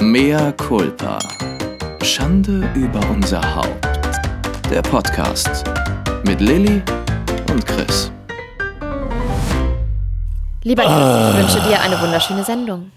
[0.00, 1.18] Mea culpa.
[2.04, 3.84] Schande über unser Haupt.
[4.70, 5.64] Der Podcast
[6.24, 6.80] mit Lilly
[7.50, 8.12] und Chris.
[10.62, 12.92] Lieber Chris, ich wünsche dir eine wunderschöne Sendung.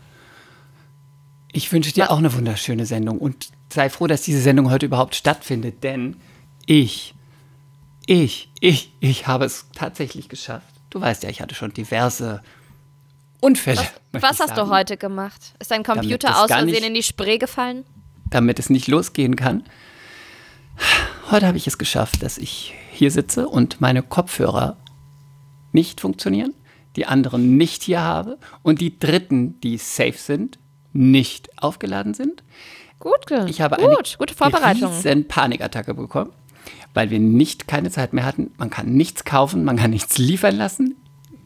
[1.51, 5.15] Ich wünsche dir auch eine wunderschöne Sendung und sei froh, dass diese Sendung heute überhaupt
[5.15, 6.18] stattfindet, denn
[6.68, 7.15] ich,
[8.06, 10.68] ich, ich, ich habe es tatsächlich geschafft.
[10.92, 12.44] Du weißt ja, ich hatte schon diverse
[13.42, 13.81] Unfälle.
[14.13, 15.41] Was ich hast du sagen, heute gemacht?
[15.60, 17.84] Ist dein Computer aus Versehen nicht- in die Spree gefallen?
[18.30, 19.64] Damit es nicht losgehen kann.
[21.30, 24.77] Heute habe ich es geschafft, dass ich hier sitze und meine Kopfhörer
[25.73, 26.54] nicht funktionieren,
[26.95, 30.59] die anderen nicht hier habe und die dritten, die safe sind,
[30.94, 32.44] nicht aufgeladen sind.
[33.00, 34.94] Gut, Ich habe gut, eine gute Vorbereitung.
[34.94, 36.31] riesen Panikattacke bekommen,
[36.94, 38.52] weil wir nicht keine Zeit mehr hatten.
[38.58, 40.95] Man kann nichts kaufen, man kann nichts liefern lassen.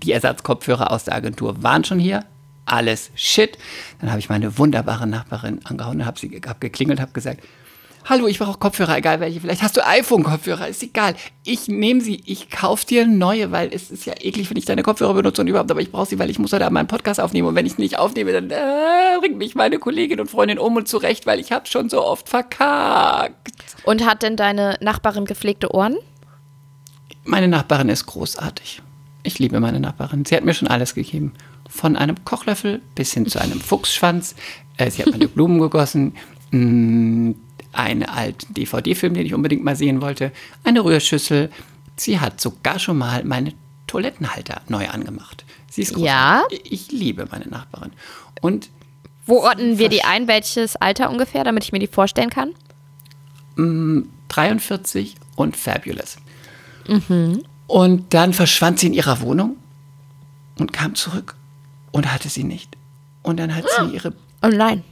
[0.03, 2.25] Die Ersatzkopfhörer aus der Agentur waren schon hier.
[2.65, 3.57] Alles Shit.
[4.01, 7.41] Dann habe ich meine wunderbare Nachbarin angehauen, habe sie hab geklingelt, habe gesagt,
[8.07, 9.39] Hallo, ich brauche Kopfhörer, egal welche.
[9.39, 11.15] Vielleicht hast du iPhone-Kopfhörer, ist egal.
[11.43, 14.83] Ich nehme sie, ich kaufe dir neue, weil es ist ja eklig, wenn ich deine
[14.83, 17.19] Kopfhörer benutze und überhaupt, aber ich brauche sie, weil ich muss heute Abend meinen Podcast
[17.19, 20.59] aufnehmen und wenn ich sie nicht aufnehme, dann äh, bringt mich meine Kollegin und Freundin
[20.59, 23.33] um und zurecht, weil ich habe schon so oft verkackt.
[23.85, 25.95] Und hat denn deine Nachbarin gepflegte Ohren?
[27.23, 28.83] Meine Nachbarin ist großartig.
[29.25, 30.23] Ich liebe meine Nachbarin.
[30.23, 31.33] Sie hat mir schon alles gegeben.
[31.67, 34.35] Von einem Kochlöffel bis hin zu einem Fuchsschwanz.
[34.77, 36.13] Äh, sie hat meine Blumen gegossen.
[36.51, 37.31] Mm,
[37.73, 40.31] einen alten DVD-Film, den ich unbedingt mal sehen wollte.
[40.63, 41.49] Eine Rührschüssel.
[41.97, 43.53] Sie hat sogar schon mal meine
[43.87, 45.43] Toilettenhalter neu angemacht.
[45.69, 46.59] Sie ist großartig.
[46.59, 46.63] Ja?
[46.69, 47.91] Ich liebe meine Nachbarin.
[48.41, 48.69] Und
[49.25, 50.27] Wo ordnen wir die ein?
[50.27, 52.51] Welches Alter ungefähr, damit ich mir die vorstellen kann?
[54.27, 56.17] 43 und fabulous.
[57.67, 59.57] Und dann verschwand sie in ihrer Wohnung
[60.59, 61.35] und kam zurück
[61.91, 62.75] und hatte sie nicht.
[63.23, 64.13] Und dann hat sie ihre.
[64.43, 64.83] Oh nein.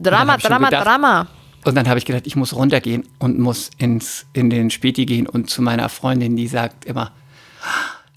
[0.00, 1.28] Drama, Drama, gedacht- Drama.
[1.64, 5.28] Und dann habe ich gedacht, ich muss runtergehen und muss ins, in den Späti gehen
[5.28, 7.12] und zu meiner Freundin, die sagt immer,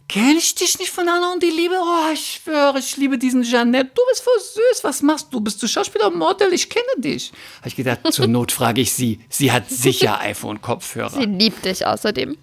[0.08, 1.76] Kenn ich dich nicht von Anna und die Liebe?
[1.82, 3.90] Oh, ich schwöre, ich liebe diesen Jeannette.
[3.96, 4.84] Du bist voll süß.
[4.84, 5.40] Was machst du?
[5.42, 6.54] Bist du Schauspieler und Model?
[6.54, 7.32] Ich kenne dich.
[7.60, 9.20] Habe ich gedacht, zur Not frage ich sie.
[9.30, 11.10] Sie hat sicher iPhone-Kopfhörer.
[11.10, 12.38] Sie liebt dich außerdem.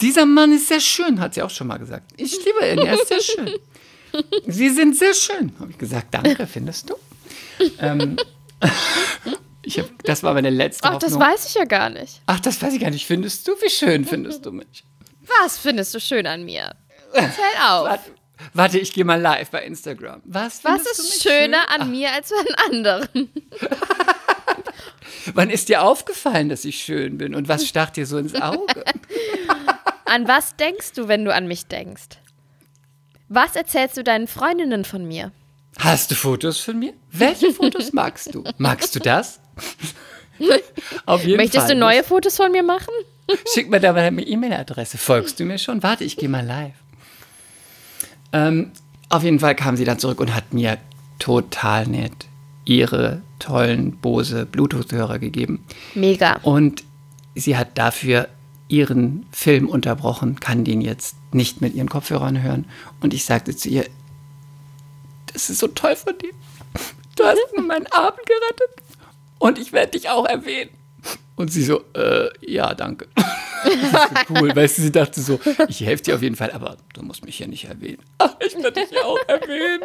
[0.00, 2.12] Dieser Mann ist sehr schön, hat sie auch schon mal gesagt.
[2.16, 3.54] Ich liebe ihn, er ist sehr schön.
[4.46, 6.08] Sie sind sehr schön, habe ich gesagt.
[6.14, 6.94] Danke, findest du?
[7.80, 8.16] Ähm,
[9.62, 11.28] ich hab, das war meine letzte Ach, das Hoffnung.
[11.32, 12.20] weiß ich ja gar nicht.
[12.26, 13.06] Ach, das weiß ich gar nicht.
[13.06, 13.52] Findest du?
[13.62, 14.84] Wie schön findest du mich?
[15.42, 16.74] Was findest du schön an mir?
[17.12, 17.86] Erzähl auf.
[17.88, 18.10] Warte,
[18.54, 20.22] warte ich gehe mal live bei Instagram.
[20.24, 21.80] Was, Was ist schöner schön?
[21.80, 23.30] an mir als an anderen?
[25.34, 27.34] Wann ist dir aufgefallen, dass ich schön bin?
[27.34, 28.84] Und was stach dir so ins Auge?
[30.06, 32.16] An was denkst du, wenn du an mich denkst?
[33.28, 35.32] Was erzählst du deinen Freundinnen von mir?
[35.78, 36.94] Hast du Fotos von mir?
[37.12, 38.42] Welche Fotos magst du?
[38.56, 39.38] Magst du das?
[41.04, 41.74] Auf jeden Möchtest Fall.
[41.74, 42.94] du neue Fotos von mir machen?
[43.52, 44.96] Schick mir da mal deine E-Mail-Adresse.
[44.96, 45.82] Folgst du mir schon?
[45.82, 46.72] Warte, ich gehe mal live.
[48.32, 48.72] Ähm,
[49.08, 50.78] auf jeden Fall kam sie dann zurück und hat mir
[51.18, 52.26] total nett
[52.64, 55.64] ihre tollen Bose Bluetooth-Hörer gegeben.
[55.94, 56.38] Mega.
[56.42, 56.84] Und
[57.34, 58.28] sie hat dafür
[58.68, 62.66] ihren Film unterbrochen, kann den jetzt nicht mit ihren Kopfhörern hören.
[63.00, 63.86] Und ich sagte zu ihr,
[65.32, 66.32] das ist so toll von dir.
[67.16, 68.82] Du hast mir meinen Abend gerettet.
[69.38, 70.70] Und ich werde dich auch erwähnen.
[71.38, 73.06] Und sie so, äh, ja, danke.
[73.64, 76.52] Das ist so cool, weißt du, sie dachte so, ich helfe dir auf jeden Fall,
[76.52, 77.98] aber du musst mich hier nicht erwähnen.
[78.18, 79.82] Ach, ich werde dich ja auch erwähnen.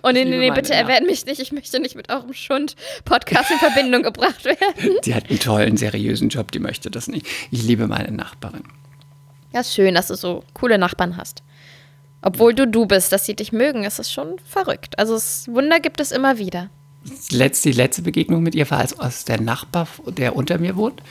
[0.00, 1.38] Und nee, nee, nee, bitte erwähnt mich nicht.
[1.38, 4.96] Ich möchte nicht mit eurem Schund-Podcast in Verbindung gebracht werden.
[5.04, 7.26] Die hat einen tollen, seriösen Job, die möchte das nicht.
[7.50, 8.64] Ich liebe meine Nachbarin.
[9.52, 11.42] Ja, schön, dass du so coole Nachbarn hast.
[12.22, 14.98] Obwohl du du bist, dass sie dich mögen, ist es schon verrückt.
[14.98, 16.70] Also das Wunder gibt es immer wieder.
[17.04, 20.76] Die letzte, die letzte Begegnung mit ihr war als, als der Nachbar, der unter mir
[20.76, 21.02] wohnt.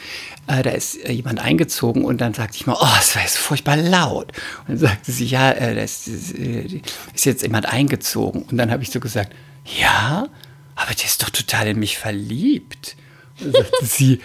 [0.47, 3.37] Äh, da ist äh, jemand eingezogen und dann sagte ich mal, oh, es war jetzt
[3.37, 4.31] furchtbar laut.
[4.61, 6.81] Und dann sagte sie, ja, äh, da ist, äh,
[7.13, 8.43] ist jetzt jemand eingezogen.
[8.43, 9.33] Und dann habe ich so gesagt,
[9.65, 10.27] ja,
[10.75, 12.95] aber der ist doch total in mich verliebt.
[13.39, 14.21] Und dann sagte sie,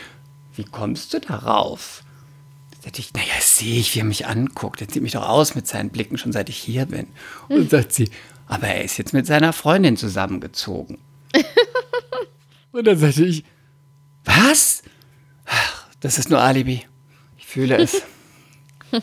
[0.54, 2.04] wie kommst du darauf?
[2.70, 4.80] Da sagte ich, naja, sehe ich, wie er mich anguckt.
[4.80, 7.08] Er sieht mich doch aus mit seinen Blicken, schon seit ich hier bin.
[7.48, 8.10] Und dann sagt sie,
[8.46, 10.98] aber er ist jetzt mit seiner Freundin zusammengezogen.
[12.72, 13.44] Und dann sagte ich,
[14.24, 14.82] was?
[15.46, 16.84] Ach, das ist nur Alibi.
[17.38, 18.02] Ich fühle es.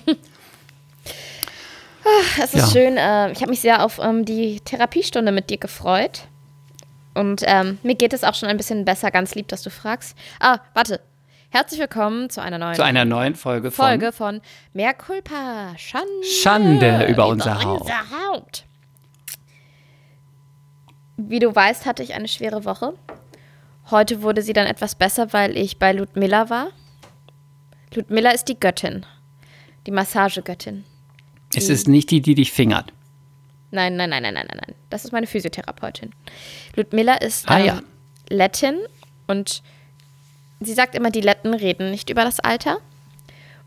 [2.40, 2.68] Es ist Ja.
[2.68, 2.98] schön.
[2.98, 6.24] Äh, ich habe mich sehr auf ähm, die Therapiestunde mit dir gefreut.
[7.14, 9.10] Und ähm, mir geht es auch schon ein bisschen besser.
[9.12, 10.18] Ganz lieb, dass du fragst.
[10.40, 11.00] Ah, warte.
[11.50, 14.42] Herzlich willkommen zu einer neuen Zu einer neuen Folge von Folge von
[14.74, 15.74] Mehr Culpa.
[15.78, 16.10] Schande,
[16.42, 17.82] Schande über unser Haupt.
[17.82, 18.66] unser Haupt.
[21.18, 22.94] Wie du weißt, hatte ich eine schwere Woche.
[23.92, 26.68] Heute wurde sie dann etwas besser, weil ich bei Ludmilla war.
[27.94, 29.06] Ludmilla ist die Göttin,
[29.86, 30.84] die Massagegöttin.
[31.56, 32.92] Es ist nicht die, die dich fingert.
[33.72, 34.76] Nein, nein, nein, nein, nein, nein.
[34.90, 36.12] Das ist meine Physiotherapeutin.
[36.76, 37.82] Ludmilla ist Ah, ähm, ja.
[38.30, 38.80] Lettin
[39.28, 39.62] und
[40.62, 42.78] sie sagt immer, die Letten reden nicht über das Alter.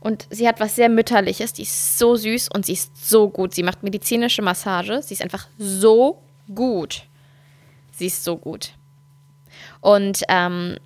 [0.01, 1.53] Und sie hat was sehr Mütterliches.
[1.53, 3.55] Die ist so süß und sie ist so gut.
[3.55, 5.03] Sie macht medizinische Massage.
[5.03, 6.23] Sie ist einfach so
[6.55, 7.05] gut.
[7.97, 8.73] Sie ist so gut.
[9.81, 10.77] Und ähm,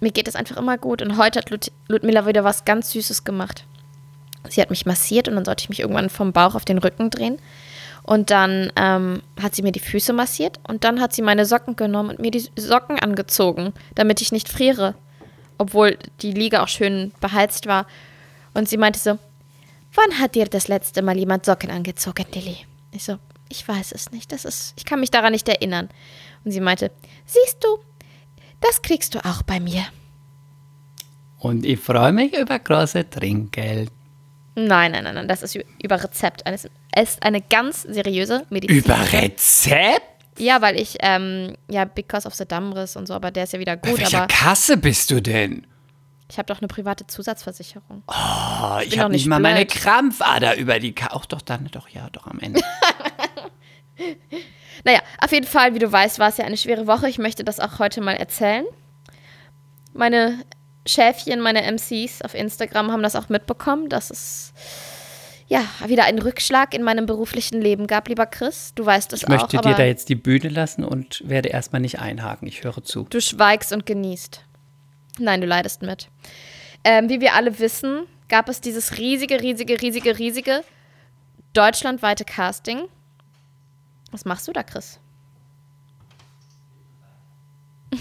[0.00, 1.02] mir geht es einfach immer gut.
[1.02, 3.64] Und heute hat Lud Ludmilla wieder was ganz Süßes gemacht.
[4.48, 7.10] Sie hat mich massiert und dann sollte ich mich irgendwann vom Bauch auf den Rücken
[7.10, 7.38] drehen.
[8.04, 11.76] Und dann ähm, hat sie mir die Füße massiert und dann hat sie meine Socken
[11.76, 14.94] genommen und mir die Socken angezogen, damit ich nicht friere.
[15.58, 17.86] Obwohl die Liege auch schön beheizt war.
[18.54, 19.18] Und sie meinte so,
[19.94, 22.66] wann hat dir das letzte Mal jemand Socken angezogen, Lilly?
[22.90, 23.18] Ich so,
[23.48, 24.32] ich weiß es nicht.
[24.32, 25.88] Das ist, ich kann mich daran nicht erinnern.
[26.44, 26.90] Und sie meinte,
[27.26, 27.78] siehst du,
[28.60, 29.84] das kriegst du auch bei mir.
[31.38, 33.90] Und ich freue mich über große Trinkgeld.
[34.54, 36.42] Nein, nein, nein, nein, das ist über Rezept.
[36.44, 38.76] Es ist eine ganz seriöse Medizin.
[38.76, 40.02] Über Rezept?
[40.38, 43.58] Ja, weil ich, ähm, ja, because of the Dammriss und so, aber der ist ja
[43.58, 45.66] wieder Bei gut, welcher aber Kasse bist du denn?
[46.32, 48.02] ich habe doch eine private Zusatzversicherung.
[48.06, 49.66] Oh, ich bin habe nicht nicht mal meine.
[49.66, 51.12] Krampfader über die Kasse.
[51.12, 52.62] Auch doch dann, doch, ja, doch am Ende.
[54.84, 57.08] Naja, auf jeden Fall, wie du weißt, war es ja eine schwere Woche.
[57.08, 58.64] Ich möchte das auch heute mal erzählen.
[59.92, 60.44] Meine
[60.86, 64.52] Schäfchen, meine MCs auf Instagram haben das auch mitbekommen, dass es
[65.46, 68.72] ja wieder einen Rückschlag in meinem beruflichen Leben gab, lieber Chris.
[68.74, 71.80] Du weißt es Ich möchte auch, dir da jetzt die Bühne lassen und werde erstmal
[71.80, 72.48] nicht einhaken.
[72.48, 73.06] Ich höre zu.
[73.08, 74.40] du schweigst und genießt.
[75.18, 76.08] Nein, du leidest mit.
[76.84, 80.62] Ähm, wie wir alle wissen, gab es dieses riesige, riesige, riesige, riesige
[81.52, 82.88] deutschlandweite Casting.
[84.12, 85.00] Was machst du da, Chris?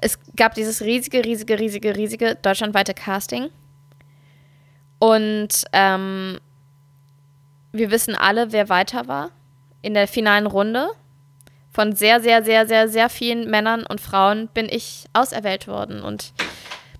[0.00, 3.48] Es gab dieses riesige, riesige, riesige, riesige deutschlandweite Casting.
[5.00, 6.38] Und ähm,
[7.72, 9.30] wir wissen alle, wer weiter war
[9.82, 10.88] in der finalen Runde.
[11.72, 16.02] Von sehr, sehr, sehr, sehr, sehr vielen Männern und Frauen bin ich auserwählt worden.
[16.02, 16.32] Und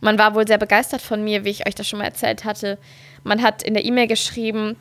[0.01, 2.79] man war wohl sehr begeistert von mir, wie ich euch das schon mal erzählt hatte.
[3.23, 4.77] Man hat in der E-Mail geschrieben,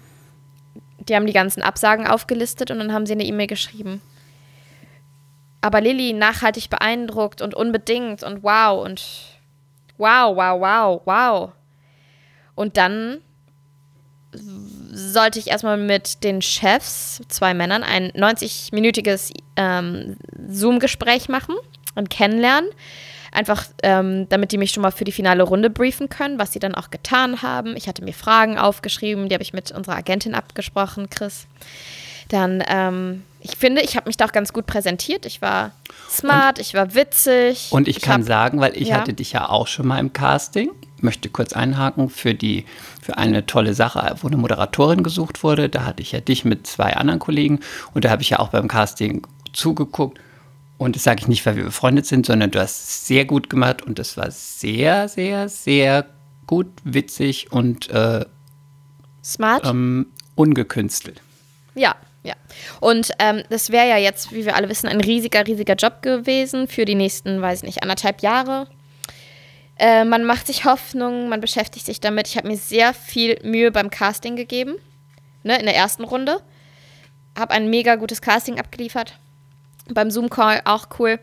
[1.09, 4.01] die haben die ganzen Absagen aufgelistet und dann haben sie eine E-Mail geschrieben.
[5.61, 9.03] Aber Lilly, nachhaltig beeindruckt und unbedingt und wow und
[9.97, 11.51] wow, wow, wow, wow.
[12.55, 13.19] Und dann
[14.91, 20.17] sollte ich erstmal mit den Chefs, zwei Männern, ein 90-minütiges ähm,
[20.47, 21.55] Zoom-Gespräch machen
[21.95, 22.69] und kennenlernen.
[23.37, 26.59] Einfach, ähm, damit die mich schon mal für die finale Runde briefen können, was sie
[26.59, 27.77] dann auch getan haben.
[27.77, 31.45] Ich hatte mir Fragen aufgeschrieben, die habe ich mit unserer Agentin abgesprochen, Chris.
[32.29, 35.27] Dann, ähm, ich finde, ich habe mich da auch ganz gut präsentiert.
[35.27, 35.71] Ich war
[36.09, 37.67] smart, ich war witzig.
[37.69, 38.95] Und ich, kann hab- sagen, weil ich Ja.
[38.95, 42.65] hatte dich ja auch schon mal im Casting, möchte kurz einhaken für die
[43.03, 45.69] für eine tolle Sache, wo eine Moderatorin gesucht wurde.
[45.69, 47.59] Da hatte ich ja dich mit zwei anderen Kollegen
[47.93, 49.21] und da habe ich ja auch beim Casting
[49.53, 50.19] zugeguckt.
[50.77, 53.49] Und das sage ich nicht, weil wir befreundet sind, sondern du hast es sehr gut
[53.49, 56.05] gemacht und das war sehr, sehr, sehr
[56.45, 58.25] gut, witzig und äh,
[59.23, 59.65] Smart.
[59.65, 61.21] ähm, ungekünstelt.
[61.73, 62.35] Ja, ja.
[62.79, 66.67] Und ähm, das wäre ja jetzt, wie wir alle wissen, ein riesiger, riesiger Job gewesen
[66.67, 68.67] für die nächsten, weiß ich nicht, anderthalb Jahre.
[69.79, 72.27] Äh, man macht sich Hoffnung, man beschäftigt sich damit.
[72.27, 74.75] Ich habe mir sehr viel Mühe beim Casting gegeben,
[75.43, 76.41] ne, in der ersten Runde.
[77.37, 79.19] Habe ein mega gutes Casting abgeliefert.
[79.93, 81.19] Beim Zoom-Call auch cool.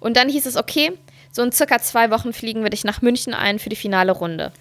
[0.00, 0.92] Und dann hieß es, okay,
[1.30, 4.52] so in circa zwei Wochen fliegen wir dich nach München ein für die finale Runde.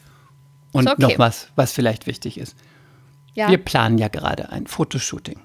[0.72, 1.02] Und Ist okay.
[1.02, 2.56] noch was, was vielleicht wichtig ist.
[3.34, 5.40] Ja, Wir planen ja gerade ein Fotoshooting.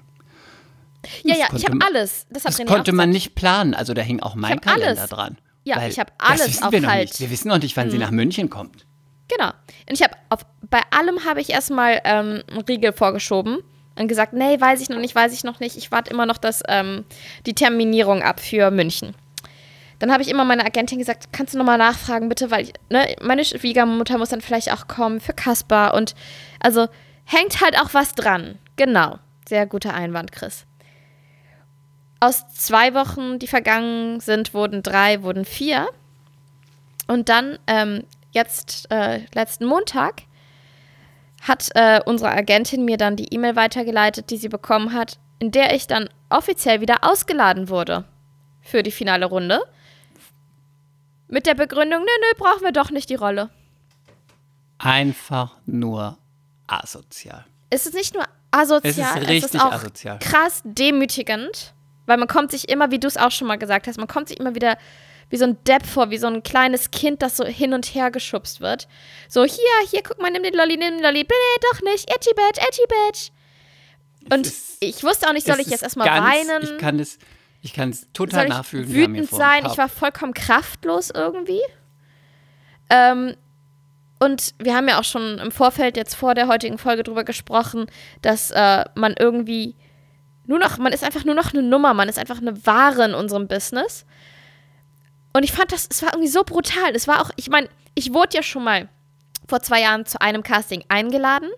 [1.23, 2.27] ja, das ja ich habe alles.
[2.29, 3.73] Das, Das konnte man nicht planen.
[3.73, 5.09] Also da hing auch mein Kalender alles.
[5.09, 5.37] dran.
[5.63, 7.09] Ja, ich hab das alles auf wir noch Halt.
[7.09, 7.19] nicht.
[7.19, 8.85] Wir wissen noch nicht, wann sie nach München kommt.
[9.27, 9.49] Genau.
[9.89, 10.13] Und ich habe
[10.69, 13.59] bei allem habe ich erstmal ähm, einen Riegel vorgeschoben
[13.97, 15.77] und gesagt, nee, weiß ich noch nicht, weiß ich noch nicht.
[15.77, 17.05] Ich warte immer noch das, ähm,
[17.45, 19.15] die Terminierung ab für München.
[19.99, 23.43] Dann habe ich immer meiner Agentin gesagt, kannst du nochmal nachfragen, bitte, weil ne, meine
[23.43, 26.13] Schwiegermutter muss dann vielleicht auch kommen für Kaspar und
[26.59, 26.87] also
[27.25, 28.59] hängt halt auch was dran.
[28.75, 29.17] Genau.
[29.47, 30.65] Sehr guter Einwand, Chris.
[32.19, 35.87] Aus zwei Wochen, die vergangen sind, wurden drei, wurden vier.
[37.07, 40.23] Und dann, ähm, jetzt, äh, letzten Montag,
[41.47, 45.73] hat äh, unsere Agentin mir dann die E-Mail weitergeleitet, die sie bekommen hat, in der
[45.75, 48.05] ich dann offiziell wieder ausgeladen wurde
[48.61, 49.61] für die finale Runde.
[51.27, 53.49] Mit der Begründung, nö, nö, brauchen wir doch nicht die Rolle.
[54.79, 56.17] Einfach nur
[56.67, 57.45] asozial.
[57.69, 60.19] Es ist nicht nur asozial, Es ist richtig auch asozial.
[60.19, 61.73] krass demütigend.
[62.05, 64.29] Weil man kommt sich immer, wie du es auch schon mal gesagt hast, man kommt
[64.29, 64.77] sich immer wieder
[65.29, 68.11] wie so ein Depp vor, wie so ein kleines Kind, das so hin und her
[68.11, 68.87] geschubst wird.
[69.27, 71.19] So, hier, hier, guck mal, nimm den Lolli, nimm den Lolli.
[71.23, 72.09] Nee, doch nicht.
[72.09, 74.33] Edgy Badge, Edgy Badge.
[74.33, 76.63] Und ist- ich wusste auch nicht, soll ich jetzt erstmal ganz, weinen?
[76.63, 77.17] Ich kann es,
[77.61, 78.93] ich kann es total soll ich nachfühlen.
[78.93, 79.65] Wütend sein?
[79.65, 81.61] Ich war vollkommen kraftlos irgendwie.
[82.89, 83.35] Ähm,
[84.19, 87.85] und wir haben ja auch schon im Vorfeld jetzt vor der heutigen Folge drüber gesprochen,
[88.21, 89.75] dass äh, man irgendwie
[90.45, 93.13] nur noch, man ist einfach nur noch eine Nummer, man ist einfach eine Ware in
[93.13, 94.05] unserem Business.
[95.37, 96.95] Und ich fand das, es war irgendwie so brutal.
[96.95, 98.89] Es war auch, ich meine, ich wurde ja schon mal
[99.47, 101.51] vor zwei Jahren zu einem Casting eingeladen,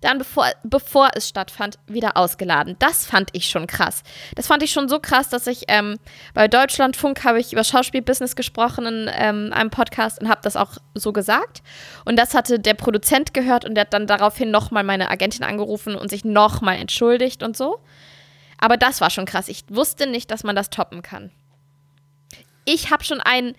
[0.00, 2.74] dann bevor, bevor es stattfand, wieder ausgeladen.
[2.80, 4.02] Das fand ich schon krass.
[4.34, 6.00] Das fand ich schon so krass, dass ich ähm,
[6.34, 10.78] bei Deutschlandfunk habe ich über Schauspielbusiness gesprochen in ähm, einem Podcast und habe das auch
[10.94, 11.62] so gesagt.
[12.04, 15.94] Und das hatte der Produzent gehört und der hat dann daraufhin nochmal meine Agentin angerufen
[15.94, 17.78] und sich nochmal entschuldigt und so.
[18.58, 19.46] Aber das war schon krass.
[19.46, 21.30] Ich wusste nicht, dass man das toppen kann.
[22.64, 23.54] Ich habe schon ein,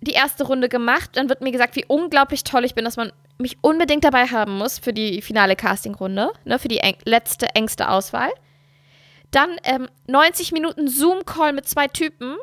[0.00, 1.10] die erste Runde gemacht.
[1.14, 4.56] Dann wird mir gesagt, wie unglaublich toll ich bin, dass man mich unbedingt dabei haben
[4.56, 8.30] muss für die finale Castingrunde, ne, für die eng letzte, engste Auswahl.
[9.30, 12.36] Dann ähm, 90 Minuten Zoom-Call mit zwei Typen.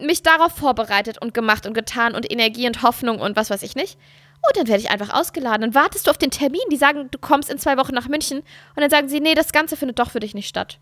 [0.00, 3.74] Mich darauf vorbereitet und gemacht und getan und Energie und Hoffnung und was weiß ich
[3.74, 3.98] nicht.
[4.46, 5.60] Und dann werde ich einfach ausgeladen.
[5.60, 6.62] Dann wartest du auf den Termin.
[6.72, 8.38] Die sagen, du kommst in zwei Wochen nach München.
[8.38, 10.78] Und dann sagen sie, nee, das Ganze findet doch für dich nicht statt.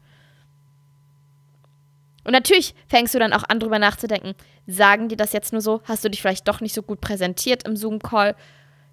[2.29, 4.35] Und natürlich fängst du dann auch an, drüber nachzudenken.
[4.67, 5.81] Sagen die das jetzt nur so?
[5.85, 8.37] Hast du dich vielleicht doch nicht so gut präsentiert im Zoom-Call?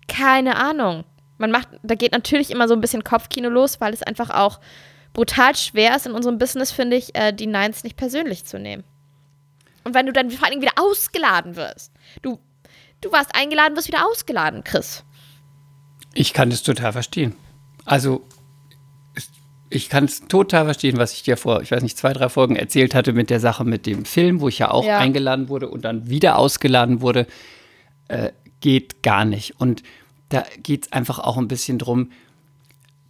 [0.08, 1.04] Keine Ahnung.
[1.38, 4.62] Man macht, da geht natürlich immer so ein bisschen Kopfkino los, weil es einfach auch
[5.12, 8.86] brutal schwer ist in unserem Business, finde ich, äh, die Nines nicht persönlich zu nehmen.
[9.84, 11.92] Und wenn du dann vor allen Dingen wieder ausgeladen wirst.
[12.22, 12.40] Du,
[13.02, 15.04] du warst eingeladen, wirst wieder ausgeladen, Chris.
[16.14, 17.36] Ich kann das total verstehen.
[17.84, 18.26] Also,
[19.76, 22.56] ich kann es total verstehen, was ich dir vor, ich weiß nicht, zwei, drei Folgen
[22.56, 25.00] erzählt hatte mit der Sache mit dem Film, wo ich ja auch Ja.
[25.00, 27.28] eingeladen wurde und dann wieder ausgeladen wurde.
[28.08, 29.60] Äh, geht gar nicht.
[29.60, 29.84] Und
[30.30, 32.12] da geht es einfach auch ein bisschen drum,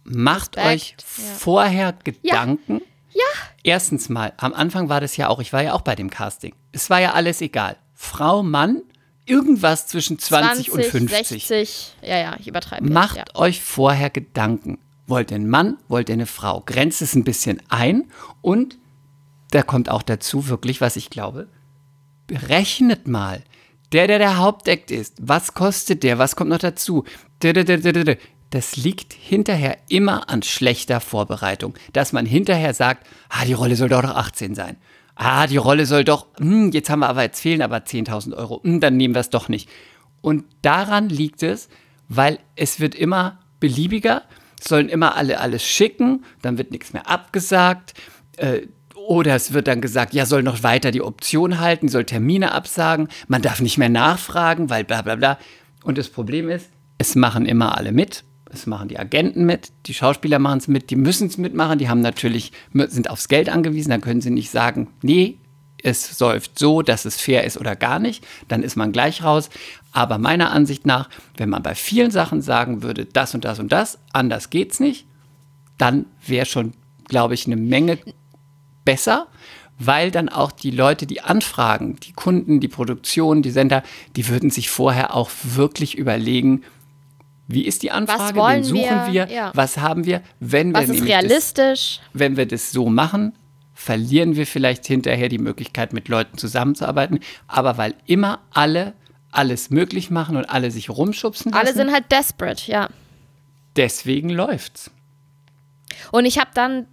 [0.04, 1.34] macht Respekt, euch ja.
[1.38, 2.82] vorher Gedanken.
[3.12, 3.22] Ja.
[3.62, 6.54] Erstens mal, am Anfang war das ja auch, ich war ja auch bei dem Casting.
[6.72, 7.76] Es war ja alles egal.
[7.94, 8.82] Frau, Mann,
[9.24, 11.46] irgendwas zwischen 20, und 50.
[11.46, 11.96] 60.
[12.02, 12.84] Ja, ja, ich übertreibe.
[12.84, 13.24] jetzt, Macht ja.
[13.34, 14.78] euch vorher Gedanken.
[15.06, 16.62] Wollt ihr einen Mann, wollt ihr eine Frau?
[16.66, 18.04] Grenzt es ein bisschen ein
[18.42, 18.78] und
[19.50, 21.48] da kommt auch dazu wirklich, was ich glaube,
[22.26, 23.42] berechnet mal.
[23.92, 27.04] Der, der der Hauptakt ist, was kostet der, was kommt noch dazu?
[28.50, 31.74] Das liegt hinterher immer an schlechter Vorbereitung.
[31.92, 34.76] Dass man hinterher sagt, ah, die Rolle soll doch noch 18 sein.
[35.14, 38.60] Ah, die Rolle soll doch, hm, jetzt haben wir aber, jetzt fehlen aber 10.000 Euro,
[38.62, 39.68] hm, dann nehmen wir es doch nicht.
[40.20, 41.68] Und daran liegt es,
[42.08, 44.22] weil es wird immer beliebiger,
[44.60, 47.94] sollen immer alle alles schicken, dann wird nichts mehr abgesagt.
[48.36, 48.62] Äh,
[48.94, 53.08] oder es wird dann gesagt, ja, soll noch weiter die Option halten, soll Termine absagen,
[53.28, 55.38] man darf nicht mehr nachfragen, weil bla bla bla.
[55.84, 58.24] Und das Problem ist, es machen immer alle mit.
[58.50, 61.88] Es machen die Agenten mit, die Schauspieler machen es mit, die müssen es mitmachen, die
[61.88, 65.38] haben natürlich, sind aufs Geld angewiesen, dann können sie nicht sagen, nee,
[65.86, 69.50] es säuft so, dass es fair ist oder gar nicht, dann ist man gleich raus.
[69.92, 73.70] Aber meiner Ansicht nach, wenn man bei vielen Sachen sagen würde, das und das und
[73.72, 75.06] das, anders geht's nicht,
[75.78, 76.72] dann wäre schon,
[77.06, 77.98] glaube ich, eine Menge
[78.84, 79.28] besser,
[79.78, 83.82] weil dann auch die Leute, die anfragen, die Kunden, die Produktion, die Sender,
[84.16, 86.62] die würden sich vorher auch wirklich überlegen,
[87.48, 89.28] wie ist die Anfrage, wollen wen suchen wir?
[89.28, 89.52] wir, Ja.
[89.54, 92.00] was haben wir, wenn wir Was ist nämlich das, realistisch?
[92.12, 93.34] wenn wir das so machen,
[93.86, 97.20] verlieren wir vielleicht hinterher die Möglichkeit, mit Leuten zusammenzuarbeiten.
[97.46, 98.94] Aber weil immer alle
[99.30, 102.88] alles möglich machen und alle sich rumschubsen lassen, Alle sind halt desperate, ja.
[103.76, 104.90] deswegen läuft's.
[106.10, 106.86] Und ich habe dann,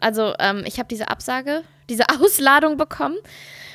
[0.00, 3.16] also ähm, ich habe diese Absage, diese Ausladung bekommen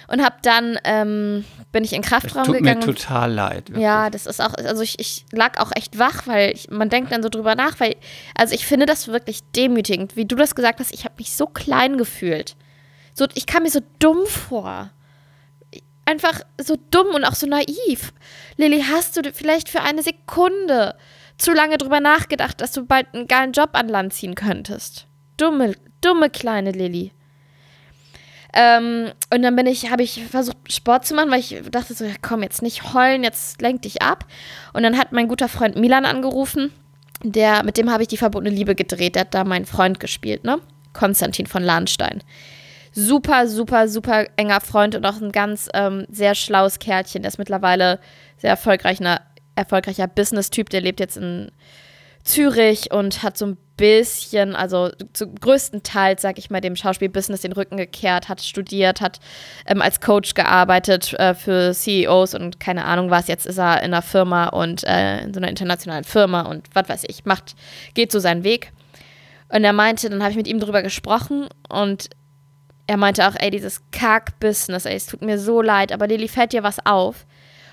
[0.07, 2.81] und habe dann, ähm, bin ich in den Kraftraum tut mir gegangen.
[2.81, 3.69] total leid.
[3.69, 3.83] wirklich.
[3.83, 7.11] Ja, das ist auch, also ich, ich lag auch echt wach, weil ich, man denkt
[7.11, 7.95] dann so drüber nach, weil,
[8.35, 11.45] also ich finde das wirklich demütigend, wie du das gesagt hast, ich habe mich so
[11.45, 12.55] klein gefühlt.
[13.13, 14.89] So, ich kam mir so dumm vor.
[16.05, 18.13] Einfach so dumm und auch so naiv.
[18.57, 20.95] Lilly, hast du vielleicht für eine Sekunde
[21.37, 25.07] zu lange drüber nachgedacht, dass du bald einen geilen Job an Land ziehen könntest?
[25.37, 27.11] Dumme, dumme kleine Lilly.
[28.53, 32.05] Ähm, und dann bin ich, habe ich versucht, Sport zu machen, weil ich dachte so,
[32.21, 34.25] komm, jetzt nicht heulen, jetzt lenk dich ab.
[34.73, 36.71] Und dann hat mein guter Freund Milan angerufen,
[37.23, 40.43] der, mit dem habe ich die verbotene Liebe gedreht, der hat da meinen Freund gespielt,
[40.43, 40.59] ne?
[40.93, 42.23] Konstantin von Lahnstein.
[42.91, 47.21] Super, super, super enger Freund und auch ein ganz ähm, sehr schlaues Kerlchen.
[47.21, 47.99] Der ist mittlerweile
[48.37, 49.21] sehr erfolgreicher,
[49.55, 51.51] erfolgreicher Business-Typ, der lebt jetzt in
[52.23, 57.41] Zürich und hat so ein bisschen, also zum größten Teil, sag ich mal, dem Schauspielbusiness
[57.41, 59.19] den Rücken gekehrt, hat studiert, hat
[59.65, 63.27] ähm, als Coach gearbeitet äh, für CEOs und keine Ahnung was.
[63.27, 66.89] Jetzt ist er in einer Firma und äh, in so einer internationalen Firma und was
[66.89, 67.55] weiß ich, macht,
[67.95, 68.71] geht so seinen Weg.
[69.49, 72.09] Und er meinte, dann habe ich mit ihm drüber gesprochen und
[72.87, 76.53] er meinte auch, ey, dieses Kack-Business, ey, es tut mir so leid, aber Lilly, fällt
[76.53, 77.25] dir was auf?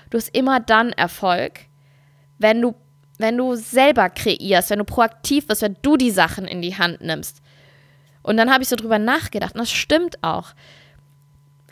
[0.09, 1.59] Du hast immer dann Erfolg,
[2.37, 2.73] wenn du
[3.19, 7.01] wenn du selber kreierst, wenn du proaktiv bist, wenn du die Sachen in die Hand
[7.01, 7.41] nimmst.
[8.23, 10.53] Und dann habe ich so drüber nachgedacht, und das stimmt auch.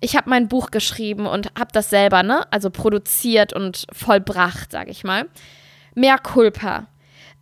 [0.01, 4.92] Ich habe mein Buch geschrieben und habe das selber, ne, also produziert und vollbracht, sage
[4.92, 5.27] ich mal.
[5.96, 6.88] Mehr Culpa.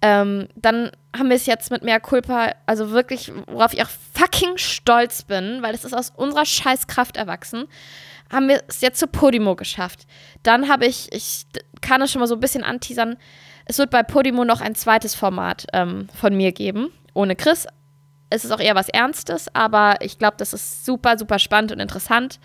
[0.01, 4.57] Ähm, dann haben wir es jetzt mit mehr Culpa, also wirklich, worauf ich auch fucking
[4.57, 7.65] stolz bin, weil es ist aus unserer Scheißkraft erwachsen,
[8.31, 10.05] haben wir es jetzt zu Podimo geschafft.
[10.43, 11.45] Dann habe ich, ich
[11.81, 13.17] kann es schon mal so ein bisschen anteasern,
[13.65, 17.67] es wird bei Podimo noch ein zweites Format ähm, von mir geben, ohne Chris.
[18.29, 21.79] Es ist auch eher was Ernstes, aber ich glaube, das ist super, super spannend und
[21.79, 22.39] interessant.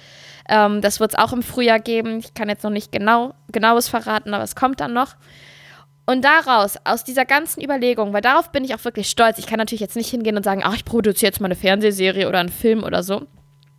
[0.49, 2.19] Ähm, das wird es auch im Frühjahr geben.
[2.19, 5.17] Ich kann jetzt noch nicht genau, genaues verraten, aber es kommt dann noch.
[6.07, 9.39] Und daraus, aus dieser ganzen Überlegung, weil darauf bin ich auch wirklich stolz.
[9.39, 12.29] Ich kann natürlich jetzt nicht hingehen und sagen, ach, ich produziere jetzt mal eine Fernsehserie
[12.29, 13.27] oder einen Film oder so.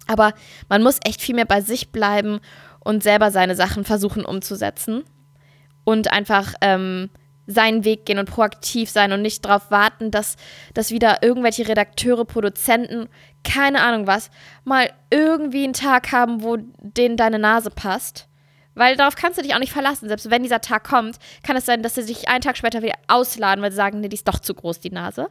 [0.07, 0.33] Aber
[0.69, 2.39] man muss echt viel mehr bei sich bleiben
[2.79, 5.03] und selber seine Sachen versuchen umzusetzen.
[5.83, 7.09] Und einfach ähm,
[7.51, 10.35] seinen Weg gehen und proaktiv sein und nicht darauf warten, dass,
[10.73, 13.09] dass wieder irgendwelche Redakteure, Produzenten,
[13.43, 14.29] keine Ahnung was,
[14.63, 18.27] mal irgendwie einen Tag haben, wo denen deine Nase passt.
[18.73, 20.07] Weil darauf kannst du dich auch nicht verlassen.
[20.07, 22.95] Selbst wenn dieser Tag kommt, kann es sein, dass sie sich einen Tag später wieder
[23.07, 25.29] ausladen, weil sie sagen, nee, die ist doch zu groß, die Nase.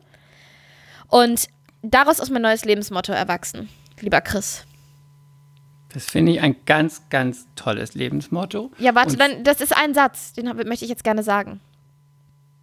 [1.09, 1.49] Und
[1.83, 3.69] daraus ist mein neues Lebensmotto erwachsen,
[4.01, 4.67] lieber Chris.
[5.93, 8.71] Das finde ich ein ganz, ganz tolles Lebensmotto.
[8.79, 11.61] Ja, warte, dann, das ist ein Satz, den möchte ich jetzt gerne sagen.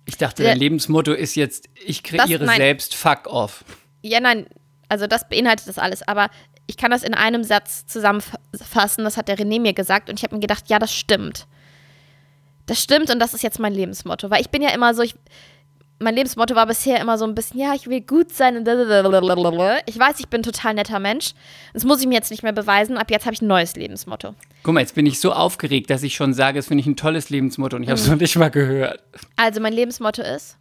[0.08, 3.66] Ich dachte, dein Lebensmotto ist jetzt, ich kreiere das, selbst, fuck off.
[4.02, 4.48] Ja, nein,
[4.88, 6.30] also das beinhaltet das alles, aber
[6.66, 10.24] ich kann das in einem Satz zusammenfassen, das hat der René mir gesagt und ich
[10.24, 11.46] habe mir gedacht, ja, das stimmt.
[12.66, 15.16] Das stimmt und das ist jetzt mein Lebensmotto, weil ich bin ja immer so, ich,
[16.00, 18.58] mein Lebensmotto war bisher immer so ein bisschen, ja, ich will gut sein.
[18.58, 21.34] Ich weiß, ich bin ein total netter Mensch.
[21.74, 22.98] Das muss ich mir jetzt nicht mehr beweisen.
[22.98, 24.36] Ab jetzt habe ich ein neues Lebensmotto.
[24.64, 26.96] Guck mal, jetzt bin ich so aufgeregt, dass ich schon sage, das finde ich ein
[26.96, 28.14] tolles Lebensmotto und ich habe es mhm.
[28.14, 29.02] noch nicht mal gehört.
[29.38, 30.58] Also, mein Lebensmotto ist: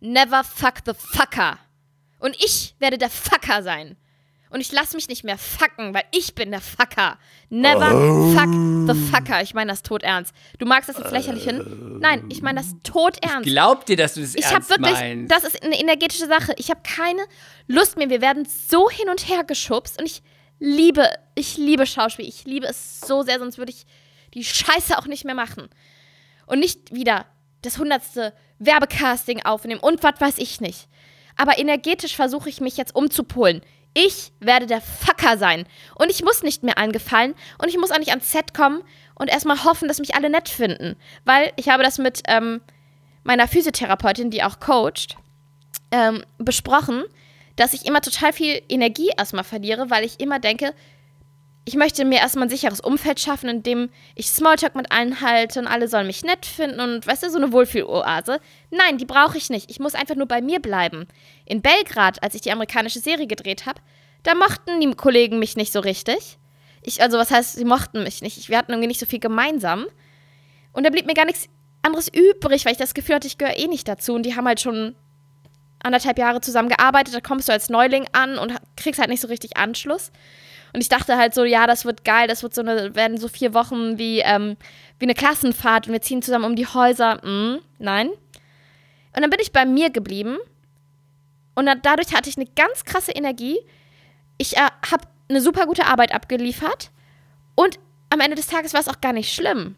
[0.00, 1.58] Never fuck the fucker.
[2.20, 3.96] Und ich werde der Fucker sein.
[4.50, 7.18] Und ich lasse mich nicht mehr fucken, weil ich bin der Fucker.
[7.50, 8.32] Never oh.
[8.32, 8.48] fuck
[8.88, 9.42] the fucker.
[9.42, 10.32] Ich meine das tot ernst.
[10.58, 11.98] Du magst das jetzt lächerlich hin?
[12.00, 13.46] Nein, ich meine das tot ernst.
[13.46, 15.32] Ich glaub dir, dass du das ich ernst wirklich, meinst.
[15.32, 16.54] Das ist eine energetische Sache.
[16.56, 17.22] Ich habe keine
[17.66, 18.08] Lust mehr.
[18.08, 20.22] Wir werden so hin und her geschubst und ich
[20.58, 22.26] liebe, ich liebe Schauspiel.
[22.26, 23.86] Ich liebe es so sehr, sonst würde ich
[24.34, 25.68] die Scheiße auch nicht mehr machen.
[26.46, 27.26] Und nicht wieder
[27.62, 30.88] das hundertste Werbecasting aufnehmen und was weiß ich nicht.
[31.36, 33.62] Aber energetisch versuche ich mich jetzt umzupolen.
[33.94, 35.66] Ich werde der Fucker sein.
[35.96, 37.34] Und ich muss nicht mehr allen gefallen.
[37.58, 38.82] Und ich muss auch nicht ans Set kommen
[39.14, 40.96] und erstmal hoffen, dass mich alle nett finden.
[41.24, 42.60] Weil ich habe das mit ähm,
[43.24, 45.16] meiner Physiotherapeutin, die auch coacht,
[45.90, 47.04] ähm, besprochen,
[47.56, 50.74] dass ich immer total viel Energie erstmal verliere, weil ich immer denke,
[51.68, 55.60] ich möchte mir erstmal ein sicheres Umfeld schaffen, in dem ich Smalltalk mit allen halte
[55.60, 58.40] und alle sollen mich nett finden und, weißt du, so eine Wohlfühloase.
[58.70, 59.70] Nein, die brauche ich nicht.
[59.70, 61.06] Ich muss einfach nur bei mir bleiben.
[61.44, 63.82] In Belgrad, als ich die amerikanische Serie gedreht habe,
[64.22, 66.38] da mochten die Kollegen mich nicht so richtig.
[66.80, 68.48] Ich, also, was heißt, sie mochten mich nicht?
[68.48, 69.84] Wir hatten irgendwie nicht so viel gemeinsam.
[70.72, 71.48] Und da blieb mir gar nichts
[71.82, 74.14] anderes übrig, weil ich das Gefühl hatte, ich gehöre eh nicht dazu.
[74.14, 74.94] Und die haben halt schon
[75.82, 77.14] anderthalb Jahre zusammen gearbeitet.
[77.14, 80.12] Da kommst du als Neuling an und kriegst halt nicht so richtig Anschluss.
[80.72, 83.28] Und ich dachte halt so, ja, das wird geil, das wird so eine, werden so
[83.28, 84.56] vier Wochen wie, ähm,
[84.98, 87.16] wie eine Klassenfahrt und wir ziehen zusammen um die Häuser.
[87.24, 88.08] Mm, nein.
[88.08, 90.38] Und dann bin ich bei mir geblieben
[91.54, 93.58] und dann, dadurch hatte ich eine ganz krasse Energie.
[94.36, 96.90] Ich äh, habe eine super gute Arbeit abgeliefert
[97.54, 97.78] und
[98.10, 99.74] am Ende des Tages war es auch gar nicht schlimm.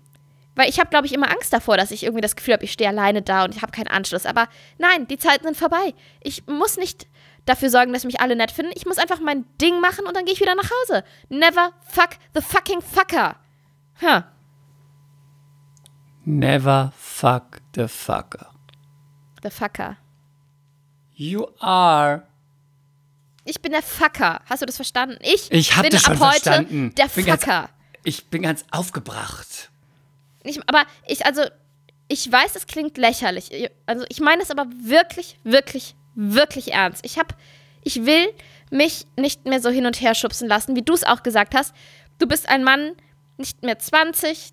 [0.56, 2.72] Weil ich habe, glaube ich, immer Angst davor, dass ich irgendwie das Gefühl habe, ich
[2.72, 4.26] stehe alleine da und ich habe keinen Anschluss.
[4.26, 4.48] Aber
[4.78, 5.94] nein, die Zeiten sind vorbei.
[6.22, 7.06] Ich muss nicht
[7.50, 8.72] dafür sorgen, dass mich alle nett finden.
[8.74, 11.04] Ich muss einfach mein Ding machen und dann gehe ich wieder nach Hause.
[11.28, 13.36] Never fuck the fucking fucker.
[14.00, 14.22] Huh.
[16.24, 18.52] Never fuck the fucker.
[19.42, 19.96] The fucker.
[21.14, 22.26] You are.
[23.44, 24.40] Ich bin der Fucker.
[24.48, 25.18] Hast du das verstanden?
[25.22, 26.94] Ich, ich bin ab heute verstanden.
[26.94, 27.36] der Fucker.
[27.36, 27.70] Ganz,
[28.04, 29.70] ich bin ganz aufgebracht.
[30.44, 31.42] Ich, aber ich, also,
[32.08, 33.70] ich weiß, es klingt lächerlich.
[33.86, 37.04] Also, ich meine es aber wirklich, wirklich, wirklich ernst.
[37.04, 37.34] Ich habe,
[37.82, 38.28] ich will
[38.70, 41.74] mich nicht mehr so hin und her schubsen lassen, wie du es auch gesagt hast.
[42.18, 42.92] Du bist ein Mann,
[43.38, 44.52] nicht mehr 20,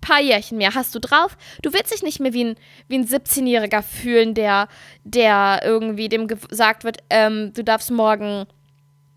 [0.00, 1.36] paar Jährchen mehr hast du drauf.
[1.62, 2.56] Du willst dich nicht mehr wie ein,
[2.88, 4.68] wie ein 17-Jähriger fühlen, der,
[5.04, 8.46] der irgendwie dem gesagt wird, ähm, du darfst morgen,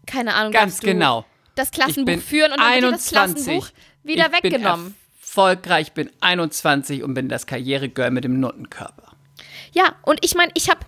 [0.06, 1.26] keine Ahnung, Ganz genau.
[1.56, 3.46] das Klassenbuch führen und dann wird dir das 21.
[3.46, 3.70] Klassenbuch
[4.04, 4.86] wieder ich weggenommen.
[4.86, 9.14] Bin erfolgreich, bin 21 und bin das Karrieregirl mit dem Nuttenkörper.
[9.74, 10.80] Ja, und ich meine, ich habe,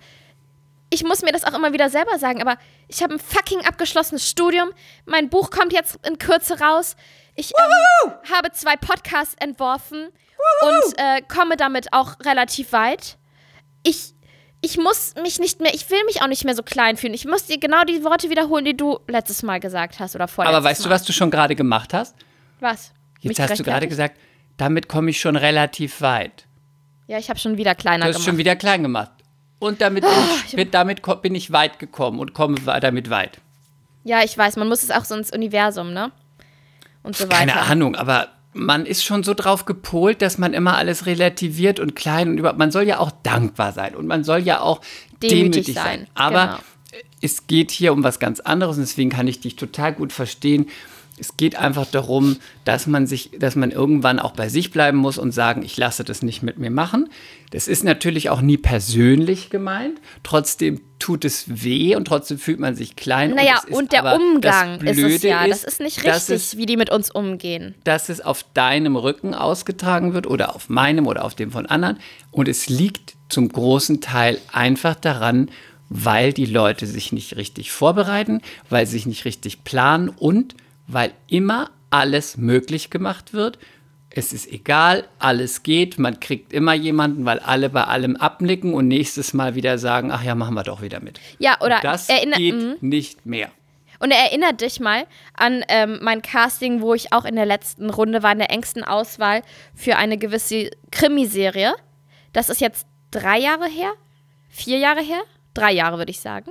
[0.92, 4.28] ich muss mir das auch immer wieder selber sagen, aber ich habe ein fucking abgeschlossenes
[4.28, 4.68] Studium.
[5.06, 6.96] Mein Buch kommt jetzt in Kürze raus.
[7.34, 7.52] Ich
[8.04, 13.16] ähm, habe zwei Podcasts entworfen und äh, komme damit auch relativ weit.
[13.82, 14.12] Ich,
[14.60, 17.14] ich muss mich nicht mehr, ich will mich auch nicht mehr so klein fühlen.
[17.14, 20.56] Ich muss dir genau die Worte wiederholen, die du letztes Mal gesagt hast oder vorletztes
[20.58, 20.88] Aber weißt Mal.
[20.88, 22.14] du, was du schon gerade gemacht hast?
[22.60, 22.92] Was?
[23.20, 24.18] Jetzt Mich hast du gerade gesagt,
[24.58, 26.46] damit komme ich schon relativ weit.
[27.06, 28.26] Ja, ich habe schon wieder kleiner Du hast gemacht.
[28.28, 29.12] schon wieder klein gemacht.
[29.62, 30.12] Und damit, bin,
[30.48, 33.38] ich, bin, damit bin ich weit gekommen und komme damit weit.
[34.02, 36.10] ja, ich weiß, man muss es auch so ins Universum, ne?
[37.04, 37.36] Und so weiter.
[37.36, 41.94] Keine Ahnung, aber man ist schon so drauf gepolt, dass man immer alles relativiert und
[41.94, 42.58] klein und überhaupt.
[42.58, 44.80] Man soll ja auch dankbar sein und man soll ja auch
[45.22, 46.06] Demütig demütig, sein, sein.
[46.14, 47.02] Aber genau.
[47.20, 50.66] es geht hier um was ganz anderes und deswegen kann ich dich total gut verstehen.
[51.18, 55.18] Es geht einfach darum, dass man sich, dass man irgendwann auch bei sich bleiben muss
[55.18, 57.10] und sagen, ich lasse das nicht mit mir machen.
[57.50, 60.00] Das ist natürlich auch nie persönlich gemeint.
[60.22, 63.34] Trotzdem tut es weh und trotzdem fühlt man sich klein.
[63.34, 65.46] Naja, ist und der Umgang ist es ja.
[65.46, 67.74] Das ist nicht richtig, es wie die mit uns umgehen.
[67.84, 71.98] dass es auf deinem Rücken ausgetragen wird oder auf meinem oder auf dem von anderen.
[72.30, 75.50] Und es liegt zum großen Teil einfach daran,
[75.88, 80.54] weil die Leute sich nicht richtig vorbereiten, weil sie sich nicht richtig planen und
[80.86, 83.58] weil immer alles möglich gemacht wird.
[84.14, 88.86] Es ist egal, alles geht, man kriegt immer jemanden, weil alle bei allem abnicken und
[88.88, 91.18] nächstes Mal wieder sagen, ach ja, machen wir doch wieder mit.
[91.38, 92.76] Ja, oder Das erinner- geht Mhm.
[92.80, 93.50] nicht mehr.
[94.00, 98.22] Und erinnert dich mal an ähm, mein Casting, wo ich auch in der letzten Runde
[98.22, 99.42] war, in der engsten Auswahl
[99.74, 101.72] für eine gewisse Krimiserie.
[102.32, 103.92] Das ist jetzt drei Jahre her,
[104.48, 105.22] vier Jahre her,
[105.54, 106.50] drei Jahre würde ich sagen.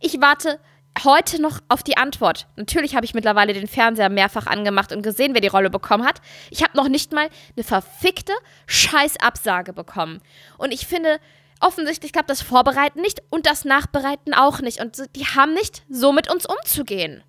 [0.00, 0.58] Ich warte
[1.04, 2.46] heute noch auf die Antwort.
[2.56, 6.20] Natürlich habe ich mittlerweile den Fernseher mehrfach angemacht und gesehen, wer die Rolle bekommen hat.
[6.50, 8.32] Ich habe noch nicht mal eine verfickte
[8.66, 10.20] Scheißabsage bekommen.
[10.58, 11.18] Und ich finde,
[11.60, 14.80] offensichtlich klappt das Vorbereiten nicht und das Nachbereiten auch nicht.
[14.80, 17.22] Und die haben nicht, so mit uns umzugehen.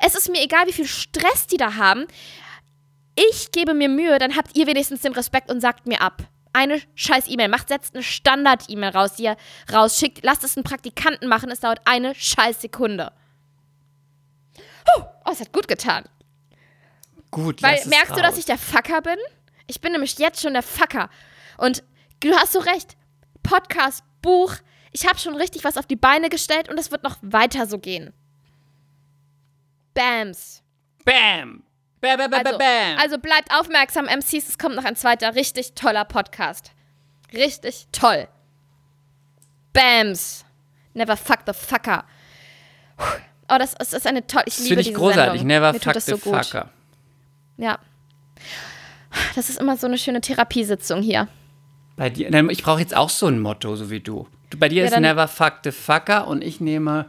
[0.00, 2.06] Es ist mir egal, wie viel Stress die da haben.
[3.14, 6.22] Ich gebe mir Mühe, dann habt ihr wenigstens den Respekt und sagt mir ab.
[6.56, 7.48] Eine scheiß E-Mail.
[7.48, 9.36] Macht, setzt eine Standard-E-Mail raus, die ihr
[9.70, 10.24] rausschickt.
[10.24, 11.50] Lasst es einen Praktikanten machen.
[11.50, 13.12] Es dauert eine scheiß Sekunde.
[14.88, 16.04] Huh, oh, es hat gut getan.
[17.30, 18.38] Gut, Weil merkst du, dass raus.
[18.38, 19.18] ich der Fucker bin?
[19.66, 21.10] Ich bin nämlich jetzt schon der Fucker.
[21.58, 21.84] Und
[22.20, 22.96] du hast so recht.
[23.42, 24.54] Podcast, Buch.
[24.92, 27.78] Ich habe schon richtig was auf die Beine gestellt und es wird noch weiter so
[27.78, 28.14] gehen.
[29.92, 30.62] Bams.
[31.04, 31.65] Bam!
[32.00, 32.98] Bam, bam, bam, Also, bam!
[33.00, 34.48] also bleibt aufmerksam, MCs.
[34.48, 36.72] Es kommt noch ein zweiter richtig toller Podcast.
[37.32, 38.28] Richtig toll.
[39.72, 40.44] Bams.
[40.94, 42.04] Never fuck the fucker.
[43.48, 44.44] Oh, das, das ist eine tolle.
[44.46, 45.40] Ich das liebe finde ich diese großartig.
[45.40, 45.46] Sendung.
[45.46, 46.44] Never Mir fuck the so gut.
[46.46, 46.70] fucker.
[47.58, 47.78] Ja.
[49.34, 51.28] Das ist immer so eine schöne Therapiesitzung hier.
[51.96, 54.26] Bei dir, ich brauche jetzt auch so ein Motto, so wie du.
[54.58, 57.06] bei dir Ja, ist never fuck the fucker und ich nehme.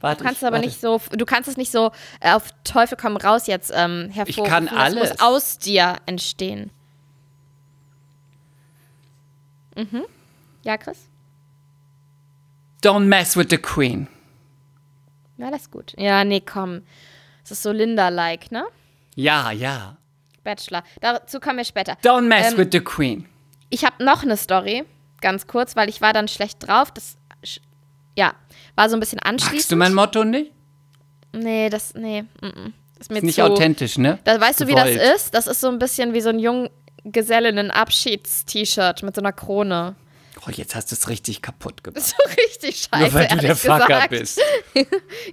[0.00, 0.66] Warte, Du kannst ich, aber warte.
[0.68, 4.44] nicht so, du kannst es nicht so äh, auf Teufel komm raus jetzt ähm, hervorrufen.
[4.52, 5.10] kann Das alles.
[5.10, 6.70] muss aus dir entstehen.
[9.76, 10.04] Mhm.
[10.64, 10.98] Ja, Chris?
[12.82, 14.08] Don't mess with the queen.
[15.36, 15.94] Ja, das ist gut.
[15.98, 16.82] Ja, nee, komm.
[17.42, 18.64] Das ist so Linda-like, ne?
[19.14, 19.96] Ja, ja.
[20.44, 20.82] Bachelor.
[21.00, 21.94] Dazu kommen wir später.
[22.02, 23.26] Don't mess Ähm, with the queen.
[23.70, 24.84] Ich habe noch eine Story,
[25.20, 26.90] ganz kurz, weil ich war dann schlecht drauf.
[26.90, 27.16] Das,
[28.18, 28.34] ja,
[28.74, 29.54] war so ein bisschen anschließend.
[29.54, 30.50] Magst du mein Motto nicht?
[31.32, 34.18] Nee, das, nee, mm, ist mir Ist nicht zu, authentisch, ne?
[34.24, 35.14] Da, weißt du, wie das Gewollt.
[35.14, 35.32] ist?
[35.34, 39.94] Das ist so ein bisschen wie so ein Junggesellinnen-Abschieds-T-Shirt mit so einer Krone.
[40.44, 42.02] Oh, jetzt hast du es richtig kaputt gemacht.
[42.04, 44.10] So richtig scheiße, Nur weil du der Fucker gesagt.
[44.10, 44.40] bist.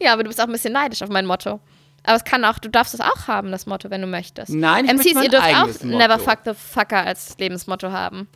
[0.02, 1.60] Ja, aber du bist auch ein bisschen neidisch auf mein Motto.
[2.04, 4.52] Aber es kann auch, du darfst es auch haben, das Motto, wenn du möchtest.
[4.52, 5.98] Nein, ich MCs, möchte mein ihr dürft eigenes auch Motto.
[5.98, 8.28] Never Fuck the Fucker als Lebensmotto haben.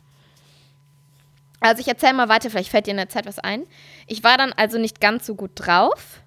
[1.60, 3.64] Also ich erzähle mal weiter, vielleicht fällt dir in der Zeit was ein.
[4.10, 6.20] Ich war dann also nicht ganz so gut drauf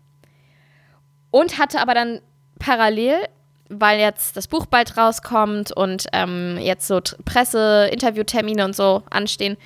[1.32, 2.22] und hatte aber dann
[2.58, 3.17] parallel,
[3.67, 9.58] weil jetzt das Buch bald rauskommt und ähm, jetzt so Presse, Interviewtermine und so anstehen,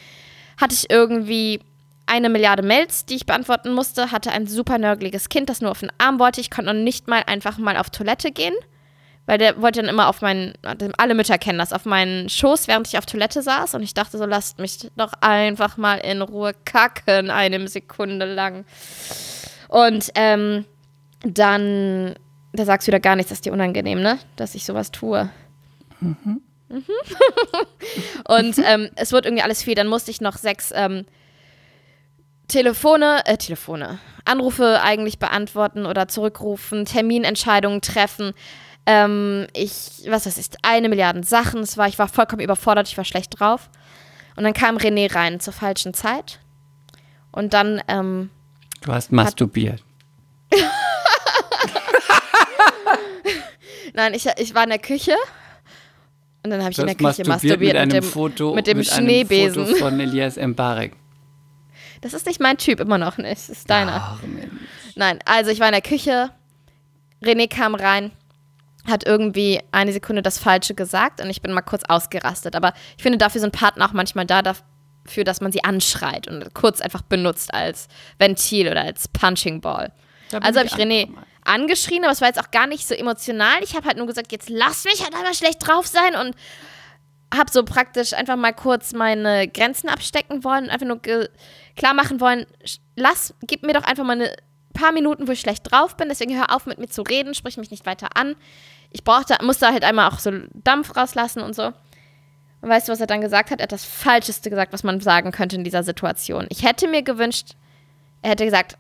[0.60, 1.60] hatte ich irgendwie
[2.08, 5.82] eine Milliarde Mails, die ich beantworten musste, hatte ein super nörgeliges Kind, das nur auf
[5.82, 6.42] den Arm wollte.
[6.42, 8.56] Ich konnte noch nicht mal einfach mal auf Toilette gehen,
[9.28, 10.54] weil der wollte dann immer auf meinen,
[10.98, 14.18] alle Mütter kennen das, auf meinen Schoß, während ich auf Toilette saß und ich dachte
[14.18, 18.66] so, lasst mich doch einfach mal in Ruhe kacken, eine Sekunde lang.
[19.68, 20.66] Und ähm,
[21.24, 22.16] dann,
[22.54, 24.18] da sagst du wieder gar nichts, das ist dir unangenehm, ne?
[24.38, 25.30] Dass ich sowas tue.
[28.28, 29.76] Und ähm, es wird irgendwie alles viel.
[29.76, 31.06] Dann musste ich noch sechs ähm,
[32.48, 38.34] Telefone, äh, Telefone, Anrufe eigentlich beantworten oder zurückrufen, Terminentscheidungen treffen.
[38.90, 41.60] Ähm, ich, was weiß ich, eine Milliarde Sachen.
[41.60, 43.70] Es war, ich war vollkommen überfordert, ich war schlecht drauf.
[44.38, 46.40] Und dann kam René rein zur falschen Zeit.
[47.32, 48.30] Und dann, ähm,
[48.82, 49.84] Du hast masturbiert.
[53.94, 55.16] nein, ich, ich war in der Küche.
[56.44, 58.78] Und dann habe ich in der Küche masturbiert mit einem mit dem, Foto, mit dem
[58.78, 59.64] mit Schneebesen.
[59.64, 60.94] Einem Foto von Elias Mbarek.
[62.00, 63.32] Das ist nicht mein Typ, immer noch nicht.
[63.32, 63.96] Das ist deiner.
[63.96, 64.20] Ach.
[64.96, 66.30] Nein, also ich war in der Küche.
[67.22, 68.12] René kam rein,
[68.90, 72.56] hat irgendwie eine Sekunde das Falsche gesagt und ich bin mal kurz ausgerastet.
[72.56, 76.54] Aber ich finde, dafür sind Partner auch manchmal da, dafür, dass man sie anschreit und
[76.54, 79.92] kurz einfach benutzt als Ventil oder als Punching Ball.
[80.42, 81.10] Also habe ich René
[81.44, 83.64] angeschrien, aber es war jetzt auch gar nicht so emotional.
[83.64, 86.36] Ich habe halt nur gesagt, jetzt lass mich halt einmal schlecht drauf sein und
[87.34, 91.02] habe so praktisch einfach mal kurz meine Grenzen abstecken wollen einfach nur
[91.76, 92.46] klar machen wollen,
[92.96, 94.36] lass, gib mir doch einfach mal eine
[94.78, 97.58] paar Minuten, wo ich schlecht drauf bin, deswegen hör auf mit mir zu reden, sprich
[97.58, 98.36] mich nicht weiter an.
[98.92, 101.74] Ich brauchte, musste halt einmal auch so Dampf rauslassen und so.
[102.62, 103.60] Und weißt du, was er dann gesagt hat?
[103.60, 106.48] Er hat das Falscheste gesagt, was man sagen könnte in dieser Situation.
[106.50, 107.56] Ich hätte mir gewünscht,
[108.22, 108.78] er hätte gesagt,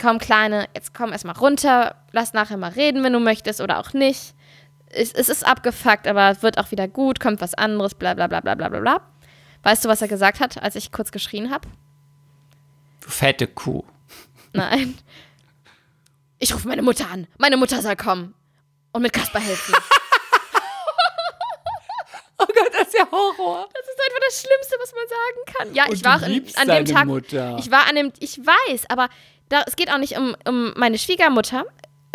[0.00, 3.92] komm Kleine, jetzt komm erstmal runter, lass nachher mal reden, wenn du möchtest oder auch
[3.92, 4.34] nicht.
[4.90, 8.26] Es, es ist abgefuckt, aber es wird auch wieder gut, kommt was anderes, bla bla
[8.26, 9.00] bla bla bla bla bla.
[9.62, 11.68] Weißt du, was er gesagt hat, als ich kurz geschrien habe?
[13.00, 13.84] Du fette Kuh.
[14.52, 14.98] Nein.
[16.38, 17.26] Ich rufe meine Mutter an.
[17.38, 18.34] Meine Mutter soll kommen.
[18.92, 19.74] Und mit Kasper helfen.
[22.40, 23.68] Oh Gott, das ist ja Horror.
[23.74, 25.74] Das ist einfach das Schlimmste, was man sagen kann.
[25.74, 27.06] Ja, Und ich du war in, an dem Tag.
[27.06, 27.56] Mutter.
[27.58, 28.12] Ich war an dem.
[28.20, 29.08] Ich weiß, aber
[29.48, 31.64] da, es geht auch nicht um, um meine Schwiegermutter.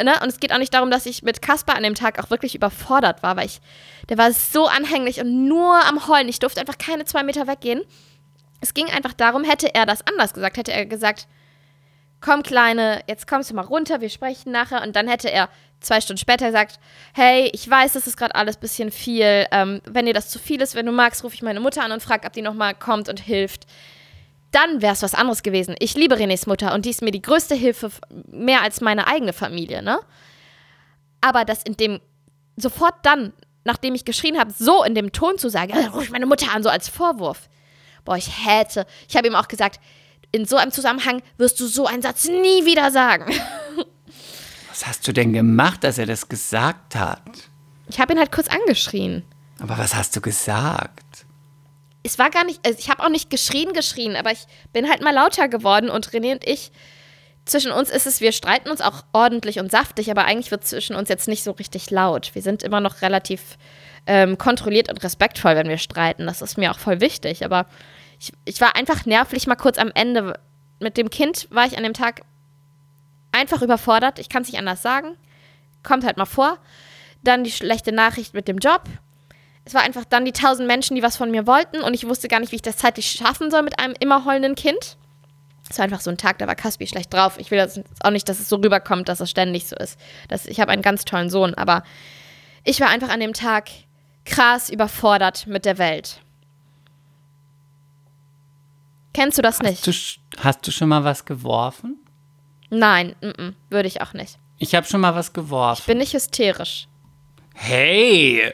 [0.02, 0.18] Ne?
[0.22, 2.56] Und es geht auch nicht darum, dass ich mit Kasper an dem Tag auch wirklich
[2.56, 3.60] überfordert war, weil ich.
[4.08, 6.30] Der war so anhänglich und nur am Heulen.
[6.30, 7.84] Ich durfte einfach keine zwei Meter weggehen.
[8.62, 11.28] Es ging einfach darum, hätte er das anders gesagt, hätte er gesagt,
[12.24, 14.82] komm Kleine, jetzt kommst du mal runter, wir sprechen nachher.
[14.82, 15.50] Und dann hätte er
[15.82, 16.80] zwei Stunden später gesagt,
[17.14, 19.46] hey, ich weiß, das ist gerade alles ein bisschen viel.
[19.52, 21.92] Ähm, wenn dir das zu viel ist, wenn du magst, rufe ich meine Mutter an
[21.92, 23.68] und frage, ob die nochmal kommt und hilft.
[24.52, 25.76] Dann wäre es was anderes gewesen.
[25.80, 27.92] Ich liebe Renés Mutter und die ist mir die größte Hilfe,
[28.28, 30.00] mehr als meine eigene Familie, ne?
[31.22, 32.00] Aber das in dem,
[32.56, 33.34] sofort dann,
[33.64, 36.54] nachdem ich geschrien habe, so in dem Ton zu sagen, äh, ruf ich meine Mutter
[36.54, 37.50] an, so als Vorwurf.
[38.06, 38.86] Boah, ich hätte.
[39.10, 39.80] Ich habe ihm auch gesagt,
[40.34, 43.34] in so einem Zusammenhang wirst du so einen Satz nie wieder sagen.
[44.68, 47.22] Was hast du denn gemacht, dass er das gesagt hat?
[47.88, 49.24] Ich habe ihn halt kurz angeschrien.
[49.60, 51.26] Aber was hast du gesagt?
[52.02, 55.02] Es war gar nicht, also ich habe auch nicht geschrien, geschrien, aber ich bin halt
[55.02, 56.72] mal lauter geworden und René und ich,
[57.46, 60.96] zwischen uns ist es, wir streiten uns auch ordentlich und saftig, aber eigentlich wird zwischen
[60.96, 62.34] uns jetzt nicht so richtig laut.
[62.34, 63.58] Wir sind immer noch relativ
[64.08, 66.26] ähm, kontrolliert und respektvoll, wenn wir streiten.
[66.26, 67.68] Das ist mir auch voll wichtig, aber
[68.24, 70.40] ich, ich war einfach nervlich mal kurz am Ende.
[70.80, 72.22] Mit dem Kind war ich an dem Tag
[73.32, 74.20] einfach überfordert.
[74.20, 75.18] Ich kann es nicht anders sagen.
[75.84, 76.58] Kommt halt mal vor.
[77.24, 78.84] Dann die schlechte Nachricht mit dem Job.
[79.66, 82.28] Es war einfach dann die tausend Menschen, die was von mir wollten und ich wusste
[82.28, 84.98] gar nicht, wie ich das zeitlich schaffen soll mit einem immer heulenden Kind.
[85.70, 87.38] Es war einfach so ein Tag, da war Caspi schlecht drauf.
[87.38, 89.98] Ich will das auch nicht, dass es so rüberkommt, dass es ständig so ist.
[90.28, 91.84] Das, ich habe einen ganz tollen Sohn, aber
[92.66, 93.70] ich war einfach an dem Tag
[94.26, 96.23] krass überfordert mit der Welt.
[99.14, 99.88] Kennst du das Hast nicht?
[99.88, 99.92] du,
[100.42, 101.98] hast du schon mal was geworfen?
[102.70, 104.40] Nein, mm -mm, würde ich auch nicht.
[104.58, 105.84] Ich habe schon mal was geworfen.
[105.86, 106.88] Bin nicht hysterisch.
[107.56, 108.54] hey!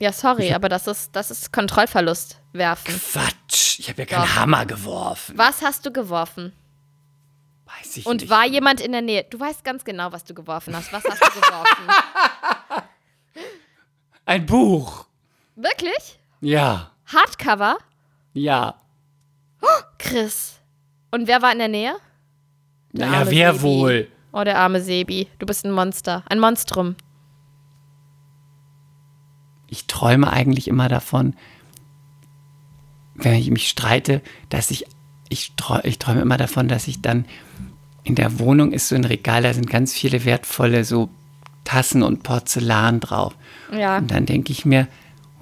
[0.00, 3.00] Ja, sorry, aber das ist, das ist Kontrollverlust werfen.
[3.12, 4.34] Quatsch, ich habe ja keinen Doch.
[4.36, 5.38] Hammer geworfen.
[5.38, 6.52] Was hast du geworfen?
[7.66, 8.28] Weiß ich Und nicht.
[8.30, 9.24] war jemand in der Nähe?
[9.30, 10.92] Du weißt ganz genau, was du geworfen hast.
[10.92, 11.88] Was hast du geworfen?
[14.26, 15.06] Ein Buch.
[15.54, 16.18] Wirklich?
[16.40, 17.78] Ja, Hardcover?
[18.34, 18.74] ja.
[19.98, 20.58] Chris.
[21.10, 21.94] Und wer war in der Nähe?
[22.92, 23.62] Der Naja, wer Sebi.
[23.62, 24.08] wohl?
[24.32, 25.28] Oh, der arme Sebi.
[25.38, 26.24] Du bist ein Monster.
[26.28, 26.96] Ein Monstrum.
[29.68, 31.34] Ich träume eigentlich immer davon,
[33.14, 34.86] wenn ich mich streite, dass ich,
[35.28, 37.26] ich, träume, ich träume immer davon, dass ich dann
[38.04, 41.08] in der Wohnung ist so ein Regal, da sind ganz viele wertvolle so
[41.64, 43.36] Tassen und Porzellan drauf.
[43.72, 43.98] Ja.
[43.98, 44.88] Und dann denke ich mir,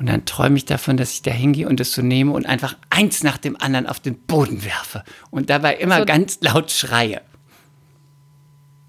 [0.01, 2.75] und dann träume ich davon, dass ich da hingehe und es so nehme und einfach
[2.91, 7.21] eins nach dem anderen auf den Boden werfe und dabei immer So- ganz laut schreie.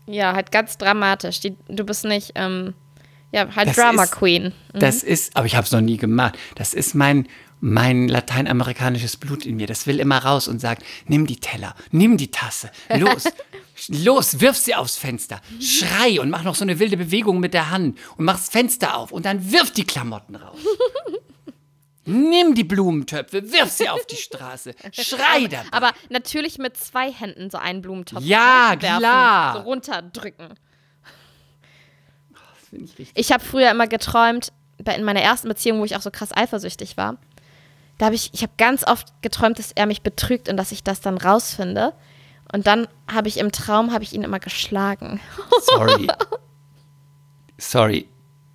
[0.07, 1.39] Ja, halt ganz dramatisch.
[1.41, 2.73] Die, du bist nicht, ähm,
[3.31, 4.53] ja, halt Das Drama ist- Queen.
[4.73, 6.37] Das ist, aber ich habe es noch nie gemacht.
[6.55, 7.27] Das ist mein,
[7.59, 12.17] mein lateinamerikanisches Blut in mir, das will immer raus und sagt, nimm die Teller, nimm
[12.17, 13.25] die Tasse, los,
[13.89, 17.69] los, wirf sie aufs Fenster, schrei und mach noch so eine wilde Bewegung mit der
[17.71, 20.57] Hand und mach das Fenster auf und dann wirf die Klamotten raus.
[22.05, 25.67] Nimm die Blumentöpfe, wirf sie auf die Straße, schrei dabei.
[25.71, 29.53] Aber natürlich mit zwei Händen so einen Blumentopf Ja, werfen, klar.
[29.53, 30.49] so runterdrücken.
[32.33, 33.11] Das finde ich richtig.
[33.17, 34.51] Ich habe früher immer geträumt,
[34.83, 37.17] bei- in meiner ersten Beziehung, wo ich auch so krass eifersüchtig war,
[37.99, 40.83] da habe ich, ich habe ganz oft geträumt, dass er mich betrügt und dass ich
[40.83, 41.93] das dann rausfinde.
[42.51, 45.19] Und dann habe ich im Traum, habe ich ihn immer geschlagen.
[45.61, 46.07] Sorry.
[47.57, 48.07] Sorry.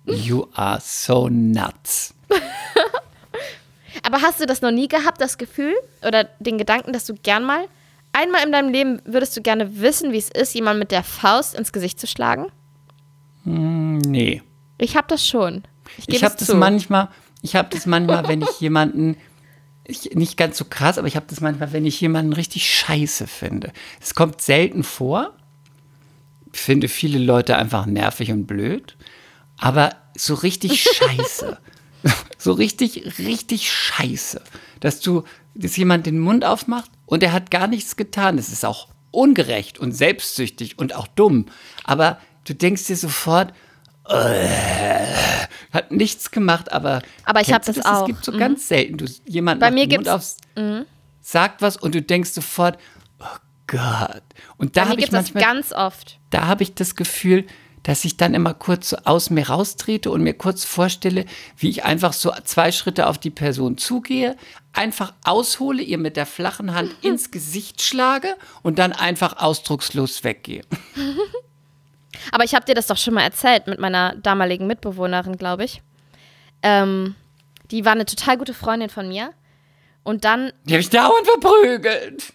[0.05, 2.13] You are so nuts.
[4.03, 5.73] Aber hast du das noch nie gehabt, das Gefühl
[6.05, 7.65] oder den Gedanken, dass du gern mal,
[8.13, 11.55] einmal in deinem Leben würdest du gerne wissen, wie es ist, jemand mit der Faust
[11.55, 12.47] ins Gesicht zu schlagen?
[13.43, 14.41] Nee.
[14.77, 15.63] Ich habe das schon.
[15.97, 17.09] Ich, Ich habe das manchmal,
[17.41, 19.17] ich habe das manchmal, wenn ich jemanden,
[19.87, 23.25] ich, nicht ganz so krass, aber ich habe das manchmal, wenn ich jemanden richtig scheiße
[23.27, 23.71] finde.
[24.01, 25.33] Es kommt selten vor.
[26.53, 28.97] Ich finde viele Leute einfach nervig und blöd,
[29.57, 31.57] aber so richtig scheiße.
[32.37, 34.41] so richtig, richtig scheiße.
[34.79, 35.23] Dass du,
[35.55, 38.37] dass jemand den Mund aufmacht und er hat gar nichts getan.
[38.37, 41.45] Das ist auch ungerecht und selbstsüchtig und auch dumm.
[41.83, 43.53] Aber du denkst dir sofort,
[45.73, 47.01] hat nichts gemacht, aber.
[47.25, 48.01] Aber ich hab kennst du das auch.
[48.01, 50.13] Es gibt so ganz selten, du jemand Bei mir gibt's- Mhm.
[50.13, 50.37] aufs,
[51.21, 52.77] sagt was und du denkst sofort,
[53.19, 53.25] oh
[53.67, 54.23] Gott.
[54.57, 56.19] Und da habe ich es das manchmal, ganz oft.
[56.29, 57.45] da habe ich das Gefühl,
[57.83, 61.25] dass ich dann immer kurz so aus mir raustrete und mir kurz vorstelle,
[61.57, 64.35] wie ich einfach so zwei Schritte auf die Person zugehe,
[64.73, 70.63] einfach aushole, ihr mit der flachen Hand ins Gesicht schlage und dann einfach ausdruckslos weggehe.
[72.31, 75.81] Aber ich habe dir das doch schon mal erzählt mit meiner damaligen Mitbewohnerin, glaube ich.
[76.63, 77.15] Ähm,
[77.71, 79.31] die war eine total gute Freundin von mir.
[80.03, 82.33] Und dann, Die habe ich dauernd verprügelt.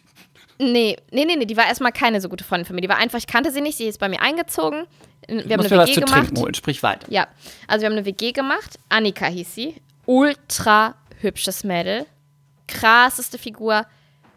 [0.58, 2.82] nee, nee, nee, nee, die war erstmal keine so gute Freundin von mir.
[2.82, 4.86] Die war einfach, ich kannte sie nicht, sie ist bei mir eingezogen.
[5.28, 6.14] Wir haben eine mir was WG zu gemacht.
[6.26, 7.06] trinken holen, sprich weiter.
[7.10, 7.28] Ja,
[7.68, 8.78] also wir haben eine WG gemacht.
[8.88, 9.80] Annika hieß sie.
[10.04, 12.06] Ultra hübsches Mädel.
[12.68, 13.86] Krasseste Figur.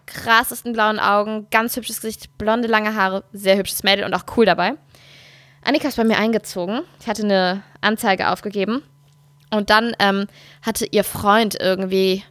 [0.05, 1.47] Krassesten blauen Augen.
[1.49, 2.37] Ganz hübsches Gesicht.
[2.37, 3.23] Blonde, lange Haare.
[3.33, 4.75] Sehr hübsches Mädel und auch cool dabei.
[5.65, 6.81] Annika ist bei mir eingezogen.
[7.01, 8.83] Ich hatte eine Anzeige aufgegeben.
[9.51, 10.27] Und dann ähm,
[10.61, 12.23] hatte ihr Freund irgendwie,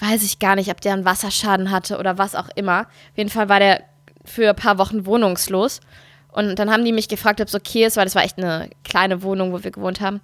[0.00, 2.80] weiß ich gar nicht, ob der einen Wasserschaden hatte oder was auch immer.
[2.80, 3.82] Auf jeden Fall war der
[4.24, 5.80] für ein paar Wochen wohnungslos.
[6.30, 8.68] Und dann haben die mich gefragt, ob es okay ist, weil das war echt eine
[8.84, 10.20] kleine Wohnung, wo wir gewohnt haben,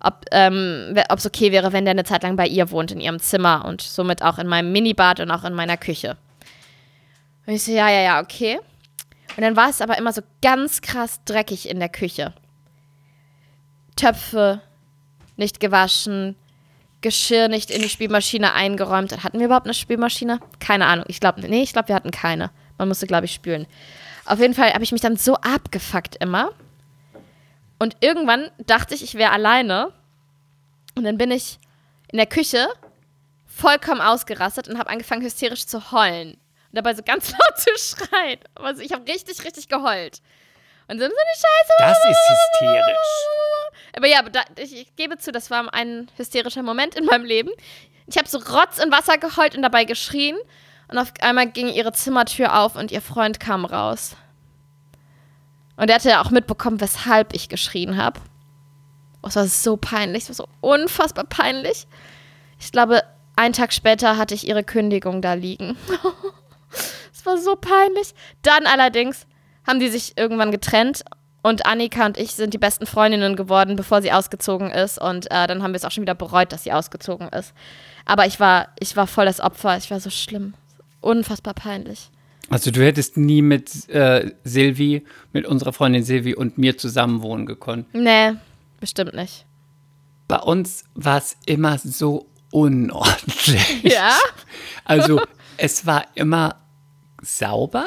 [0.00, 3.18] ob ähm, es okay wäre, wenn der eine Zeit lang bei ihr wohnt, in ihrem
[3.18, 6.16] Zimmer und somit auch in meinem Minibad und auch in meiner Küche.
[7.46, 8.60] Und ich so, ja, ja, ja, okay.
[9.38, 12.34] Und dann war es aber immer so ganz krass dreckig in der Küche.
[13.94, 14.60] Töpfe
[15.36, 16.34] nicht gewaschen,
[17.02, 19.22] Geschirr nicht in die Spülmaschine eingeräumt.
[19.22, 20.40] Hatten wir überhaupt eine Spülmaschine?
[20.58, 21.04] Keine Ahnung.
[21.06, 22.50] Ich glaube, nee, ich glaube, wir hatten keine.
[22.78, 23.68] Man musste, glaube ich, spülen.
[24.26, 26.50] Auf jeden Fall habe ich mich dann so abgefuckt immer.
[27.78, 29.92] Und irgendwann dachte ich, ich wäre alleine.
[30.96, 31.60] Und dann bin ich
[32.10, 32.66] in der Küche
[33.46, 36.38] vollkommen ausgerastet und habe angefangen, hysterisch zu heulen.
[36.70, 38.40] Und dabei so ganz laut zu schreien.
[38.54, 40.20] Also ich habe richtig, richtig geheult.
[40.88, 41.72] Und so, so eine Scheiße.
[41.78, 42.96] Das ist hysterisch.
[43.94, 47.24] Aber ja, aber da, ich, ich gebe zu, das war ein hysterischer Moment in meinem
[47.24, 47.50] Leben.
[48.06, 50.36] Ich habe so Rotz und Wasser geheult und dabei geschrien.
[50.88, 54.16] Und auf einmal ging ihre Zimmertür auf und ihr Freund kam raus.
[55.76, 58.20] Und er hatte auch mitbekommen, weshalb ich geschrien habe.
[59.22, 61.86] Oh, es war so peinlich, es war so unfassbar peinlich.
[62.58, 63.02] Ich glaube,
[63.36, 65.76] einen Tag später hatte ich ihre Kündigung da liegen.
[67.18, 68.14] Es war so peinlich.
[68.42, 69.26] Dann allerdings
[69.66, 71.02] haben die sich irgendwann getrennt
[71.42, 75.00] und Annika und ich sind die besten Freundinnen geworden, bevor sie ausgezogen ist.
[75.00, 77.54] Und äh, dann haben wir es auch schon wieder bereut, dass sie ausgezogen ist.
[78.04, 79.76] Aber ich war, ich war voll das Opfer.
[79.76, 80.54] Ich war so schlimm.
[81.00, 82.10] Unfassbar peinlich.
[82.50, 87.46] Also du hättest nie mit äh, Silvi, mit unserer Freundin Silvi und mir zusammen wohnen
[87.46, 87.92] gekonnt.
[87.94, 88.34] Nee,
[88.78, 89.44] bestimmt nicht.
[90.28, 93.82] Bei uns war es immer so unordentlich.
[93.82, 94.16] Ja?
[94.84, 95.20] Also
[95.56, 96.56] es war immer
[97.22, 97.86] sauber,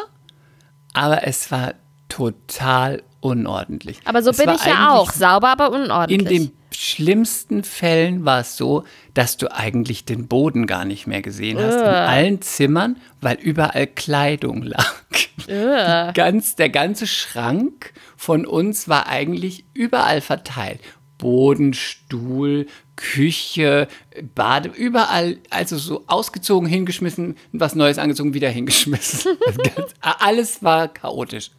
[0.94, 1.74] aber es war
[2.10, 4.00] total unordentlich.
[4.06, 5.12] Aber so es bin ich ja auch.
[5.12, 6.20] Sauber, aber unordentlich.
[6.20, 11.22] In den schlimmsten Fällen war es so, dass du eigentlich den Boden gar nicht mehr
[11.22, 11.76] gesehen hast.
[11.76, 14.64] In allen Zimmern, weil überall Kleidung
[15.48, 16.14] lag.
[16.14, 20.80] Ganz, der ganze Schrank von uns war eigentlich überall verteilt.
[21.22, 22.68] Boden, Stuhl,
[22.98, 23.88] Küche,
[24.36, 29.38] Bade, überall, also so ausgezogen, hingeschmissen, was Neues angezogen, wieder hingeschmissen.
[29.76, 31.52] Ganz, alles war chaotisch.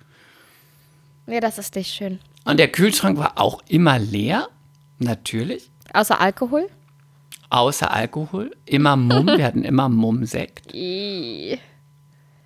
[1.27, 2.19] nee, das ist nicht schön.
[2.45, 4.49] Und der Kühlschrank war auch immer leer,
[4.99, 5.71] natürlich.
[5.95, 6.69] Außer Alkohol?
[7.53, 10.73] außer Alkohol, immer Mumm, wir hatten immer Mumm-Sekt.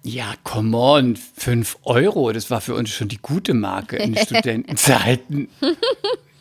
[0.02, 5.48] Ja, come on, 5 Euro, das war für uns schon die gute Marke in Studentenzeiten.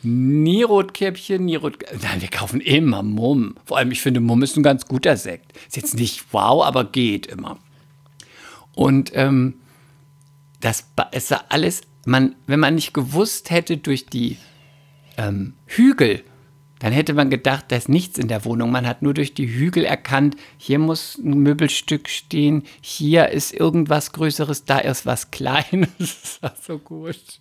[0.06, 1.78] Nie Rotkäppchen, nie Rot.
[2.02, 3.56] Nein, wir kaufen immer Mumm.
[3.64, 5.56] Vor allem, ich finde, Mumm ist ein ganz guter Sekt.
[5.66, 7.58] Ist jetzt nicht wow, aber geht immer.
[8.74, 9.54] Und ähm,
[10.60, 14.38] das war alles, man, wenn man nicht gewusst hätte durch die
[15.16, 16.22] ähm, Hügel,
[16.78, 18.70] dann hätte man gedacht, da ist nichts in der Wohnung.
[18.70, 24.12] Man hat nur durch die Hügel erkannt, hier muss ein Möbelstück stehen, hier ist irgendwas
[24.12, 25.88] Größeres, da ist was Kleines.
[25.98, 27.40] Das war so gut.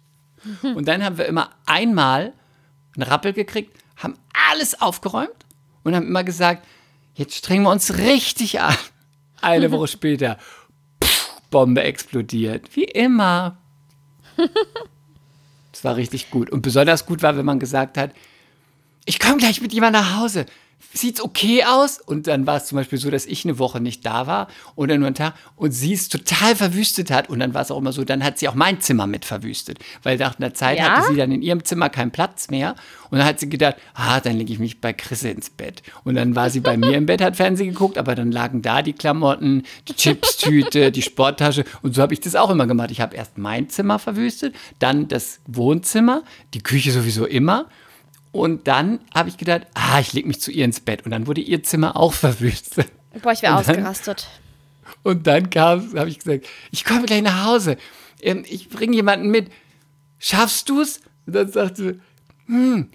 [0.64, 2.34] Und dann haben wir immer einmal
[2.96, 4.16] einen Rappel gekriegt, haben
[4.50, 5.46] alles aufgeräumt
[5.84, 6.66] und haben immer gesagt,
[7.14, 8.76] jetzt strengen wir uns richtig an.
[9.42, 10.38] Eine Woche später,
[11.04, 12.76] pff, Bombe explodiert.
[12.76, 13.58] Wie immer.
[15.72, 16.50] Das war richtig gut.
[16.50, 18.12] Und besonders gut war, wenn man gesagt hat,
[19.06, 20.46] ich komme gleich mit jemand nach Hause.
[20.94, 22.00] Sieht's okay aus?
[22.00, 24.98] Und dann war es zum Beispiel so, dass ich eine Woche nicht da war oder
[24.98, 27.30] nur einen Tag und sie es total verwüstet hat.
[27.30, 29.80] Und dann war es auch immer so, dann hat sie auch mein Zimmer mit verwüstet.
[30.04, 30.90] Weil nach einer Zeit Ja?
[30.96, 32.76] hatte sie dann in ihrem Zimmer keinen Platz mehr.
[33.10, 35.84] Und dann hat sie gedacht, ah, dann lege ich mich bei Chrisse ins Bett.
[36.04, 38.82] Und dann war sie bei mir im Bett, hat Fernsehen geguckt, aber dann lagen da
[38.82, 41.66] die Klamotten, die Chipstüte, die Sporttasche.
[41.82, 42.92] Und so habe ich das auch immer gemacht.
[42.92, 46.24] Ich habe erst mein Zimmer verwüstet, dann das Wohnzimmer,
[46.54, 47.66] die Küche sowieso immer.
[48.36, 51.06] Und dann habe ich gedacht, ah, ich lege mich zu ihr ins Bett.
[51.06, 52.88] Und dann wurde ihr Zimmer auch verwüstet.
[53.22, 54.28] Boah, ich wäre ausgerastet.
[55.04, 57.78] Und dann kam, habe ich gesagt, ich komme gleich nach Hause.
[58.22, 59.48] Ähm, Ich bringe jemanden mit.
[60.20, 61.00] Schaffst du's?
[61.26, 62.00] Und dann sagte sie,
[62.48, 62.90] hm,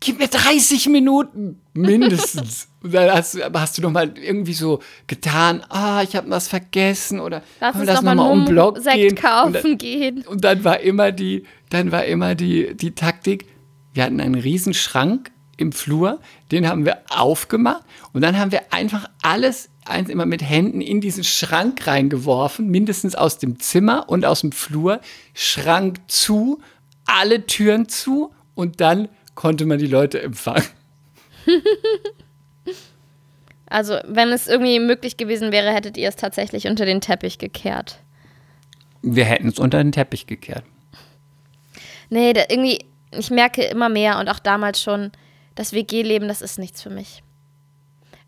[0.00, 2.68] gib mir 30 Minuten mindestens.
[2.82, 6.48] Und dann hast du, hast du noch mal irgendwie so getan, ah, ich habe was
[6.48, 9.14] vergessen oder Lass uns mal noch um den Block Sekt gehen.
[9.14, 10.24] kaufen Und dann, gehen.
[10.26, 13.46] und dann war immer die, dann war immer die, die Taktik,
[13.94, 16.20] wir hatten einen riesen Schrank im Flur,
[16.50, 21.00] den haben wir aufgemacht und dann haben wir einfach alles eins immer mit Händen in
[21.00, 25.00] diesen Schrank reingeworfen, mindestens aus dem Zimmer und aus dem Flur,
[25.32, 26.60] Schrank zu,
[27.06, 30.66] alle Türen zu und dann konnte man die Leute empfangen.
[33.66, 37.98] Also, wenn es irgendwie möglich gewesen wäre, hättet ihr es tatsächlich unter den Teppich gekehrt.
[39.02, 40.62] Wir hätten es unter den Teppich gekehrt.
[42.08, 42.84] Nee, da irgendwie,
[43.18, 45.12] ich merke immer mehr und auch damals schon,
[45.54, 47.22] das WG-Leben, das ist nichts für mich.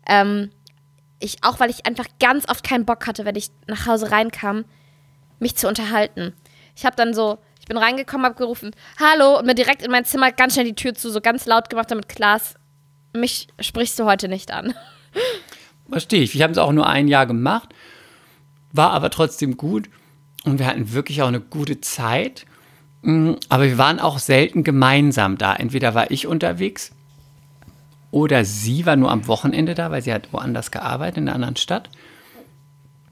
[0.07, 0.49] Ähm,
[1.19, 4.65] ich, auch weil ich einfach ganz oft keinen Bock hatte, wenn ich nach Hause reinkam,
[5.39, 6.33] mich zu unterhalten.
[6.75, 10.05] Ich habe dann so, ich bin reingekommen, habe gerufen, hallo, und mir direkt in mein
[10.05, 12.55] Zimmer ganz schnell die Tür zu, so ganz laut gemacht, damit klar ist,
[13.13, 14.73] mich sprichst du heute nicht an.
[15.89, 16.33] Verstehe ich.
[16.33, 17.69] Wir haben es auch nur ein Jahr gemacht,
[18.71, 19.89] war aber trotzdem gut
[20.43, 22.45] und wir hatten wirklich auch eine gute Zeit.
[23.01, 25.55] Mm, Aber wir waren auch selten gemeinsam da.
[25.55, 26.91] Entweder war ich unterwegs
[28.11, 31.57] oder sie war nur am Wochenende da, weil sie hat woanders gearbeitet, in einer anderen
[31.57, 31.89] Stadt.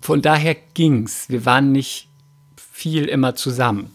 [0.02, 1.30] Von daher ging's.
[1.30, 2.10] Wir waren nicht
[2.56, 3.92] viel immer zusammen.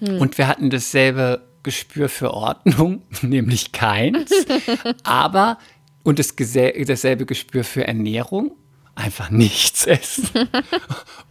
[0.00, 4.30] Und wir hatten dasselbe Gespür für Ordnung, nämlich keins.
[5.02, 5.58] aber,
[6.02, 8.52] und das, dasselbe Gespür für Ernährung,
[8.94, 10.28] einfach nichts essen.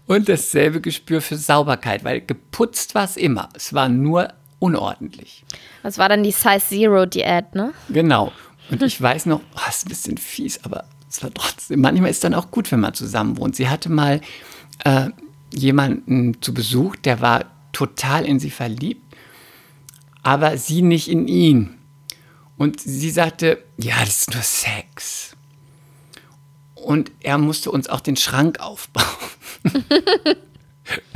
[0.07, 3.49] und dasselbe Gespür für Sauberkeit, weil geputzt war es immer.
[3.53, 5.43] Es war nur unordentlich.
[5.81, 7.73] Das war dann die Size Zero Diät, ne?
[7.89, 8.31] Genau.
[8.69, 12.23] Und ich weiß noch, oh, ist ein bisschen fies, aber es war trotzdem, manchmal ist
[12.23, 13.55] dann auch gut, wenn man zusammen wohnt.
[13.55, 14.21] Sie hatte mal
[14.83, 15.09] äh,
[15.53, 19.01] jemanden zu Besuch, der war total in sie verliebt,
[20.23, 21.77] aber sie nicht in ihn.
[22.57, 25.32] Und sie sagte, ja, das ist nur Sex.
[26.83, 29.05] Und er musste uns auch den Schrank aufbauen.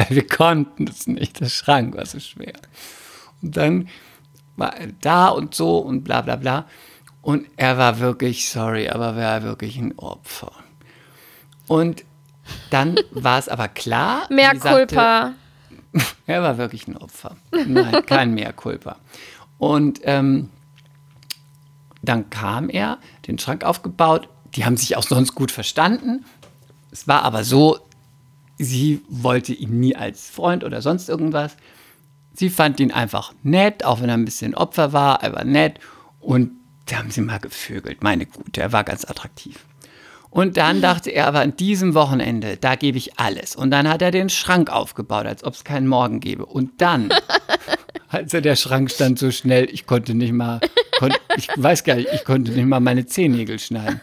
[0.09, 2.53] Wir konnten es nicht, der Schrank war so schwer.
[3.41, 3.89] Und dann
[4.55, 6.65] war er da und so und bla bla bla.
[7.21, 10.53] Und er war wirklich, sorry, aber er war wirklich ein Opfer.
[11.67, 12.05] Und
[12.69, 14.25] dann war es aber klar.
[14.29, 15.33] Mehr sie sagte, Culpa.
[16.27, 17.35] er war wirklich ein Opfer.
[17.51, 18.95] Nein, kein mehr Culpa.
[19.57, 20.49] Und ähm,
[22.01, 24.29] dann kam er, den Schrank aufgebaut.
[24.55, 26.25] Die haben sich auch sonst gut verstanden.
[26.91, 27.79] Es war aber so,
[28.57, 31.55] sie wollte ihn nie als Freund oder sonst irgendwas.
[32.33, 35.79] Sie fand ihn einfach nett, auch wenn er ein bisschen Opfer war, er war nett.
[36.19, 36.51] Und
[36.85, 38.03] da haben sie mal gevögelt.
[38.03, 39.65] Meine Gute, er war ganz attraktiv.
[40.29, 43.55] Und dann dachte er aber an diesem Wochenende, da gebe ich alles.
[43.55, 46.45] Und dann hat er den Schrank aufgebaut, als ob es keinen Morgen gäbe.
[46.45, 47.09] Und dann,
[48.09, 50.59] also der Schrank stand so schnell, ich konnte nicht mal,
[50.99, 54.01] kon, ich weiß gar nicht, ich konnte nicht mal meine Zehennägel schneiden.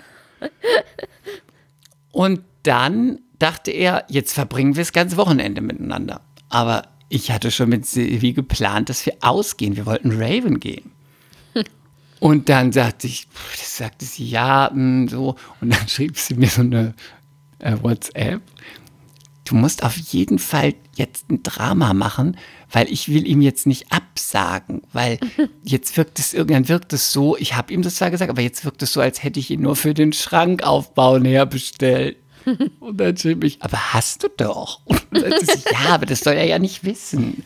[2.13, 6.21] Und dann dachte er, jetzt verbringen wir das ganze Wochenende miteinander.
[6.49, 9.77] Aber ich hatte schon mit Silvi geplant, dass wir ausgehen.
[9.77, 10.93] Wir wollten Raven gehen.
[12.21, 15.37] Und dann sagte ich, das sagte sie ja, mh, so.
[15.61, 16.95] Und dann schrieb sie mir so eine
[17.59, 18.41] äh, WhatsApp.
[19.45, 22.37] Du musst auf jeden Fall jetzt ein Drama machen,
[22.75, 25.19] weil ich will ihm jetzt nicht absagen, weil
[25.65, 28.65] jetzt wirkt es irgendwann wirkt es so, ich habe ihm das zwar gesagt, aber jetzt
[28.65, 32.17] wirkt es so, als hätte ich ihn nur für den Schrankaufbau näher bestellt.
[32.81, 34.81] Und dann schrieb ich, aber hast du doch.
[34.85, 37.25] Und dann sagte sie, ja, aber das soll er ja nicht wissen.
[37.25, 37.45] Und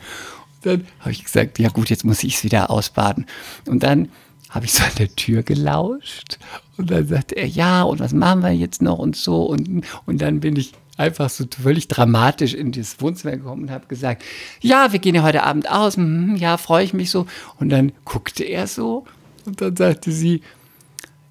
[0.63, 3.25] dann habe ich gesagt, ja gut, jetzt muss ich es wieder ausbaden.
[3.65, 4.09] Und dann
[4.49, 6.39] habe ich so an der Tür gelauscht
[6.75, 9.43] und dann sagte er, ja, und was machen wir jetzt noch und so.
[9.43, 13.87] Und, und dann bin ich einfach so völlig dramatisch in das Wohnzimmer gekommen und habe
[13.87, 14.23] gesagt,
[14.59, 17.25] ja, wir gehen ja heute Abend aus, hm, ja, freue ich mich so.
[17.57, 19.05] Und dann guckte er so
[19.45, 20.41] und dann sagte sie,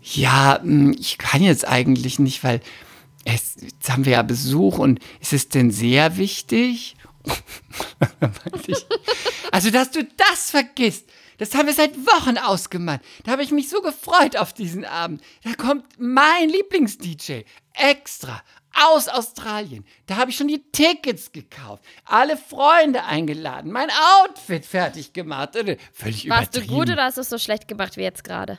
[0.00, 2.60] ja, hm, ich kann jetzt eigentlich nicht, weil
[3.24, 6.96] es, jetzt haben wir ja Besuch und ist es denn sehr wichtig?
[8.66, 8.86] ich,
[9.52, 11.04] also, dass du das vergisst,
[11.36, 13.00] das haben wir seit Wochen ausgemacht.
[13.24, 15.22] Da habe ich mich so gefreut auf diesen Abend.
[15.44, 17.42] Da kommt mein Lieblings-DJ
[17.74, 18.42] extra
[18.74, 19.84] aus Australien.
[20.06, 23.88] Da habe ich schon die Tickets gekauft, alle Freunde eingeladen, mein
[24.22, 25.56] Outfit fertig gemacht.
[25.92, 28.58] Völlig Warst du gut oder hast du es so schlecht gemacht wie jetzt gerade?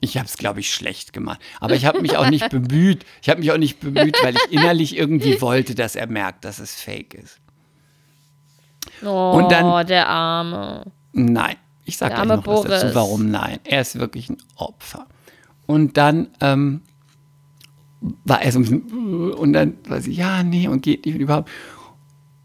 [0.00, 1.40] Ich habe es, glaube ich, schlecht gemacht.
[1.60, 3.06] Aber ich habe mich auch nicht bemüht.
[3.22, 6.58] Ich habe mich auch nicht bemüht, weil ich innerlich irgendwie wollte, dass er merkt, dass
[6.58, 7.38] es fake ist.
[9.02, 10.84] Oh, Und dann- der Arme.
[11.12, 11.56] Nein.
[11.86, 12.94] Ich sage gleich noch was dazu, Boris.
[12.94, 13.58] warum nein.
[13.64, 15.06] Er ist wirklich ein Opfer.
[15.66, 16.82] Und dann ähm,
[18.24, 21.14] war er so ein bisschen, äh, und dann war sie, ja, nee, und geht nicht
[21.14, 21.50] und überhaupt.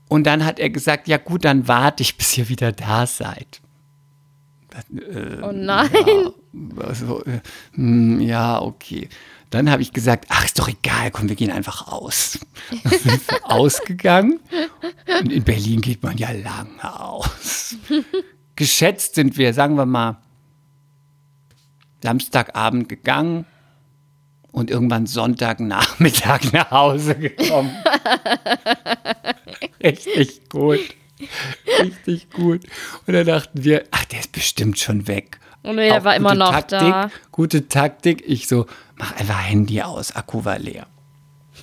[0.08, 3.62] Und dann hat er gesagt, ja gut, dann warte ich, bis ihr wieder da seid.
[5.44, 5.90] Oh nein.
[6.78, 7.42] Also, äh,
[7.74, 9.10] hm, ja, okay.
[9.50, 12.40] Dann habe ich gesagt, ach, ist doch egal, komm, wir gehen einfach aus.
[13.44, 14.40] Ausgegangen.
[15.22, 17.76] Und in Berlin geht man ja lange aus.
[18.56, 20.18] Geschätzt sind wir, sagen wir mal,
[22.04, 23.46] Samstagabend gegangen
[24.52, 27.76] und irgendwann Sonntagnachmittag nach Hause gekommen.
[29.84, 30.80] Richtig gut.
[31.82, 32.62] Richtig gut.
[33.06, 35.40] Und dann dachten wir, ach, der ist bestimmt schon weg.
[35.64, 37.12] Und er Auch war immer noch Taktik, da.
[37.32, 38.24] Gute Taktik.
[38.26, 40.88] Ich so, mach einfach Handy aus, Akku war leer.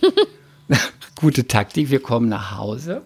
[1.14, 3.02] gute Taktik, wir kommen nach Hause.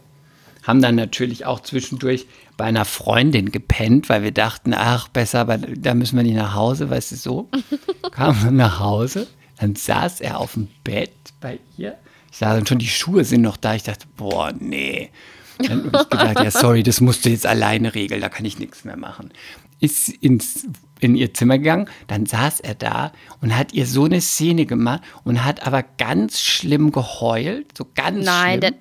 [0.64, 2.26] Haben dann natürlich auch zwischendurch
[2.56, 6.54] bei einer Freundin gepennt, weil wir dachten, ach, besser, aber da müssen wir nicht nach
[6.54, 7.48] Hause, weißt du so.
[8.10, 9.26] Kamen dann nach Hause,
[9.60, 11.98] dann saß er auf dem Bett bei ihr.
[12.32, 13.74] Ich sah dann schon, die Schuhe sind noch da.
[13.74, 15.10] Ich dachte, boah, nee.
[15.58, 18.58] Dann habe ich gedacht, ja, sorry, das musst du jetzt alleine regeln, da kann ich
[18.58, 19.30] nichts mehr machen.
[19.78, 20.66] Ist ins,
[21.00, 25.02] in ihr Zimmer gegangen, dann saß er da und hat ihr so eine Szene gemacht
[25.24, 28.74] und hat aber ganz schlimm geheult, so ganz Nein, schlimm.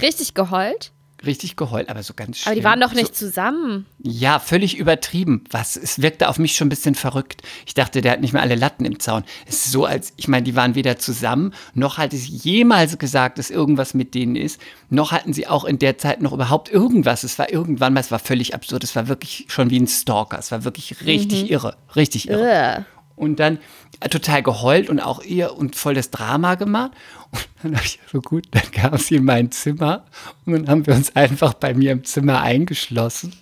[0.00, 0.92] richtig geheult.
[1.26, 2.52] Richtig geheult, aber so ganz schlimm.
[2.52, 3.86] Aber die waren doch nicht So, zusammen.
[4.02, 5.42] ja, völlig übertrieben.
[5.50, 7.42] Was, es wirkte auf mich schon ein bisschen verrückt.
[7.66, 9.24] Ich dachte, der hat nicht mehr alle Latten im Zaun.
[9.46, 13.38] Es ist so, als, ich meine, die waren weder zusammen, noch hatte sie jemals gesagt,
[13.38, 14.60] dass irgendwas mit denen ist,
[14.90, 17.24] noch hatten sie auch in der Zeit noch überhaupt irgendwas.
[17.24, 18.84] Es war irgendwann mal, es war völlig absurd.
[18.84, 20.38] Es war wirklich schon wie ein Stalker.
[20.38, 21.76] Es war wirklich richtig irre.
[21.96, 22.76] Richtig irre.
[22.78, 22.84] Ugh.
[23.18, 23.58] Und dann
[24.00, 26.92] äh, total geheult und auch ihr und voll das Drama gemacht.
[27.30, 30.04] Und dann habe ich so gut, dann kam sie in mein Zimmer
[30.46, 33.34] und dann haben wir uns einfach bei mir im Zimmer eingeschlossen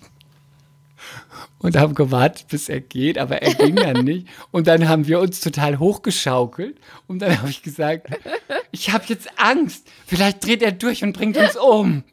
[1.59, 4.27] und haben gewartet, bis er geht, aber er ging dann nicht.
[4.51, 8.07] Und dann haben wir uns total hochgeschaukelt und dann habe ich gesagt,
[8.71, 12.03] ich habe jetzt Angst, vielleicht dreht er durch und bringt uns um.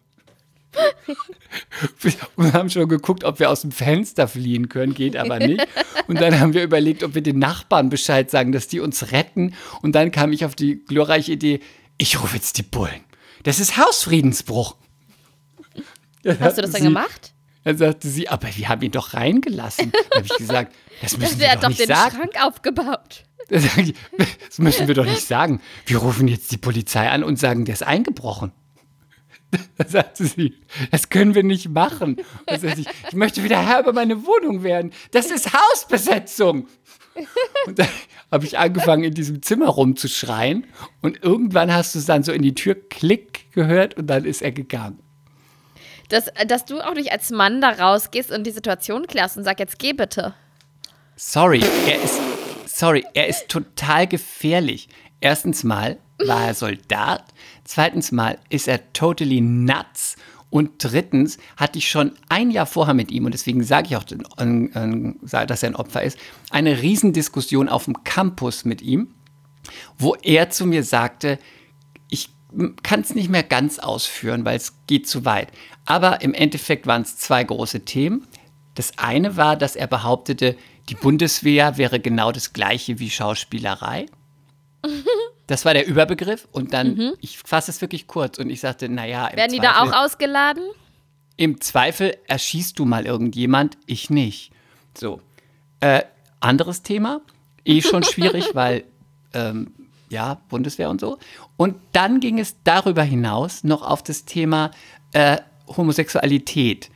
[2.36, 5.66] Und haben schon geguckt, ob wir aus dem Fenster fliehen können, geht aber nicht.
[6.06, 9.54] Und dann haben wir überlegt, ob wir den Nachbarn Bescheid sagen, dass die uns retten.
[9.82, 11.60] Und dann kam ich auf die glorreiche Idee,
[11.98, 13.04] ich rufe jetzt die Bullen.
[13.44, 14.76] Das ist Hausfriedensbruch.
[16.40, 17.32] Hast du das dann gemacht?
[17.64, 19.90] Dann sagte sie, aber wir haben ihn doch reingelassen.
[20.10, 22.16] Da habe ich gesagt, das müssen wir hat doch doch nicht den sagen.
[22.16, 23.24] Schrank aufgebaut.
[23.48, 25.60] Das müssen wir doch nicht sagen.
[25.86, 28.52] Wir rufen jetzt die Polizei an und sagen, der ist eingebrochen.
[29.76, 30.54] Da sagte sie,
[30.90, 32.16] das können wir nicht machen.
[32.46, 34.92] Ich, ich möchte wieder Herr über meine Wohnung werden.
[35.10, 36.68] Das ist Hausbesetzung.
[37.66, 37.88] Und dann
[38.30, 40.66] habe ich angefangen, in diesem Zimmer rumzuschreien.
[41.02, 44.42] Und irgendwann hast du es dann so in die Tür klick gehört und dann ist
[44.42, 44.98] er gegangen.
[46.08, 49.58] Dass, dass du auch nicht als Mann da rausgehst und die Situation klärst und sag,
[49.58, 50.34] jetzt geh bitte.
[51.16, 52.20] Sorry, er ist,
[52.66, 54.88] sorry, er ist total gefährlich.
[55.20, 57.24] Erstens mal war er Soldat.
[57.64, 60.16] Zweitens mal ist er totally nuts.
[60.50, 64.04] Und drittens hatte ich schon ein Jahr vorher mit ihm, und deswegen sage ich auch,
[64.04, 66.16] dass er ein Opfer ist,
[66.50, 69.08] eine Riesendiskussion auf dem Campus mit ihm,
[69.98, 71.40] wo er zu mir sagte,
[72.08, 72.30] ich
[72.84, 75.48] kann es nicht mehr ganz ausführen, weil es geht zu weit.
[75.86, 78.24] Aber im Endeffekt waren es zwei große Themen.
[78.76, 80.56] Das eine war, dass er behauptete,
[80.88, 84.06] die Bundeswehr wäre genau das gleiche wie Schauspielerei.
[85.46, 86.48] Das war der Überbegriff.
[86.52, 89.74] Und dann, ich fasse es wirklich kurz und ich sagte, naja, im Werden die da
[89.74, 90.62] Zweifel- auch ausgeladen?
[91.36, 94.52] im Zweifel erschießt du mal irgendjemand, ich nicht.
[94.96, 95.20] So.
[95.80, 96.02] Äh,
[96.40, 97.20] anderes Thema,
[97.64, 98.84] eh schon schwierig, weil,
[99.32, 99.72] ähm,
[100.10, 101.18] ja, Bundeswehr und so.
[101.56, 104.70] Und dann ging es darüber hinaus noch auf das Thema
[105.12, 106.90] äh, Homosexualität.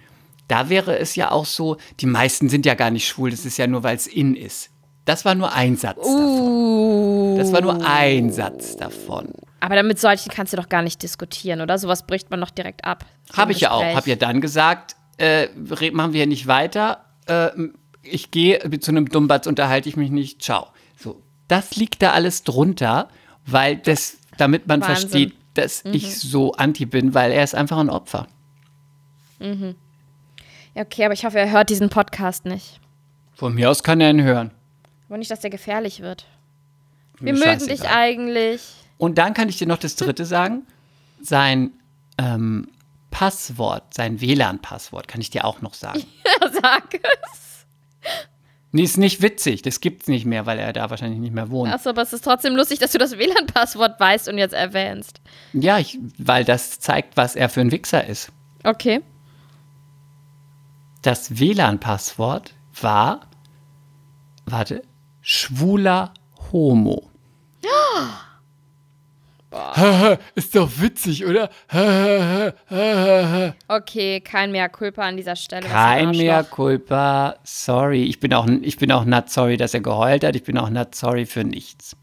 [0.46, 3.56] Da wäre es ja auch so, die meisten sind ja gar nicht schwul, das ist
[3.58, 4.70] ja nur, weil es in ist.
[5.08, 7.36] Das war nur ein Satz davon.
[7.38, 9.32] Das war nur ein Satz davon.
[9.60, 11.78] Aber damit solchen kannst du doch gar nicht diskutieren, oder?
[11.78, 13.06] Sowas bricht man doch direkt ab.
[13.34, 13.82] Habe ich ja auch.
[13.82, 15.48] Habe ja dann gesagt, äh,
[15.92, 17.06] machen wir hier nicht weiter.
[17.24, 17.48] Äh,
[18.02, 20.42] ich gehe zu einem Dummbatz, unterhalte ich mich nicht.
[20.42, 20.66] Ciao.
[20.98, 23.08] So, das liegt da alles drunter,
[23.46, 25.08] weil das, damit man Wahnsinn.
[25.08, 28.26] versteht, dass ich so anti bin, weil er ist einfach ein Opfer.
[29.40, 32.78] Ja, okay, aber ich hoffe, er hört diesen Podcast nicht.
[33.32, 34.50] Von mir aus kann er ihn hören.
[35.08, 36.26] Aber nicht, dass der gefährlich wird.
[37.20, 38.62] Wir Mir mögen dich eigentlich.
[38.98, 40.66] Und dann kann ich dir noch das dritte sagen.
[41.20, 41.72] Sein
[42.18, 42.68] ähm,
[43.10, 46.04] Passwort, sein WLAN-Passwort, kann ich dir auch noch sagen.
[46.62, 47.66] Sag es.
[48.70, 49.62] Nee, ist nicht witzig.
[49.62, 51.72] Das gibt's nicht mehr, weil er da wahrscheinlich nicht mehr wohnt.
[51.72, 55.20] Achso, aber es ist trotzdem lustig, dass du das WLAN-Passwort weißt und jetzt erwähnst.
[55.54, 58.30] Ja, ich, weil das zeigt, was er für ein Wichser ist.
[58.64, 59.00] Okay.
[61.00, 63.22] Das WLAN-Passwort war,
[64.44, 64.82] warte,
[65.28, 66.14] schwuler
[66.52, 67.10] Homo.
[70.34, 71.50] ist doch witzig, oder?
[73.68, 75.68] Okay, kein mehr Culpa an dieser Stelle.
[75.68, 76.44] Kein ein mehr.
[76.44, 77.36] Culpa.
[77.44, 78.04] Sorry.
[78.04, 80.34] Ich bin, auch, ich bin auch not sorry, dass er geheult hat.
[80.34, 81.94] Ich bin auch not sorry für nichts.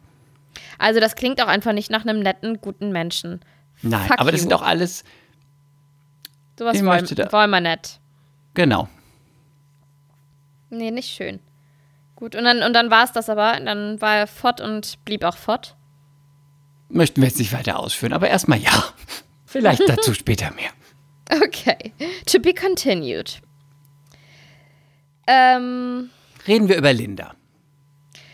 [0.78, 3.40] Also, das klingt auch einfach nicht nach einem netten, guten Menschen.
[3.82, 4.50] Nein, Fuck aber das you.
[4.50, 5.04] sind auch alles,
[6.60, 8.00] Sowas wollen, wollen wir nicht.
[8.54, 8.88] genau.
[10.70, 11.40] Nee, nicht schön.
[12.16, 13.60] Gut, und dann, und dann war es das aber.
[13.60, 15.76] Dann war er fort und blieb auch fort.
[16.90, 18.72] Möchten wir jetzt nicht weiter ausführen, aber erstmal ja.
[19.46, 20.70] Vielleicht dazu später mehr.
[21.44, 21.94] Okay.
[22.26, 23.42] To be continued.
[25.28, 26.10] Ähm,
[26.48, 27.34] Reden wir über Linda.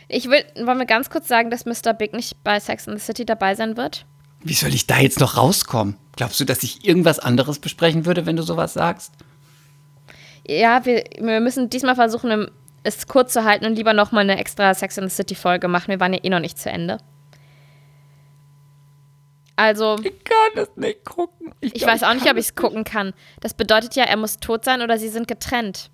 [0.09, 1.93] ich will, wollen wir ganz kurz sagen, dass Mr.
[1.93, 4.05] Big nicht bei Sex in the City dabei sein wird?
[4.43, 5.95] Wie soll ich da jetzt noch rauskommen?
[6.17, 9.13] Glaubst du, dass ich irgendwas anderes besprechen würde, wenn du sowas sagst?
[10.45, 12.51] Ja, wir, wir müssen diesmal versuchen,
[12.83, 15.89] es kurz zu halten und lieber nochmal eine extra Sex in the City Folge machen.
[15.89, 16.97] Wir waren ja eh noch nicht zu Ende.
[19.55, 21.53] Also, Ich kann das nicht gucken.
[21.59, 23.13] ich weiß auch nicht, ob ich es gucken kann.
[23.41, 25.91] Das bedeutet ja, er muss tot sein oder sie sind getrennt.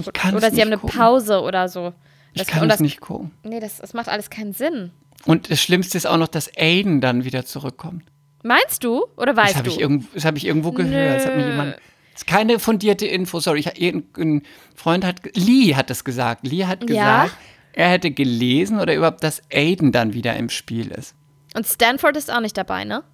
[0.00, 0.98] Ich kann Oder es sie haben nicht eine gucken.
[0.98, 1.92] Pause oder so.
[2.32, 3.30] Ich Das- kann und es das, nicht gucken.
[3.44, 4.92] Nee, das, das macht alles keinen Sinn.
[5.26, 8.04] Und das Schlimmste ist auch noch, dass Aiden dann wieder zurückkommt.
[8.42, 9.04] Meinst du?
[9.16, 9.74] Oder Das weißt habe du?
[9.74, 11.18] ich, irgendwo- das hab ich irgendwo gehört.
[11.20, 11.76] Das hat mir jemand.
[12.20, 13.60] Ist keine fundierte Info, sorry.
[13.60, 14.42] Ich, irgendein
[14.76, 15.22] Freund hat.
[15.34, 16.46] Lee hat das gesagt.
[16.46, 17.24] Lee hat Ja?
[17.24, 17.36] gesagt,
[17.72, 21.14] er hätte gelesen oder überhaupt, dass Aiden dann wieder im Spiel ist.
[21.54, 23.04] Und Stanford ist auch nicht dabei, ne?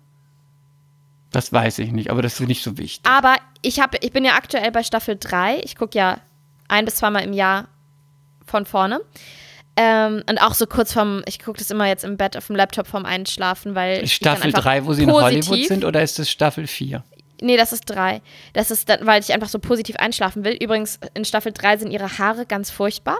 [1.30, 3.09] Das weiß ich nicht, aber das ist nicht so wichtig.
[3.09, 5.61] Aber ich, hab, ich bin ja aktuell bei Staffel 3.
[5.62, 6.18] Ich gucke ja
[6.66, 7.68] ein bis zweimal im Jahr
[8.44, 9.02] von vorne.
[9.76, 12.57] Ähm, und auch so kurz vorm, ich gucke das immer jetzt im Bett auf dem
[12.57, 14.02] Laptop vorm Einschlafen, weil.
[14.02, 17.04] Ist Staffel einfach 3, wo sie in Hollywood sind, oder ist es Staffel 4?
[17.41, 18.22] Nee, das ist 3.
[18.53, 20.55] Das ist dann, weil ich einfach so positiv einschlafen will.
[20.55, 23.18] Übrigens, in Staffel 3 sind ihre Haare ganz furchtbar.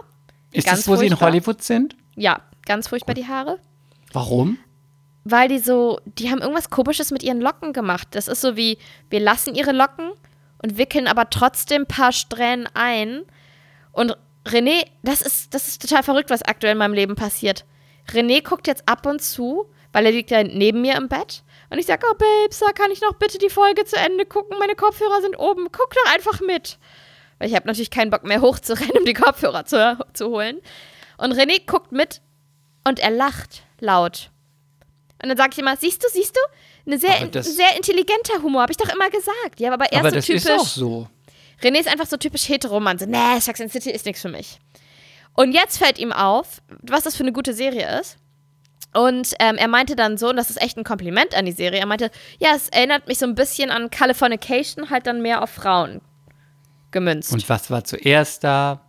[0.51, 1.27] Ist Ganz das, wo sie in furchtbar.
[1.29, 1.95] Hollywood sind?
[2.15, 3.59] Ja, ganz furchtbar die Haare.
[4.13, 4.57] Warum?
[5.23, 8.07] Weil die so, die haben irgendwas Komisches mit ihren Locken gemacht.
[8.11, 8.77] Das ist so wie,
[9.09, 10.11] wir lassen ihre Locken
[10.63, 13.23] und wickeln aber trotzdem ein paar Strähnen ein.
[13.91, 17.65] Und René, das ist, das ist total verrückt, was aktuell in meinem Leben passiert.
[18.09, 21.43] René guckt jetzt ab und zu, weil er liegt ja neben mir im Bett.
[21.69, 24.57] Und ich sage, oh Babes, kann ich noch bitte die Folge zu Ende gucken?
[24.59, 25.67] Meine Kopfhörer sind oben.
[25.71, 26.77] Guck doch einfach mit.
[27.39, 30.59] Weil ich habe natürlich keinen Bock mehr hochzurennen, um die Kopfhörer zu, zu holen.
[31.17, 32.21] Und René guckt mit
[32.85, 34.31] und er lacht laut.
[35.21, 36.39] Und dann sage ich immer, siehst du, siehst du?
[36.85, 39.59] Eine sehr, das- sehr intelligenter Humor, habe ich doch immer gesagt.
[39.59, 40.45] Ja, aber er aber ist das so typisch.
[40.45, 41.07] ist auch so.
[41.61, 42.97] René ist einfach so typisch Heteroman.
[42.97, 44.59] So, nee, Sex and City ist nichts für mich.
[45.35, 48.17] Und jetzt fällt ihm auf, was das für eine gute Serie ist.
[48.97, 51.79] Und ähm, er meinte dann so, und das ist echt ein Kompliment an die Serie,
[51.79, 55.51] er meinte, ja, es erinnert mich so ein bisschen an Californication, halt dann mehr auf
[55.51, 56.01] Frauen
[56.91, 57.31] gemünzt.
[57.31, 58.81] Und was war zuerst da?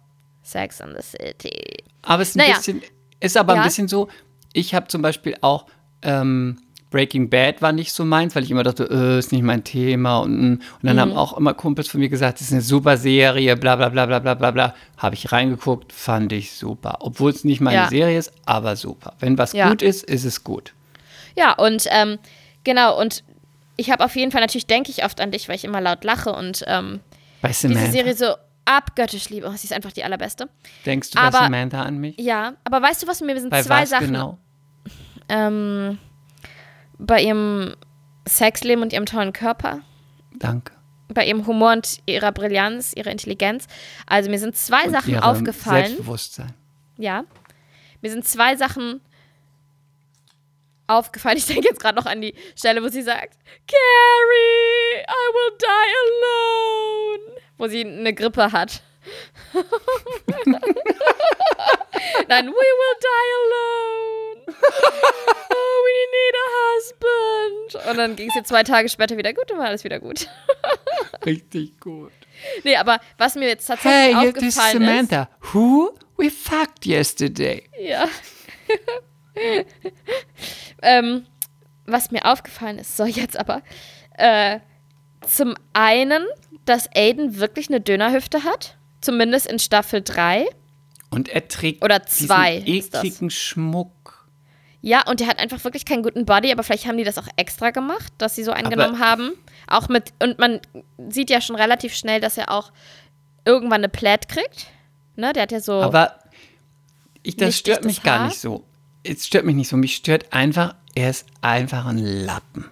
[0.43, 1.85] Sex and the City.
[2.03, 2.57] Aber es ist ein Naja.
[2.57, 2.83] bisschen,
[3.21, 3.61] ist aber Ja.
[3.61, 4.09] ein bisschen so,
[4.55, 5.67] ich habe zum Beispiel auch
[6.03, 6.59] ähm,
[6.91, 10.19] Breaking Bad war nicht so meins, weil ich immer dachte, äh, ist nicht mein Thema.
[10.21, 11.01] Und, und dann Mhm.
[11.01, 14.07] haben auch immer Kumpels von mir gesagt, das ist eine super Serie, bla bla bla
[14.07, 14.75] bla bla bla bla.
[14.97, 16.99] Habe ich reingeguckt, fand ich super.
[17.01, 17.89] Obwohl es nicht meine Ja.
[17.89, 19.15] Serie ist, aber super.
[19.21, 19.69] Wenn was Ja.
[19.69, 20.73] gut ist, ist es gut.
[21.37, 22.19] Ja, und ähm,
[22.65, 23.23] genau, und
[23.77, 26.03] ich habe auf jeden Fall, natürlich denke ich oft an dich, weil ich immer laut
[26.05, 27.01] lache und ähm,
[27.43, 27.69] Bei diese.
[27.93, 28.35] Serie so
[28.65, 29.47] abgöttisch liebe.
[29.47, 30.49] Oh, sie ist einfach die allerbeste.
[30.85, 32.17] Denkst du bei Aber- Samantha an mich?
[32.19, 34.39] Ja, aber weißt du was, mir sind Bei zwei was Sachen genau?
[35.29, 35.99] ähm,
[36.99, 37.77] bei ihrem
[38.29, 39.81] Sexleben und ihrem tollen Körper,
[40.37, 40.73] Danke.
[41.09, 43.67] bei ihrem Humor und ihrer Brillanz, ihrer Intelligenz.
[44.07, 45.87] Also mir sind zwei Und Sachen aufgefallen.
[45.87, 46.55] Selbstbewusstsein.
[46.97, 47.25] Ja.
[48.03, 49.01] Mir sind zwei Sachen
[50.87, 51.37] aufgefallen.
[51.39, 53.35] Ich denke jetzt gerade noch an die Stelle, wo sie sagt,
[53.67, 55.67] Carrie, I will die
[57.27, 57.41] alone.
[57.59, 58.83] Wo sie eine Grippe hat.
[62.29, 64.57] Nein, we will die alone.
[66.11, 66.47] Need a
[66.77, 67.91] husband.
[67.91, 70.29] Und dann ging es ihr zwei Tage später wieder gut und war alles wieder gut.
[71.27, 72.13] Richtig gut.
[72.65, 74.89] Nee, aber was mir jetzt tatsächlich Hey, aufgefallen ist.
[74.89, 75.29] Samantha.
[75.53, 77.69] Who we fucked yesterday.
[77.81, 78.09] Ja.
[80.83, 81.27] ähm,
[81.87, 83.63] was mir aufgefallen ist, so jetzt aber,
[84.17, 84.61] äh,
[85.27, 86.27] zum einen,
[86.65, 90.47] dass Aiden wirklich eine Dönerhüfte hat, zumindest in Staffel 3.
[91.11, 94.18] Und er trägt Oder zwei diesen ekligen Schmuck.
[94.81, 97.27] Ja, und der hat einfach wirklich keinen guten Body, aber vielleicht haben die das auch
[97.37, 99.33] extra gemacht, dass sie so eingenommen haben.
[99.67, 100.61] Auch mit, und man
[101.09, 102.71] sieht ja schon relativ schnell, dass er auch
[103.45, 104.67] irgendwann eine Plaid kriegt.
[105.17, 105.83] Ne, der hat ja so.
[105.83, 106.15] Aber
[107.25, 108.27] ich, das stört mich gar Haar?
[108.29, 108.65] nicht so.
[109.03, 109.77] Es stört mich nicht so.
[109.77, 112.65] Mich stört einfach, er ist einfach ein Lappen.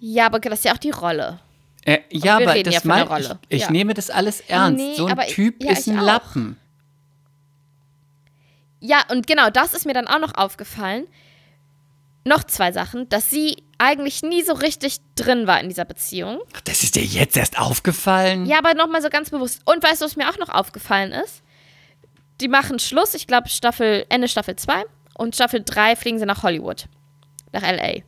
[0.00, 1.38] ja, aber das ist ja auch die Rolle.
[1.84, 3.70] Äh, ja, aber ja das von der mein, ich, ich Ja.
[3.70, 4.78] nehme das alles ernst.
[4.84, 6.04] Nee, so ein aber ich- Typ ja, ist ein auch.
[6.04, 6.56] Lappen.
[8.84, 11.06] Ja, und genau das ist mir dann auch noch aufgefallen.
[12.24, 16.40] Noch zwei Sachen, dass sie eigentlich nie so richtig drin war in dieser Beziehung.
[16.56, 18.44] Ach, Das ist dir jetzt erst aufgefallen?
[18.44, 19.62] Ja, aber nochmal so ganz bewusst.
[19.64, 21.42] Und weißt du, was mir auch noch aufgefallen ist?
[22.40, 24.82] Die machen Schluss, ich glaube Staffel, Ende Staffel 2
[25.14, 26.86] und Staffel 3 fliegen sie nach Hollywood,
[27.52, 28.02] nach LA.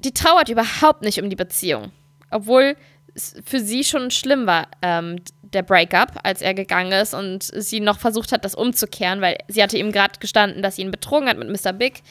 [0.00, 1.92] Die trauert überhaupt nicht um die Beziehung.
[2.30, 2.76] Obwohl
[3.14, 5.20] es für sie schon schlimm war, ähm,
[5.54, 9.62] der Breakup, als er gegangen ist und sie noch versucht hat, das umzukehren, weil sie
[9.62, 11.72] hatte ihm gerade gestanden, dass sie ihn betrogen hat mit Mr.
[11.72, 12.02] Big.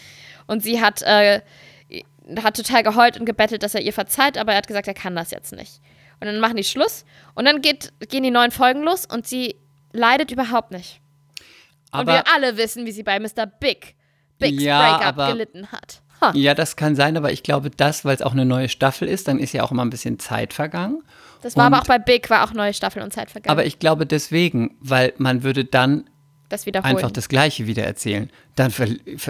[0.48, 1.42] Und sie hat, äh,
[2.42, 5.16] hat total geheult und gebettelt, dass er ihr verzeiht, aber er hat gesagt, er kann
[5.16, 5.80] das jetzt nicht.
[6.20, 9.56] Und dann machen die Schluss und dann geht, gehen die neuen Folgen los und sie
[9.92, 11.02] leidet überhaupt nicht.
[11.92, 13.46] und aber wir alle wissen, wie sie bei Mr.
[13.60, 13.96] Big,
[14.40, 16.02] Bigs Ja, Breakup gelitten hat.
[16.34, 19.28] Ja, das kann sein, aber ich glaube, das, weil es auch eine neue Staffel ist,
[19.28, 21.04] dann ist ja auch immer ein bisschen Zeit vergangen.
[21.42, 23.52] Das war aber Und- auch bei Big, war auch neue Staffel und Zeit vergangen.
[23.52, 26.06] Aber ich glaube deswegen, weil man würde dann
[26.50, 28.30] das einfach das Gleiche wieder erzählen.
[28.56, 28.72] Dann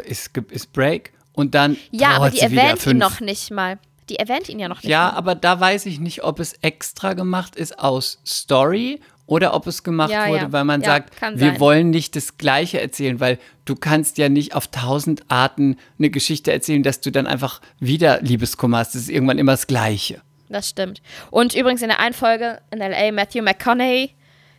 [0.05, 3.79] ist, ist Break und dann ja, aber die erwähnt ihn noch nicht mal.
[4.09, 5.17] Die erwähnt ihn ja noch nicht Ja, mal.
[5.17, 9.83] aber da weiß ich nicht, ob es extra gemacht ist aus Story oder ob es
[9.83, 10.51] gemacht Ja, wurde, ja.
[10.51, 11.59] weil man Ja, sagt, wir sein.
[11.59, 16.51] wollen nicht das Gleiche erzählen, weil du kannst ja nicht auf tausend Arten eine Geschichte
[16.51, 18.95] erzählen, dass du dann einfach wieder Liebeskummer hast.
[18.95, 20.21] Das ist irgendwann immer das Gleiche.
[20.49, 21.01] Das stimmt.
[21.31, 23.11] Und übrigens in der einen Folge in L.A.
[23.11, 24.13] Matthew McConaughey,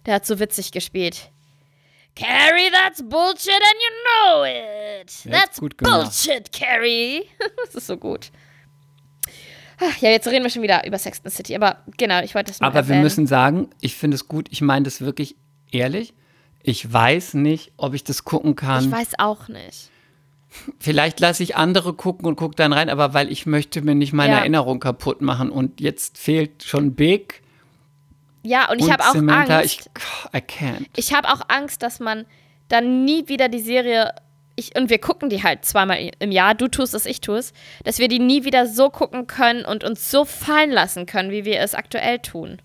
[0.06, 1.30] der hat so witzig gespielt.
[2.16, 5.12] Carrie, that's bullshit and you know it.
[5.30, 7.24] That's bullshit, Carrie.
[7.66, 8.30] das ist so gut.
[9.80, 12.34] Ach, Ja, jetzt reden wir schon wieder über Sex and the City, aber genau, ich
[12.34, 13.02] wollte das nur Aber wir erwähnen.
[13.02, 15.36] müssen sagen, ich finde es gut, ich meine das wirklich
[15.72, 16.14] ehrlich.
[16.62, 18.84] Ich weiß nicht, ob ich das gucken kann.
[18.84, 19.90] Ich weiß auch nicht.
[20.78, 24.12] Vielleicht lasse ich andere gucken und gucke dann rein, aber weil ich möchte mir nicht
[24.12, 24.38] meine Ja.
[24.38, 25.50] Erinnerung kaputt machen.
[25.50, 27.42] Und jetzt fehlt schon Big
[28.44, 29.58] Ja, und ich habe auch Samantha.
[29.58, 29.90] Angst.
[30.32, 30.86] Ich, I can't.
[30.96, 32.24] Ich habe auch Angst, dass man
[32.68, 34.14] dann nie wieder die Serie,
[34.56, 37.52] ich, und wir gucken die halt zweimal im Jahr, du tust es, ich tue es,
[37.84, 41.44] dass wir die nie wieder so gucken können und uns so fallen lassen können, wie
[41.44, 42.60] wir es aktuell tun.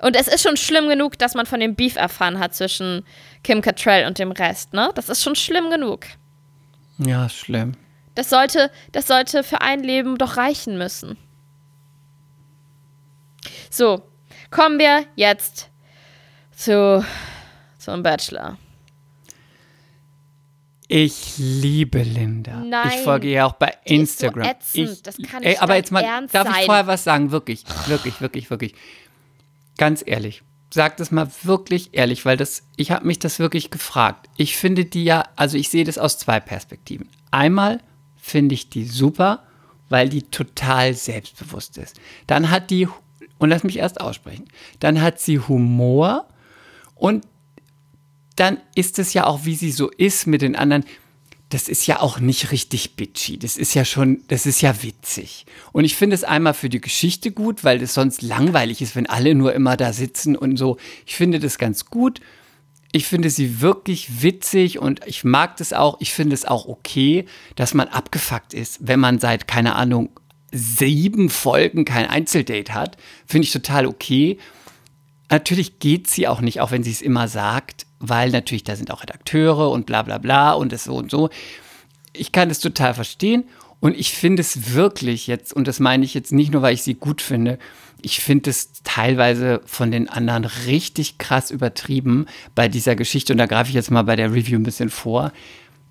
[0.00, 3.04] Und es ist schon schlimm genug, dass man von dem Beef erfahren hat zwischen
[3.44, 4.90] Kim Cattrall und dem Rest, ne?
[4.96, 6.06] Das ist schon schlimm genug.
[6.98, 7.72] Ja, schlimm.
[8.16, 11.16] Das sollte, das sollte für ein Leben doch reichen müssen.
[13.70, 14.02] So,
[14.50, 15.70] kommen wir jetzt
[16.50, 17.04] zu
[17.78, 18.58] zum Bachelor.
[20.88, 22.62] Ich liebe Linda.
[22.64, 22.90] Nein.
[22.94, 24.44] Ich folge ihr auch bei ist so Instagram.
[24.48, 24.90] ätzend.
[24.90, 26.56] Ich, Das kann ey, aber jetzt mal, darf sein.
[26.60, 27.30] ich vorher was sagen?
[27.30, 28.74] Wirklich, wirklich, wirklich, wirklich.
[29.78, 30.42] Ganz ehrlich.
[30.74, 34.28] Sag das mal wirklich ehrlich, weil das, ich habe mich das wirklich gefragt.
[34.36, 37.08] Ich finde die ja, also ich sehe das aus zwei Perspektiven.
[37.30, 37.80] Einmal
[38.16, 39.42] finde ich die super,
[39.88, 42.00] weil die total selbstbewusst ist.
[42.26, 42.88] Dann hat die,
[43.38, 44.46] und lass mich erst aussprechen,
[44.80, 46.26] dann hat sie Humor
[46.94, 47.26] und
[48.36, 50.84] dann ist es ja auch, wie sie so ist mit den anderen.
[51.48, 53.38] Das ist ja auch nicht richtig bitchy.
[53.38, 55.44] Das ist ja schon, das ist ja witzig.
[55.72, 59.06] Und ich finde es einmal für die Geschichte gut, weil es sonst langweilig ist, wenn
[59.06, 60.78] alle nur immer da sitzen und so.
[61.04, 62.20] Ich finde das ganz gut.
[62.90, 65.96] Ich finde sie wirklich witzig und ich mag das auch.
[66.00, 67.26] Ich finde es auch okay,
[67.56, 70.10] dass man abgefuckt ist, wenn man seit, keine Ahnung,
[70.52, 74.38] sieben Folgen kein Einzeldate hat, finde ich total okay.
[75.30, 78.90] Natürlich geht sie auch nicht, auch wenn sie es immer sagt, weil natürlich da sind
[78.90, 81.30] auch Redakteure und bla bla bla und es so und so.
[82.12, 83.44] Ich kann das total verstehen
[83.80, 86.82] und ich finde es wirklich jetzt, und das meine ich jetzt nicht nur, weil ich
[86.82, 87.58] sie gut finde,
[88.02, 93.32] ich finde es teilweise von den anderen richtig krass übertrieben bei dieser Geschichte.
[93.32, 95.32] Und da greife ich jetzt mal bei der Review ein bisschen vor,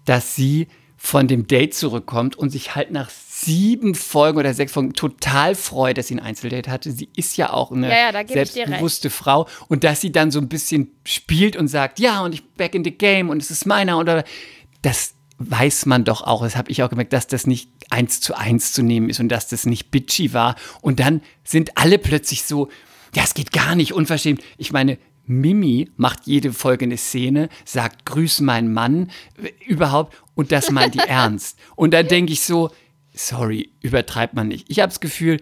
[0.05, 3.09] dass sie von dem Date zurückkommt und sich halt nach
[3.43, 6.91] sieben Folgen oder sechs Folgen total freut, dass sie ein Einzeldate hatte.
[6.91, 10.49] Sie ist ja auch eine Ja, ja, selbstbewusste Frau und dass sie dann so ein
[10.49, 13.97] bisschen spielt und sagt, ja, und ich back in the game und es ist meiner
[13.97, 14.23] oder
[14.81, 18.37] das weiß man doch auch, das habe ich auch gemerkt, dass das nicht eins zu
[18.37, 20.55] eins zu nehmen ist und dass das nicht bitchy war.
[20.81, 22.69] Und dann sind alle plötzlich so,
[23.15, 24.41] ja, es geht gar nicht, unverschämt.
[24.57, 29.11] Ich meine, Mimi macht jede Folge eine Szene, sagt, grüß meinen Mann,
[29.41, 31.57] äh, überhaupt, und das meint die ernst.
[31.75, 32.69] Und dann denke ich so,
[33.13, 34.69] sorry, übertreibt man nicht.
[34.69, 35.37] Ich habe das Gefühl,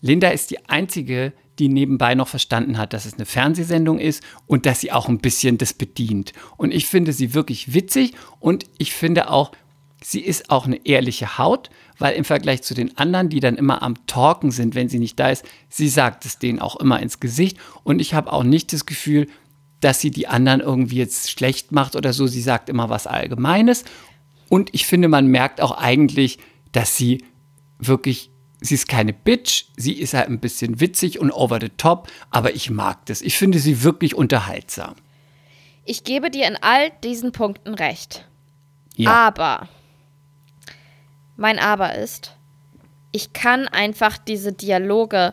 [0.00, 4.64] Linda ist die einzige, die nebenbei noch verstanden hat, dass es eine Fernsehsendung ist und
[4.64, 6.32] dass sie auch ein bisschen das bedient.
[6.56, 9.52] Und ich finde sie wirklich witzig und ich finde auch,
[10.02, 11.68] sie ist auch eine ehrliche Haut,
[11.98, 15.20] weil im Vergleich zu den anderen, die dann immer am Talken sind, wenn sie nicht
[15.20, 18.72] da ist, sie sagt es denen auch immer ins Gesicht und ich habe auch nicht
[18.72, 19.26] das Gefühl,
[19.80, 22.26] dass sie die anderen irgendwie jetzt schlecht macht oder so.
[22.26, 23.84] Sie sagt immer was Allgemeines
[24.48, 26.38] und ich finde, man merkt auch eigentlich,
[26.72, 27.24] dass sie
[27.78, 32.08] wirklich, sie ist keine Bitch, sie ist halt ein bisschen witzig und over the top,
[32.30, 33.22] aber ich mag das.
[33.22, 34.94] Ich finde sie wirklich unterhaltsam.
[35.84, 38.26] Ich gebe dir in all diesen Punkten recht.
[38.96, 39.12] Ja.
[39.12, 39.68] Aber
[41.36, 42.36] mein Aber ist,
[43.12, 45.32] ich kann einfach diese Dialoge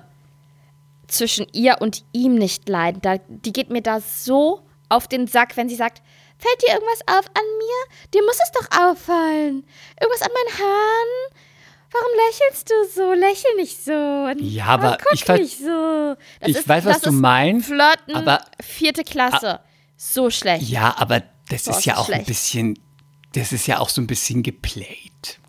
[1.07, 3.01] zwischen ihr und ihm nicht leiden.
[3.01, 6.01] Da, die geht mir da so auf den Sack, wenn sie sagt,
[6.37, 8.09] fällt dir irgendwas auf an mir?
[8.13, 9.65] Dir muss es doch auffallen.
[9.99, 11.33] Irgendwas an meinen Haaren?
[11.91, 13.13] Warum lächelst du so?
[13.13, 13.91] Lächel nicht so.
[14.45, 16.15] Ja, aber guck ich ver- nicht so.
[16.41, 19.61] Das ich weiß, was du ist meinst, Flirten, aber- vierte Klasse.
[19.95, 20.67] so schlecht.
[20.67, 22.27] Ja, aber das Boah, ist ist ja das auch ein schlecht.
[22.27, 22.79] bisschen,
[23.33, 25.39] das ist ja auch so ein bisschen geplayt.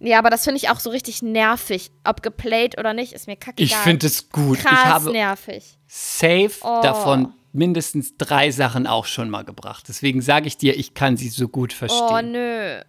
[0.00, 1.92] Ja, aber das finde ich auch so richtig nervig.
[2.02, 3.62] Ob geplayt oder nicht, ist mir kacke.
[3.62, 4.58] Ich finde es gut.
[4.58, 5.78] Krass ich habe nervig.
[5.86, 6.80] safe Oh.
[6.82, 9.84] davon mindestens drei Sachen auch schon mal gebracht.
[9.88, 12.32] Deswegen sage ich dir, ich kann sie so gut Oh, verstehen.
[12.32, 12.80] nö.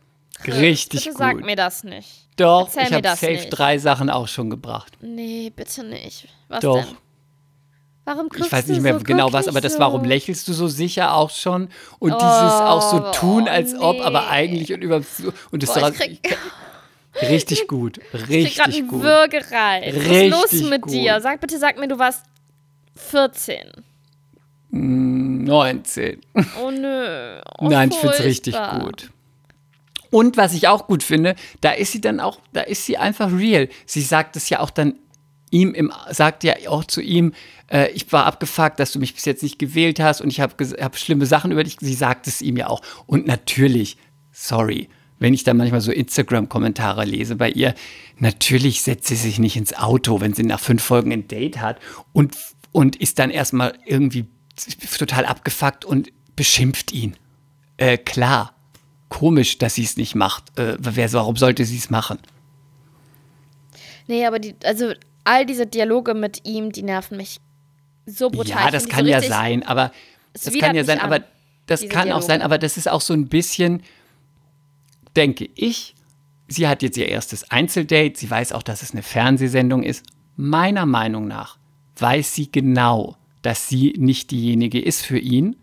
[0.46, 1.18] Richtig Bitte gut.
[1.20, 2.28] sag mir das nicht.
[2.38, 3.50] Doch, Erzähl ich habe safe nicht.
[3.50, 4.94] drei Sachen auch schon gebracht.
[5.02, 6.28] Nee, bitte nicht.
[6.48, 6.84] Was Doch.
[6.84, 6.98] denn?
[8.06, 9.04] Warum Ich weiß nicht mehr so?
[9.04, 9.80] genau was, aber das so.
[9.80, 14.22] warum lächelst du so sicher auch schon und dieses auch so tun als ob, aber
[14.24, 14.28] nee.
[14.28, 15.02] eigentlich und über
[15.52, 16.38] und das Boah, ich krieg,
[17.22, 19.04] richtig gut, ich krieg richtig gerade einen gut.
[19.04, 19.96] Würgereiz.
[19.96, 20.92] Was ist los Richtig mit gut.
[20.92, 21.22] dir?
[21.22, 22.26] Sag bitte, sag mir, du warst
[22.96, 23.72] 14.
[24.76, 26.22] 19.
[26.36, 27.40] Oh nö.
[27.60, 29.12] Oh, Nein, ich finde es richtig gut.
[30.10, 33.32] Und was ich auch gut finde, da ist sie dann auch, da ist sie einfach
[33.32, 33.70] real.
[33.86, 34.96] Sie sagt es ja auch dann
[35.52, 37.34] ihm, im, sagt ja auch zu ihm,
[37.72, 40.56] äh, ich war abgefuckt, dass du mich bis jetzt nicht gewählt hast und ich habe
[40.82, 41.78] hab schlimme Sachen über dich.
[41.80, 42.82] Sie sagt es ihm ja auch.
[43.06, 43.98] Und natürlich,
[44.32, 47.76] sorry, wenn ich da manchmal so Instagram-Kommentare lese bei ihr,
[48.18, 51.80] natürlich setzt sie sich nicht ins Auto, wenn sie nach fünf Folgen ein Date hat
[52.12, 52.36] und,
[52.72, 54.26] und ist dann erstmal irgendwie
[54.98, 57.16] total abgefuckt und beschimpft ihn.
[57.78, 58.54] Äh, klar.
[59.10, 60.58] Komisch, dass sie es nicht macht.
[60.58, 62.20] Äh, wer, warum sollte sie es machen?
[64.08, 64.94] Nee, aber die, also
[65.24, 67.40] all diese Dialoge mit ihm, die nerven mich
[68.06, 68.66] so brutal.
[68.66, 69.92] ja, das kann so ja sein, aber
[70.34, 71.24] das kann ja sein, an, aber
[71.68, 72.26] das kann auch Dialoge.
[72.26, 73.84] sein, aber das ist auch so ein bisschen,
[75.16, 75.96] denke ich,
[76.48, 80.06] sie hat jetzt ihr erstes Einzeldate, sie weiß auch, dass es eine Fernsehsendung ist.
[80.36, 81.58] Meiner Meinung nach
[81.98, 85.56] weiß sie genau, dass sie nicht diejenige ist für ihn,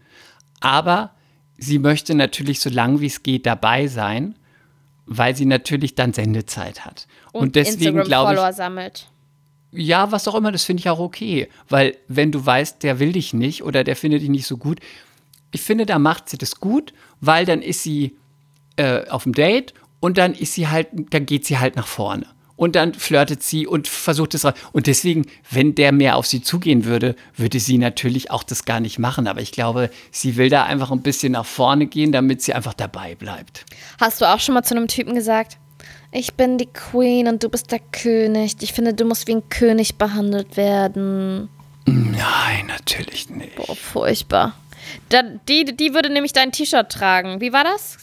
[0.61, 1.11] aber
[1.59, 4.37] sie möchte natürlich so lange wie es geht dabei sein,
[5.07, 7.09] weil sie natürlich dann Sendezeit hat.
[7.33, 9.09] Und, deswegen glaube ich, sammelt.
[9.73, 11.49] ja, was auch immer, das finde ich auch okay.
[11.69, 14.79] Weil wenn du weißt, der will dich nicht oder der findet dich nicht so gut,
[15.51, 18.17] ich finde, da macht sie das gut, weil dann ist sie
[18.77, 22.27] äh, auf dem Date und dann ist sie halt, dann geht sie halt nach vorne.
[22.61, 24.45] Und dann flirtet sie und versucht es.
[24.45, 28.81] Und deswegen, wenn der mehr auf sie zugehen würde, würde sie natürlich auch das gar
[28.81, 29.29] nicht machen.
[29.29, 32.75] Aber ich glaube, sie will da einfach ein bisschen nach vorne gehen, damit sie einfach
[32.75, 33.65] dabei bleibt.
[33.99, 35.57] Hast du auch schon mal zu einem Typen gesagt,
[36.13, 38.57] ich bin die Queen und du bist der König.
[38.61, 41.49] Ich finde, du musst wie ein König behandelt werden.
[41.87, 43.57] Nein, natürlich nicht.
[43.57, 44.55] Boah, furchtbar.
[45.09, 47.41] Da, die, die würde nämlich dein T-Shirt tragen.
[47.41, 47.97] Wie war das?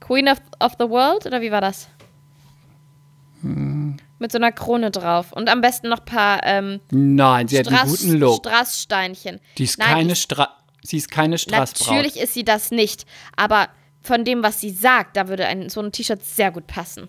[0.00, 1.24] Queen of, of the World?
[1.24, 1.86] Oder wie war das?
[3.42, 3.96] Hm.
[4.18, 5.32] Mit so einer Krone drauf.
[5.32, 8.36] Und am besten noch ein paar ähm, Nein, sie hat einen Strass, guten Look.
[8.36, 9.40] Strasssteinchen.
[9.58, 11.88] Die ist Nein, keine Stra sie ist keine Straßbraut.
[11.88, 13.06] Natürlich ist sie das nicht.
[13.36, 13.68] Aber
[14.02, 17.08] von dem, was sie sagt, da würde ein, so ein T-Shirt sehr gut passen.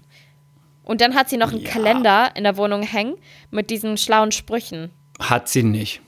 [0.84, 1.72] Und dann hat sie noch einen Ja.
[1.72, 3.16] Kalender in der Wohnung hängen
[3.52, 4.92] mit diesen schlauen Sprüchen.
[5.20, 6.02] Hat sie nicht.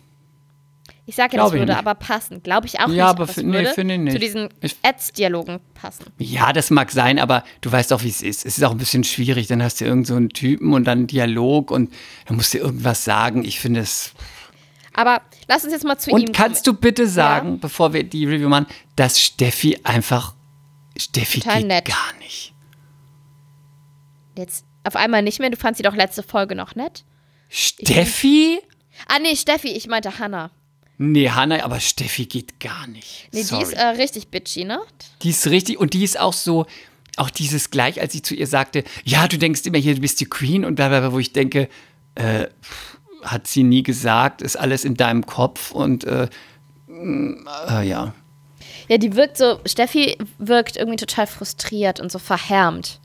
[1.08, 2.42] Ich sage ja, das ich würde aber passen.
[2.42, 3.02] Glaube ich auch Ja, nicht.
[3.04, 4.14] aber es fi- nee, finde ich nicht.
[4.14, 6.06] zu diesen Ich- Ads-Dialogen passen.
[6.18, 8.44] Ja, das mag sein, aber du weißt auch, wie es ist.
[8.46, 9.46] Es ist auch ein bisschen schwierig.
[9.46, 11.94] Dann hast du irgend so einen Typen und dann einen Dialog und
[12.26, 13.46] dann musst du irgendwas sagen.
[13.46, 14.14] Ich finde es.
[14.96, 18.26] Aber lass uns jetzt mal zu ihm Und kannst du bitte sagen, bevor wir die
[18.26, 20.34] Review machen, dass Steffi einfach.
[20.98, 21.86] Steffi Total geht nett.
[21.86, 22.54] gar nicht.
[24.38, 25.50] Jetzt auf einmal nicht mehr.
[25.50, 27.04] Du fandst sie doch letzte Folge noch nett.
[27.50, 28.60] Steffi?
[29.08, 30.52] Ah, nee, Steffi, ich meinte Hannah.
[30.98, 33.28] Nee, Hanna, aber Steffi geht gar nicht.
[33.34, 33.64] Nee, Sorry.
[33.64, 34.80] die ist äh, richtig bitchy, ne?
[35.22, 36.66] Die ist richtig und die ist auch so,
[37.18, 40.20] auch dieses gleich, als sie zu ihr sagte, ja, du denkst immer hier, du bist
[40.22, 41.70] die Queen und bla bla bla, wo ich denke,
[42.16, 42.48] äh,
[43.24, 46.30] hat sie nie gesagt, ist alles in deinem Kopf und äh,
[46.88, 48.14] mm, äh, ja.
[48.88, 53.00] Ja, die wirkt so, Steffi wirkt irgendwie total frustriert und so verhärmt.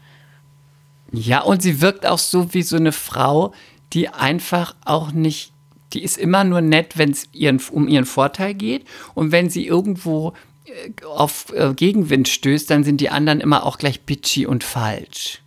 [1.12, 3.53] Ja, und sie wirkt auch so wie so eine Frau,
[3.93, 5.53] die einfach auch nicht,
[5.93, 8.84] die ist immer nur nett, wenn es ihren, um ihren Vorteil geht.
[9.14, 10.34] Und wenn sie irgendwo
[10.64, 15.43] äh, auf äh, Gegenwind stößt, dann sind die anderen immer auch gleich bitchy und falsch.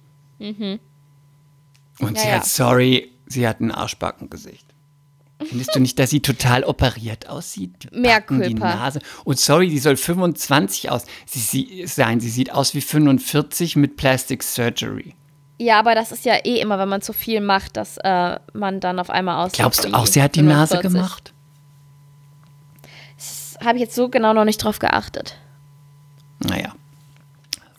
[2.00, 4.66] Und Ja, sie hat, sorry, sie hat ein Arschbackengesicht.
[5.46, 7.72] Findest du nicht, dass sie total operiert aussieht?
[7.94, 8.54] Die Mehr Backen, die.
[8.54, 9.00] Nase.
[9.26, 11.06] Und sorry, die soll 25 aus.
[11.26, 12.20] Sie, sie, sein.
[12.20, 15.16] Sie sieht aus wie 45 mit Plastic Surgery.
[15.64, 18.82] Ja, aber das ist ja eh immer, wenn man zu viel macht, dass äh, man
[18.82, 19.60] dann auf einmal aussieht.
[19.60, 20.84] Glaubst du auch, sie hat die Nase 45.
[20.92, 21.34] gemacht?
[23.16, 25.38] Das habe ich jetzt so genau noch nicht drauf geachtet.
[26.40, 26.74] Naja.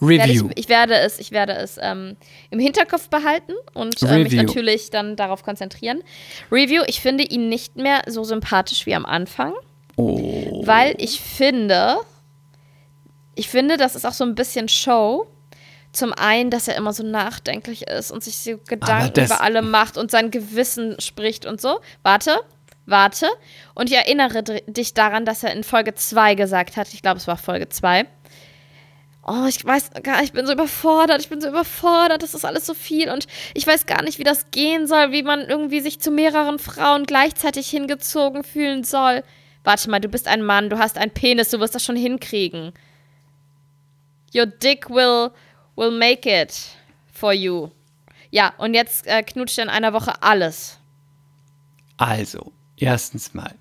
[0.01, 0.51] Werde ich, Review.
[0.55, 2.16] ich werde es, ich werde es ähm,
[2.51, 4.43] im Hinterkopf behalten und äh, mich Review.
[4.43, 6.03] natürlich dann darauf konzentrieren.
[6.51, 9.53] Review, ich finde ihn nicht mehr so sympathisch wie am Anfang,
[9.97, 10.66] oh.
[10.66, 11.97] weil ich finde,
[13.35, 15.26] ich finde, das ist auch so ein bisschen Show.
[15.95, 19.97] Zum einen, dass er immer so nachdenklich ist und sich so Gedanken über alle macht
[19.97, 21.81] und sein Gewissen spricht und so.
[22.03, 22.41] Warte,
[22.87, 23.29] warte.
[23.75, 27.27] Und ich erinnere dich daran, dass er in Folge 2 gesagt hat, ich glaube, es
[27.27, 28.07] war Folge 2,
[29.27, 32.45] Oh, ich weiß gar nicht, ich bin so überfordert, ich bin so überfordert, das ist
[32.45, 35.81] alles so viel und ich weiß gar nicht, wie das gehen soll, wie man irgendwie
[35.81, 39.23] sich zu mehreren Frauen gleichzeitig hingezogen fühlen soll.
[39.63, 42.75] Warte mal, du bist ein Mann, du hast einen Penis, du wirst das schon hinkriegen.
[44.35, 45.31] Your dick will,
[45.77, 46.55] will make it
[47.12, 47.70] for you.
[48.31, 50.79] Ja, und jetzt äh, knutscht in einer Woche alles.
[51.97, 53.55] Also, erstens mal.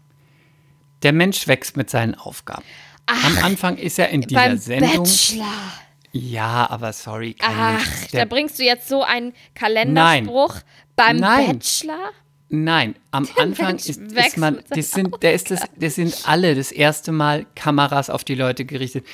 [1.03, 2.63] Der Mensch wächst mit seinen Aufgaben.
[3.05, 5.03] Am Anfang ist er in dieser Beim Sendung.
[5.03, 5.73] Bachelor.
[6.13, 7.35] Ja, aber sorry.
[7.41, 10.55] Ach, da Der, bringst du jetzt so einen Kalenderspruch
[10.95, 11.59] beim Nein.
[11.59, 12.11] Bachelor?
[12.49, 16.53] nein, am Anfang Mensch ist, ist man, das sind, der ist das, das sind alle
[16.53, 19.05] das erste Mal Kameras auf die Leute gerichtet.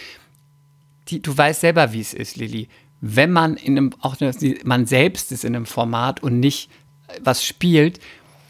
[1.08, 2.68] Die, du weißt selber, wie es ist, Lilly.
[3.02, 4.18] Wenn man in einem, auch
[4.64, 6.70] man selbst ist in einem Format und nicht
[7.08, 8.00] äh, was spielt,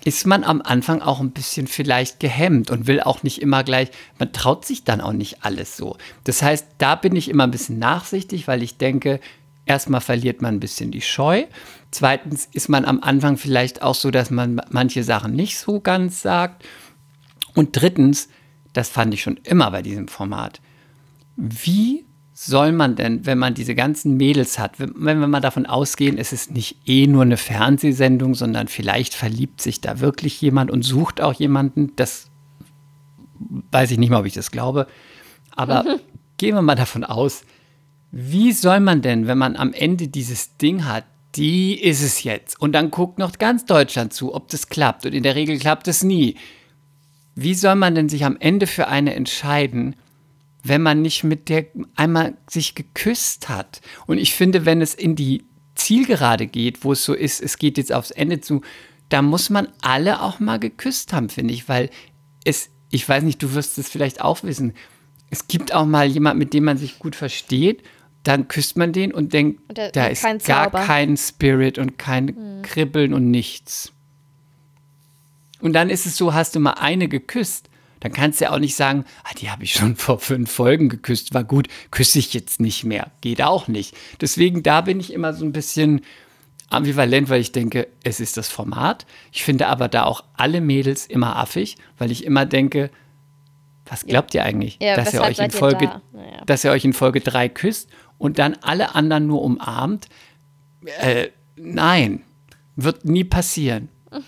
[0.06, 3.90] ist man am Anfang auch ein bisschen vielleicht gehemmt und will auch nicht immer gleich,
[4.18, 5.98] man traut sich dann auch nicht alles so.
[6.24, 9.20] Das heißt, da bin ich immer ein bisschen nachsichtig, weil ich denke,
[9.66, 11.46] erstmal verliert man ein bisschen die Scheu.
[11.92, 16.22] Zweitens ist man am Anfang vielleicht auch so, dass man manche Sachen nicht so ganz
[16.22, 16.66] sagt.
[17.56, 18.30] Und drittens,
[18.74, 20.62] das fand ich schon immer bei diesem Format,
[21.36, 22.06] wie
[22.42, 26.18] soll man denn, wenn man diese ganzen Mädels hat, wenn, wenn wir mal davon ausgehen,
[26.18, 30.84] es ist nicht eh nur eine Fernsehsendung, sondern vielleicht verliebt sich da wirklich jemand und
[30.84, 32.30] sucht auch jemanden, das
[33.72, 34.88] weiß ich nicht mal, ob ich das glaube,
[35.52, 36.00] aber
[36.38, 37.44] gehen wir mal davon aus,
[38.14, 41.04] wie soll man denn, wenn man am Ende dieses Ding hat,
[41.36, 45.14] die ist es jetzt, und dann guckt noch ganz Deutschland zu, ob das klappt, und
[45.14, 46.38] in der Regel klappt es nie.
[47.36, 49.98] Wie soll man denn sich am Ende für eine entscheiden,
[50.70, 51.66] wenn man nicht mit der
[51.96, 53.82] einmal sich geküsst hat?
[54.08, 55.44] Und ich finde, wenn es in die
[55.76, 58.62] Zielgerade geht, wo es so ist, es geht jetzt aufs Ende zu,
[59.10, 61.90] da muss man alle auch mal geküsst haben, finde ich, weil
[62.46, 64.74] es, ich weiß nicht, du wirst es vielleicht auch wissen,
[65.32, 67.84] es gibt auch mal jemand, mit dem man sich gut versteht,
[68.24, 71.98] dann küsst man den und denkt, Und der- da ist kein gar kein Spirit und
[71.98, 73.92] kein Kribbeln und nichts.
[75.62, 78.60] Und dann ist es so, hast du mal eine geküsst, dann kannst du ja auch
[78.60, 82.34] nicht sagen, ah, die habe ich schon vor fünf Folgen geküsst, war gut, küsse ich
[82.34, 83.12] jetzt nicht mehr.
[83.22, 83.96] Geht auch nicht.
[84.22, 86.02] Deswegen, da bin ich immer so ein bisschen
[86.70, 89.06] ambivalent, weil ich denke, es ist das Format.
[89.32, 92.92] Ich finde aber da auch alle Mädels immer affig, weil ich immer denke,
[93.86, 94.78] was glaubt ihr eigentlich?
[94.80, 96.02] Ja, dass, ihr euch in Folge, da?
[96.14, 96.46] Naja.
[96.46, 97.90] dass ihr euch in Folge 3 küsst
[98.20, 100.08] und dann alle anderen nur umarmt?
[101.02, 102.22] Äh, nein,
[102.76, 103.90] wird nie passieren.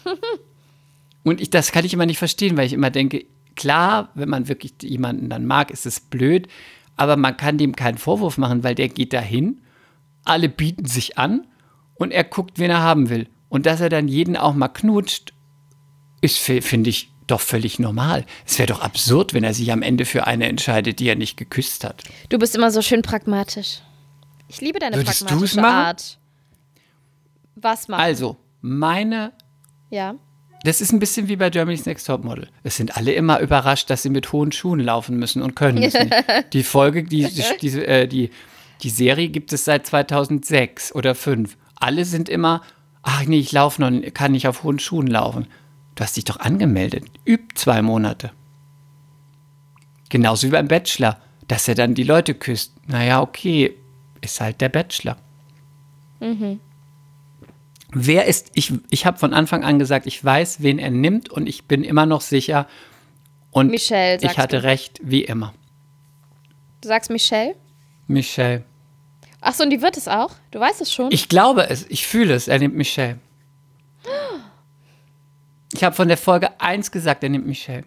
[1.23, 3.25] Und ich, das kann ich immer nicht verstehen, weil ich immer denke,
[3.55, 6.47] klar, wenn man wirklich jemanden dann mag, ist es blöd,
[6.97, 9.61] aber man kann dem keinen Vorwurf machen, weil der geht dahin,
[10.23, 11.47] alle bieten sich an
[11.95, 13.27] und er guckt, wen er haben will.
[13.49, 15.33] Und dass er dann jeden auch mal knutscht,
[16.21, 18.25] ist, fi- finde ich, doch völlig normal.
[18.45, 21.37] Es wäre doch absurd, wenn er sich am Ende für eine entscheidet, die er nicht
[21.37, 22.03] geküsst hat.
[22.29, 23.81] Du bist immer so schön pragmatisch.
[24.47, 25.63] Ich liebe deine Würdest pragmatische?
[25.63, 26.19] Art.
[27.55, 28.01] Was machen?
[28.01, 29.31] Also, meine
[29.89, 30.15] ja.
[30.63, 32.47] Das ist ein bisschen wie bei Germany's Next Topmodel.
[32.63, 35.93] Es sind alle immer überrascht, dass sie mit hohen Schuhen laufen müssen und können es
[35.93, 36.13] nicht.
[36.53, 37.27] Die Folge, die,
[37.61, 38.29] die, äh, die,
[38.83, 41.57] die Serie gibt es seit 2006 oder 2005.
[41.75, 42.61] Alle sind immer,
[43.01, 45.47] ach nee, ich laufe noch, kann nicht auf hohen Schuhen laufen.
[45.95, 47.05] Du hast dich doch angemeldet.
[47.27, 48.31] Üb zwei Monate.
[50.09, 52.73] Genauso wie beim Bachelor, dass er dann die Leute küsst.
[52.87, 53.75] Naja, okay,
[54.21, 55.17] ist halt der Bachelor.
[57.93, 61.47] Wer ist, ich, ich habe von Anfang an gesagt, ich weiß, wen er nimmt und
[61.47, 62.67] ich bin immer noch sicher.
[63.51, 64.63] Und Michelle, ich hatte du.
[64.63, 65.53] recht, wie immer.
[66.79, 67.55] Du sagst Michelle?
[68.07, 68.63] Michelle.
[69.41, 70.31] Achso, und die wird es auch?
[70.51, 71.11] Du weißt es schon?
[71.11, 73.19] Ich glaube es, ich fühle es, er nimmt Michelle.
[75.73, 77.85] Ich habe von der Folge 1 gesagt, er nimmt Michelle.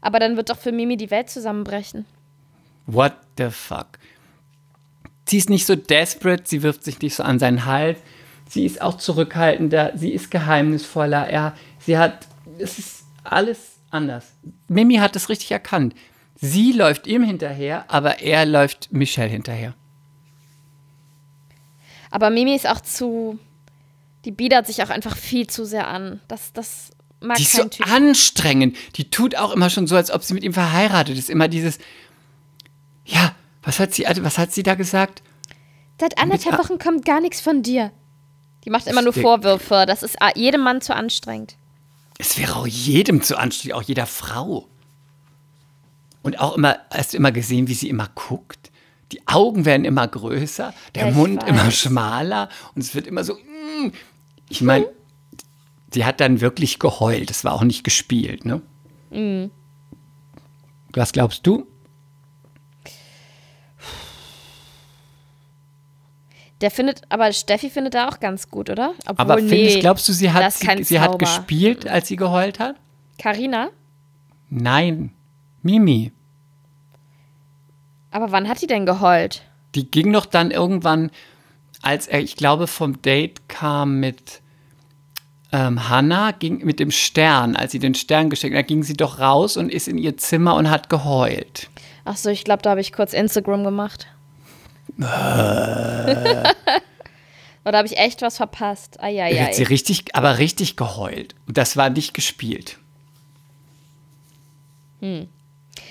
[0.00, 2.06] Aber dann wird doch für Mimi die Welt zusammenbrechen.
[2.86, 3.98] What the fuck?
[5.28, 7.98] Sie ist nicht so desperate, sie wirft sich nicht so an seinen Hals.
[8.50, 11.28] Sie ist auch zurückhaltender, sie ist geheimnisvoller.
[11.28, 12.26] Er, sie hat,
[12.58, 14.32] es ist alles anders.
[14.66, 15.94] Mimi hat es richtig erkannt.
[16.34, 19.74] Sie läuft ihm hinterher, aber er läuft Michelle hinterher.
[22.10, 23.38] Aber Mimi ist auch zu.
[24.24, 26.18] Die biedert sich auch einfach viel zu sehr an.
[26.26, 26.90] Das, das
[27.20, 27.86] mag Die ist so Typ.
[27.88, 28.76] anstrengend.
[28.96, 31.30] Die tut auch immer schon so, als ob sie mit ihm verheiratet ist.
[31.30, 31.78] Immer dieses,
[33.04, 33.32] ja,
[33.62, 35.22] was hat sie, was hat sie da gesagt?
[36.00, 37.92] Seit anderthalb Wochen kommt gar nichts von dir.
[38.64, 39.84] Die macht immer nur Vorwürfe.
[39.86, 41.56] Das ist ah, jedem Mann zu anstrengend.
[42.18, 44.68] Es wäre auch jedem zu anstrengend, auch jeder Frau.
[46.22, 48.70] Und auch immer, hast du immer gesehen, wie sie immer guckt?
[49.12, 51.74] Die Augen werden immer größer, der ich Mund immer weiß.
[51.74, 53.34] schmaler und es wird immer so.
[53.34, 53.92] mm.
[54.48, 54.86] Ich meine,
[55.92, 57.30] sie hat dann wirklich geheult.
[57.30, 58.60] Das war auch nicht gespielt, ne?
[59.10, 59.50] Mhm.
[60.92, 61.66] Was glaubst du?
[66.60, 68.92] Der findet, aber Steffi findet da auch ganz gut, oder?
[69.06, 72.58] Obwohl, Aber nee, findest, glaubst du, sie hat, sie, sie hat gespielt, als sie geheult
[72.58, 72.76] hat?
[73.18, 73.70] Carina?
[74.50, 75.12] Nein,
[75.62, 76.12] Mimi.
[78.10, 79.42] Aber wann hat die denn geheult?
[79.74, 81.10] Die ging doch dann irgendwann,
[81.80, 84.42] als er, ich glaube, vom Date kam mit
[85.52, 88.94] ähm, Hannah, ging mit dem Stern, als sie den Stern geschickt hat, da ging sie
[88.94, 91.70] doch raus und ist in ihr Zimmer und hat geheult.
[92.04, 94.06] Ach so, ich glaube, da habe ich kurz Instagram gemacht.
[97.64, 99.02] Oder habe ich echt was verpasst?
[99.02, 99.52] Eieiei.
[99.52, 101.34] sie richtig, aber richtig geheult.
[101.46, 102.78] Und das war nicht gespielt.
[105.00, 105.28] Hm.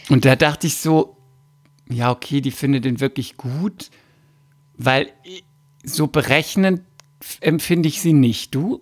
[0.10, 1.18] Und da dachte ich so,
[1.90, 3.90] ja, okay, die findet den wirklich gut,
[4.78, 5.12] weil
[5.84, 6.82] so berechnend
[7.42, 8.54] empfinde ich sie nicht.
[8.54, 8.82] Du?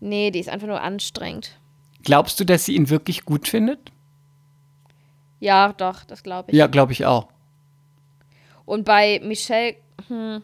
[0.00, 1.58] Nee, die ist einfach nur anstrengend.
[2.04, 3.92] Glaubst du, dass sie ihn wirklich gut findet?
[5.40, 6.56] Ja, doch, das glaube ich.
[6.56, 7.28] Ja, glaube ich auch.
[8.68, 9.76] Und bei Michelle,
[10.08, 10.42] hm,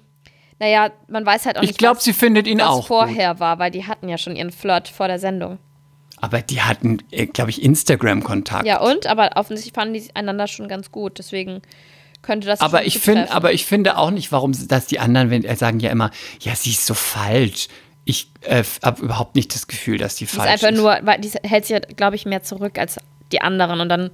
[0.59, 2.87] naja, man weiß halt auch Ich nicht, glaube, was, sie findet ihn was auch gut.
[2.87, 5.59] vorher war, weil die hatten ja schon ihren Flirt vor der Sendung.
[6.20, 6.99] Aber die hatten,
[7.33, 8.66] glaube ich, Instagram-Kontakt.
[8.66, 9.07] Ja, und?
[9.07, 11.18] Aber offensichtlich fanden die einander schon ganz gut.
[11.18, 11.61] Deswegen
[12.22, 15.45] könnte das Aber ich finde, aber ich finde auch nicht, warum dass die anderen wenn,
[15.45, 16.11] äh, sagen ja immer,
[16.41, 17.68] ja, sie ist so falsch.
[18.07, 20.79] Ich äh, habe überhaupt nicht das Gefühl, dass die Die ist falsch einfach ist.
[20.79, 22.97] nur, weil die hält sich, glaube ich, mehr zurück als
[23.33, 24.11] die anderen und dann,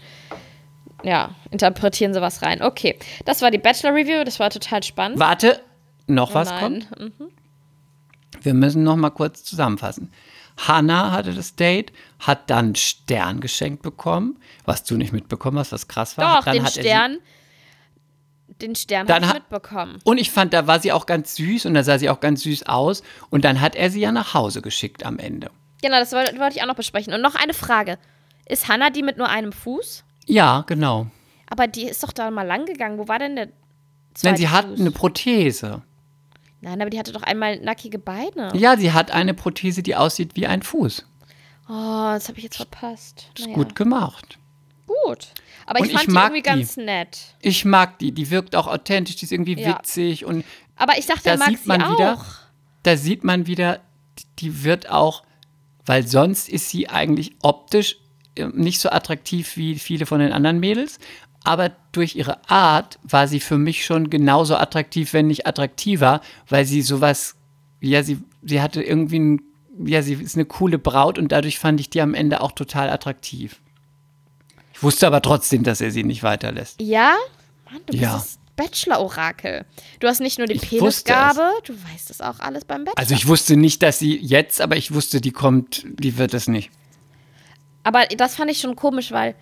[1.05, 2.63] ja, interpretieren sie was rein.
[2.63, 5.19] Okay, das war die Bachelor-Review, das war total spannend.
[5.19, 5.61] Warte,
[6.07, 6.87] noch Oh was nein.
[6.89, 7.01] kommt?
[7.01, 7.31] Mhm.
[8.43, 10.13] Wir müssen noch mal kurz zusammenfassen.
[10.57, 15.89] Hannah hatte das Date, hat dann Stern geschenkt bekommen, was du nicht mitbekommen hast, was
[15.89, 16.37] krass war.
[16.39, 17.19] Doch, dann den hat er sie- Stern,
[18.61, 19.99] den Stern Dann hat- mitbekommen.
[20.05, 22.43] Und ich fand, da war sie auch ganz süß und da sah sie auch ganz
[22.43, 23.03] süß aus.
[23.31, 25.51] Und dann hat er sie ja nach Hause geschickt am Ende.
[25.83, 27.15] Genau, das wollte wollte ich auch noch besprechen.
[27.15, 27.99] Und noch eine Frage.
[28.47, 30.05] Ist Hannah die mit nur einem Fuß?
[30.31, 31.07] Ja, genau.
[31.49, 32.99] Aber die ist doch da mal lang gegangen.
[32.99, 33.55] Wo war denn der Nein,
[34.15, 34.81] zweite sie hat Fuß?
[34.81, 35.83] eine Prothese.
[36.61, 38.53] Nein, aber die hatte doch einmal nackige Beine.
[38.55, 41.07] Ja, sie hat eine Prothese, die aussieht wie ein Fuß.
[41.69, 41.73] Oh,
[42.13, 43.29] das habe ich jetzt verpasst.
[43.37, 43.55] Ist Naja.
[43.57, 44.39] gut gemacht.
[44.87, 45.29] Gut.
[45.67, 46.49] Aber Und ich fand ich die mag irgendwie die.
[46.49, 47.19] ganz nett.
[47.41, 48.13] Ich mag die.
[48.13, 49.79] Die wirkt auch authentisch, die ist irgendwie Ja.
[49.79, 50.45] witzig und
[50.77, 51.93] Aber ich dachte, Da mag sieht sie man auch.
[51.93, 52.25] wieder-
[52.83, 53.81] da sieht man wieder,
[54.41, 55.23] die wird auch,
[55.87, 57.97] weil sonst ist sie eigentlich optisch
[58.49, 60.99] nicht so attraktiv wie viele von den anderen Mädels,
[61.45, 66.65] aber durch ihre Art war sie für mich schon genauso attraktiv, wenn nicht attraktiver, weil
[66.65, 67.37] sie sowas,
[67.81, 69.43] ja, sie, sie hatte irgendwie ein,
[69.85, 72.91] ja, sie ist eine coole Braut und dadurch fand ich die am Ende auch total
[72.91, 73.61] attraktiv.
[74.75, 76.81] Ich wusste aber trotzdem, dass er sie nicht weiterlässt.
[76.81, 77.15] Ja?
[77.71, 78.15] Mann, du Ja.
[78.17, 79.65] bist es Bachelor-Orakel.
[80.01, 82.99] Du hast nicht nur die Ich Penisgabe, du weißt es auch alles beim Bachelor.
[82.99, 86.47] Also ich wusste nicht, dass sie jetzt, aber ich wusste, die kommt, die wird es
[86.49, 86.71] nicht.
[87.83, 89.35] Aber das fand ich schon komisch, weil,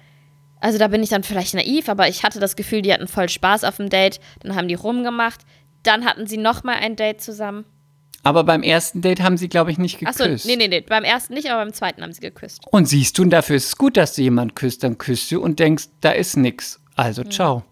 [0.60, 3.28] also da bin ich dann vielleicht naiv, aber ich hatte das Gefühl, die hatten voll
[3.28, 4.20] Spaß auf dem Date.
[4.40, 5.40] Dann haben die rumgemacht.
[5.82, 7.65] Dann hatten sie noch mal ein Date zusammen.
[8.24, 10.47] Aber beim ersten Date haben sie, glaube ich, nicht Achso, geküsst.
[10.47, 10.81] nee, nee, nee.
[10.81, 12.66] Beim ersten nicht, aber beim zweiten haben sie geküsst.
[12.70, 15.40] Und siehst du, und dafür ist es gut, dass du jemanden küsst, dann küsst du
[15.40, 16.81] und denkst, da ist nix.
[16.97, 17.65] Also ciao.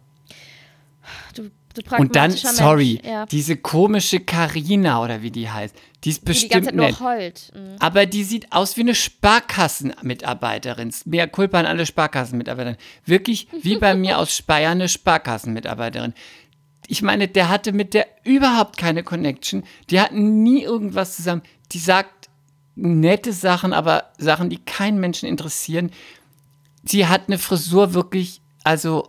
[1.35, 1.51] Du,
[1.99, 3.01] Und dann, sorry.
[3.05, 3.27] Ja.
[3.27, 5.75] diese komische Karina oder wie die heißt,
[6.05, 7.01] die ist Die die bestimmt nur nett.
[7.01, 7.53] heult.
[7.55, 7.77] Mhm.
[7.81, 10.93] Aber die sieht aus wie eine Sparkassenmitarbeiterin.
[11.05, 12.81] Mehr Kulpa an alle Sparkassenmitarbeiterinnen.
[13.05, 16.15] Wirklich wie bei mir aus Speyer eine Sparkassenmitarbeiterin.
[16.89, 19.65] Ich meine, der hatte mit der überhaupt keine Connection.
[19.91, 21.43] Die hatten nie irgendwas zusammen.
[21.73, 22.29] Die sagt
[22.77, 25.91] nette Sachen, aber Sachen, die keinen Menschen interessieren.
[26.85, 29.09] Sie hat eine Frisur wirklich, also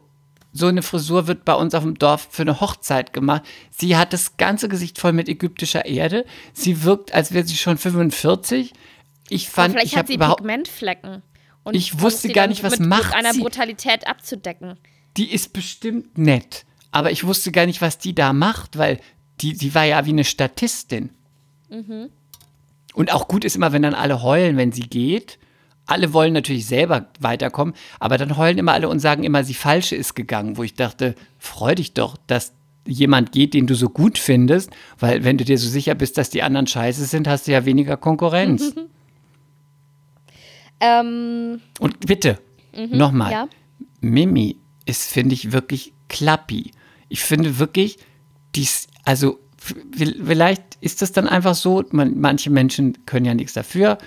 [0.58, 3.44] so eine Frisur wird bei uns auf dem Dorf für eine Hochzeit gemacht.
[3.72, 6.26] Sie hat das ganze Gesicht voll mit ägyptischer Erde.
[6.54, 8.74] Sie wirkt, als wäre sie schon 45.
[9.30, 11.22] Ich Aber fand, vielleicht ich hat sie überhaupt, Pigmentflecken.
[11.64, 13.42] Und Ich wusste gar nicht, was mit, macht mit einer sie?
[13.42, 14.78] Brutalität abzudecken.
[15.18, 16.66] die ist bestimmt nett.
[16.92, 19.00] Aber ich wusste gar nicht, was die da macht, weil
[19.42, 21.10] die, die war ja wie eine Statistin.
[21.70, 22.10] Mhm.
[22.94, 25.38] Und auch gut ist immer, wenn dann alle heulen, wenn sie geht.
[25.88, 29.96] Alle wollen natürlich selber weiterkommen, aber dann heulen immer alle und sagen immer, sie falsche
[29.96, 32.54] ist gegangen, wo ich dachte, freu dich doch, dass
[32.86, 34.70] jemand geht, den du so gut findest,
[35.00, 37.66] weil wenn du dir so sicher bist, dass die anderen scheiße sind, hast du ja
[37.66, 38.74] weniger Konkurrenz.
[40.80, 42.40] Ähm, und bitte,
[42.76, 43.34] nochmal, Mhm.
[43.34, 43.48] ja.
[44.02, 46.72] Mimi ist, finde ich, wirklich klappi.
[47.10, 47.98] Ich finde wirklich,
[48.56, 53.98] dies, also vielleicht ist das dann einfach so, man, manche Menschen können ja nichts dafür,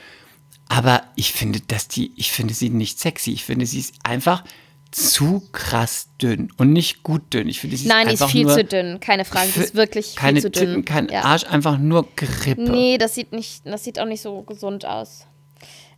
[0.70, 3.32] aber ich finde, dass die, ich finde sie nicht sexy.
[3.32, 4.44] Ich finde, sie ist einfach
[4.92, 7.48] zu krass dünn und nicht gut dünn.
[7.48, 9.00] Ich finde, sie nein, die ist ist viel zu dünn.
[9.00, 10.68] Keine Frage, die ist wirklich keine viel zu dünn.
[10.68, 11.22] Titten, kein ja.
[11.22, 12.62] Arsch, einfach nur Grippe.
[12.62, 15.26] Nee, das sieht, nicht, das sieht auch nicht so gesund aus.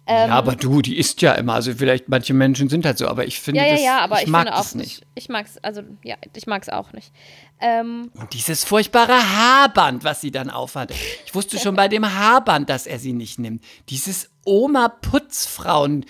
[0.09, 1.53] ja, aber du, die isst ja immer.
[1.53, 4.23] Also vielleicht manche Menschen sind halt so, aber ich finde Ja, ja, das, ja, aber
[4.23, 5.01] ich, mag finde das auch nicht.
[5.01, 5.07] nicht.
[5.17, 7.13] Ich mag's, also ja, ich mag's auch nicht.
[7.61, 10.93] Ähm, Und dieses furchtbare Haarband, was sie dann aufhat.
[11.27, 13.63] Ich wusste schon bei dem Haarband, dass er sie nicht nimmt.
[13.91, 16.05] Dieses Oma-Putzfrauen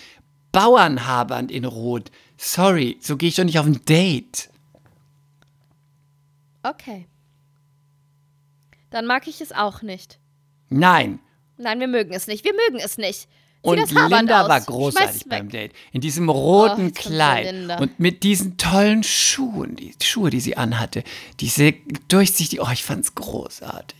[0.52, 2.10] Bauernhaarband in Rot.
[2.36, 4.50] Sorry, so gehe ich doch nicht auf ein Date.
[6.62, 7.06] okay.
[8.90, 10.18] Dann mag ich es auch nicht.
[10.68, 11.18] Nein.
[11.56, 12.44] Nein, wir mögen es nicht.
[12.44, 13.22] Wir mögen es nicht.
[13.22, 13.28] Zieh
[13.62, 14.48] Und Linda aus.
[14.50, 15.48] war großartig es beim.
[15.48, 15.72] Date.
[15.92, 21.04] In diesem roten Oh, Kleid und mit diesen tollen Schuhen, die Schuhe, die sie anhatte.
[21.40, 21.72] Diese
[22.08, 23.96] durchsichtig, oh, ich fand's großartig.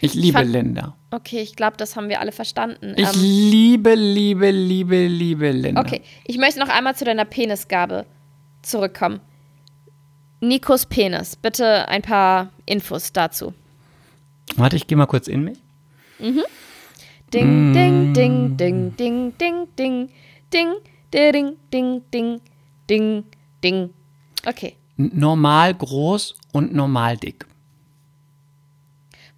[0.00, 0.96] Ich liebe fand- Linda.
[1.10, 2.94] Okay, ich glaube, das haben wir alle verstanden.
[2.96, 5.80] Ich Ähm, liebe, liebe, liebe, liebe Linda.
[5.80, 8.06] okay, ich möchte noch einmal zu deiner Penisgabe
[8.62, 9.20] zurückkommen.
[10.40, 11.36] Nikos Penis.
[11.36, 13.52] Bitte ein paar Infos dazu.
[14.56, 15.58] Warte, ich gehe mal kurz in mich.
[16.18, 20.08] Ding, ding, ding, ding, ding, ding, ding,
[20.52, 20.76] ding,
[21.12, 22.40] ding, ding, ding,
[22.88, 23.24] ding,
[23.62, 23.90] ding.
[24.46, 27.46] Okay, Normal groß und normal dick.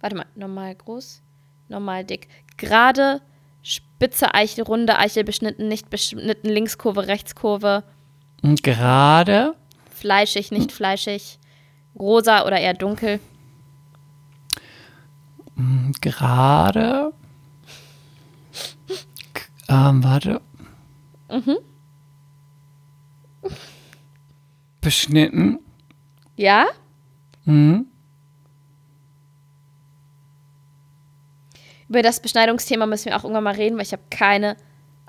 [0.03, 0.25] Warte mal.
[0.35, 1.21] Normal groß,
[1.69, 2.27] normal dick.
[2.57, 3.21] Gerade,
[3.63, 7.83] spitze Eichel, runde Eichel beschnitten, nicht beschnitten, Linkskurve, Rechtskurve.
[8.43, 9.55] Und gerade
[9.89, 11.39] Fleischig, nicht fleischig.
[11.97, 13.19] Rosa oder eher dunkel.
[16.01, 17.13] gerade.
[19.33, 20.41] K- Ähm, warte.
[24.81, 25.59] Beschnitten.
[26.35, 26.65] Ja?
[27.45, 27.85] Mhm.
[31.93, 34.57] Über das Beschneidungsthema müssen wir auch irgendwann mal reden, weil ich habe keine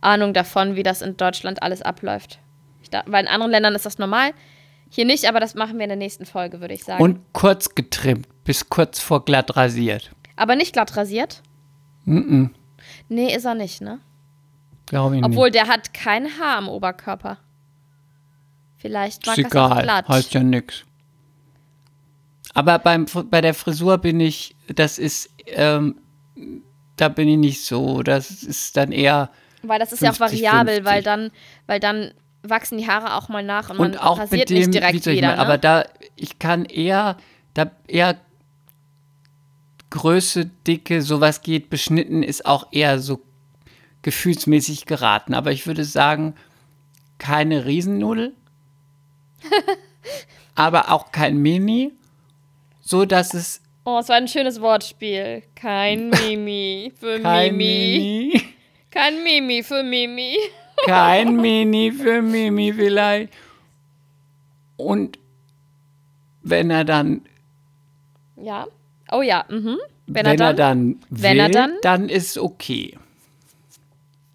[0.02, 2.40] Ahnung davon, wie das in Deutschland alles abläuft.
[2.90, 4.32] Da, weil in anderen Ländern ist das normal.
[4.90, 7.02] Hier nicht, aber das machen wir in der nächsten Folge, würde ich sagen.
[7.02, 10.10] Und kurz getrimmt, bis kurz vor glatt rasiert.
[10.36, 11.40] aber nicht glatt rasiert?
[12.04, 12.50] Mhm.
[13.08, 13.98] Nee, ist er nicht, ne?
[14.84, 15.54] Glaube ich Obwohl nicht.
[15.54, 17.38] der hat kein Haar am Oberkörper.
[18.76, 20.06] Vielleicht mag Ist egal, glatt.
[20.06, 20.84] heißt ja nix.
[22.52, 25.96] Aber beim, bei der Frisur bin ich, das ist, ähm,
[26.96, 28.02] da bin ich nicht so.
[28.02, 29.30] Das ist dann eher.
[29.62, 30.84] Weil das ist ja auch 50, variabel, 50.
[30.84, 31.30] weil dann,
[31.66, 32.12] weil dann
[32.42, 35.06] wachsen die Haare auch mal nach und, Und man auch rasiert mit dem, nicht direkt
[35.06, 35.28] wieder.
[35.28, 35.40] mal, ne?
[35.40, 35.84] aber da,
[36.16, 37.16] ich kann eher,
[37.54, 38.18] da eher
[39.90, 43.20] Größe, Dicke, sowas geht, beschnitten ist auch eher so
[44.02, 45.34] gefühlsmäßig geraten.
[45.34, 46.34] Aber ich würde sagen,
[47.18, 48.34] keine Riesennudel,
[50.54, 51.92] aber auch kein Mini,
[52.80, 55.42] so dass es oh, es war ein schönes Wortspiel.
[55.54, 57.98] Kein Mimi für kein Mimi.
[58.32, 58.42] Mini,
[58.90, 60.36] Kein Mimi für Mimi.
[60.86, 63.32] kein Mini für Mimi vielleicht.
[64.76, 65.18] Und
[66.42, 67.22] wenn er dann,
[68.36, 68.66] Ja.
[69.12, 69.78] Oh ja, mhm.
[70.06, 72.98] wenn, Wenn, er dann will, wenn er dann- dann ist okay.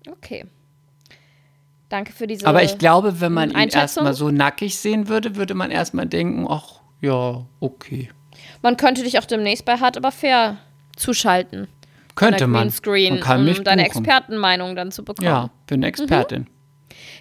[0.10, 0.46] Okay.
[1.90, 2.46] Danke für diese.
[2.48, 6.46] Aber ich glaube, wenn man ihn erstmal so nackig sehen würde, würde man erstmal denken,
[6.48, 8.10] ach, ja, okay.
[8.62, 10.58] Man könnte dich auch demnächst bei Hart aber fair
[10.96, 11.68] zuschalten.
[12.16, 12.64] Könnte man.
[12.64, 14.04] Greenscreen, man um deine buchen.
[14.04, 15.26] Expertenmeinung dann zu bekommen.
[15.26, 16.48] Ja, bin Expertin.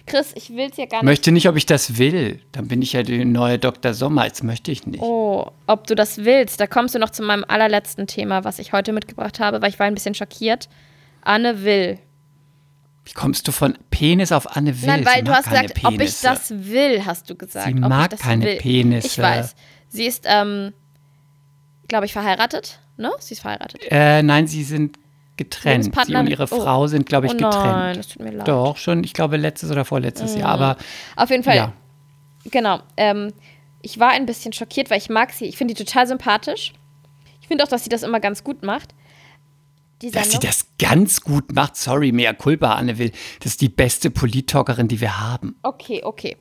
[0.05, 1.05] Chris, ich will es ja gar nicht.
[1.05, 2.41] Möchte nicht, ob ich das will.
[2.51, 3.93] Dann bin ich ja die neue Dr.
[3.93, 4.25] Sommer.
[4.25, 5.01] Jetzt möchte ich nicht.
[5.01, 6.59] Oh, ob du das willst.
[6.59, 9.79] Da kommst du noch zu meinem allerletzten Thema, was ich heute mitgebracht habe, weil ich
[9.79, 10.67] war ein bisschen schockiert.
[11.21, 11.99] Anne will.
[13.05, 14.87] Wie kommst du von Penis auf Anne Will?
[14.87, 16.27] Nein, weil du hast gesagt, ob ich Penisse.
[16.27, 17.67] das will, hast du gesagt.
[17.67, 18.57] Sie ob mag ich das keine will.
[18.57, 19.07] Penisse.
[19.07, 19.55] Ich weiß.
[19.87, 20.73] Sie ist, ähm,
[21.89, 22.79] glaube ich, verheiratet.
[22.97, 23.11] Ne?
[23.19, 23.81] Sie ist verheiratet.
[23.89, 24.97] Äh, nein, sie sind
[25.35, 25.93] getrennt.
[26.05, 26.61] Sie und ihre Oh.
[26.61, 27.65] Frau sind, glaube ich, oh getrennt.
[27.65, 28.47] nein, das tut mir leid.
[28.47, 30.49] Doch, schon, ich glaube, letztes oder vorletztes Jahr.
[30.49, 30.77] Aber
[31.15, 31.73] Auf jeden Fall, ja,
[32.45, 32.79] genau.
[32.97, 33.33] Ähm,
[33.81, 35.45] ich war ein bisschen schockiert, weil ich mag sie.
[35.45, 36.73] Ich finde die total sympathisch.
[37.41, 38.93] Ich finde auch, dass sie das immer ganz gut macht.
[40.01, 41.75] Dass sie das ganz gut macht.
[41.75, 43.11] Sorry, mehr Culpa, Anne Will.
[43.39, 45.55] Das ist die beste Polit-Talkerin, die wir haben.
[45.63, 46.37] Okay, okay.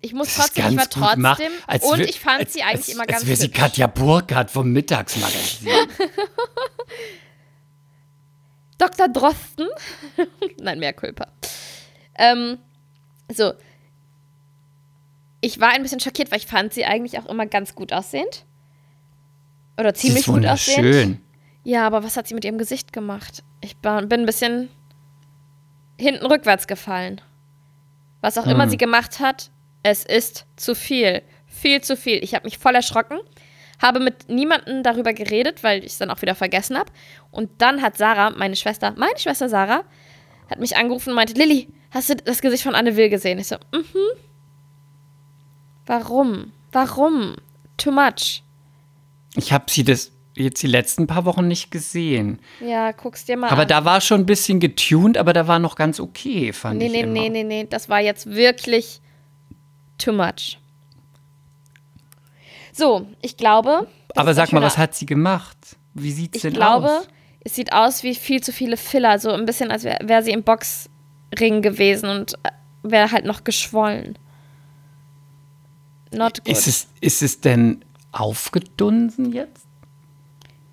[0.00, 3.00] Ich muss trotzdem, ich war trotzdem Als und ich fand als, sie eigentlich als, immer
[3.02, 3.48] als ganz wäre sie.
[3.48, 5.68] Katja Burkhardt vom Mittagsmagazin.
[8.78, 9.08] Dr.
[9.08, 9.66] Drosten.
[10.60, 11.26] Nein, mehr Culpa.
[12.14, 12.58] Ähm,
[13.32, 13.52] so.
[15.40, 18.44] Ich war ein bisschen schockiert, weil ich fand sie eigentlich auch immer ganz gut aussehend.
[19.78, 20.78] Oder sie ziemlich ist gut aussehend.
[20.84, 21.20] wunderschön.
[21.64, 23.42] Ja, aber was hat sie mit ihrem Gesicht gemacht?
[23.60, 24.68] Ich bin ein bisschen
[25.98, 27.20] hinten rückwärts gefallen.
[28.20, 28.70] Was auch immer Hm.
[28.70, 29.50] sie gemacht hat,
[29.82, 31.22] es ist zu viel.
[31.46, 32.22] Viel zu viel.
[32.22, 33.18] Ich habe mich voll erschrocken,
[33.80, 36.92] habe mit niemandem darüber geredet, weil ich es dann auch wieder vergessen habe.
[37.30, 39.84] Und dann hat Sarah, meine Schwester, meine Schwester Sarah,
[40.50, 43.38] hat mich angerufen und meinte, Lilly, hast du das Gesicht von Anne Will gesehen?
[43.38, 43.84] Ich so, mhm.
[45.86, 46.52] Warum?
[46.72, 47.36] Warum?
[47.76, 48.42] Too much.
[49.36, 52.38] Ich habe sie das jetzt die letzten paar Wochen nicht gesehen.
[52.60, 53.68] Ja, guck's dir mal Aber an.
[53.68, 56.92] da war schon ein bisschen getuned, aber da war noch ganz okay, fand Nee, ich
[56.92, 57.12] nee, immer.
[57.12, 59.00] nee, nee, nee, das war jetzt wirklich
[59.98, 60.58] too much.
[62.72, 63.88] So, ich glaube.
[64.14, 65.56] Aber sag mal, was hat sie gemacht?
[65.94, 67.08] Wie sieht's Ich denn glaube, aus?
[67.40, 69.18] es sieht aus wie viel zu viele Filler.
[69.18, 72.50] So ein bisschen, als wäre wär sie im Boxring gewesen und äh,
[72.82, 74.16] wäre halt noch geschwollen.
[76.12, 76.48] Not good.
[76.48, 79.66] Ist es, ist es denn aufgedunsen jetzt?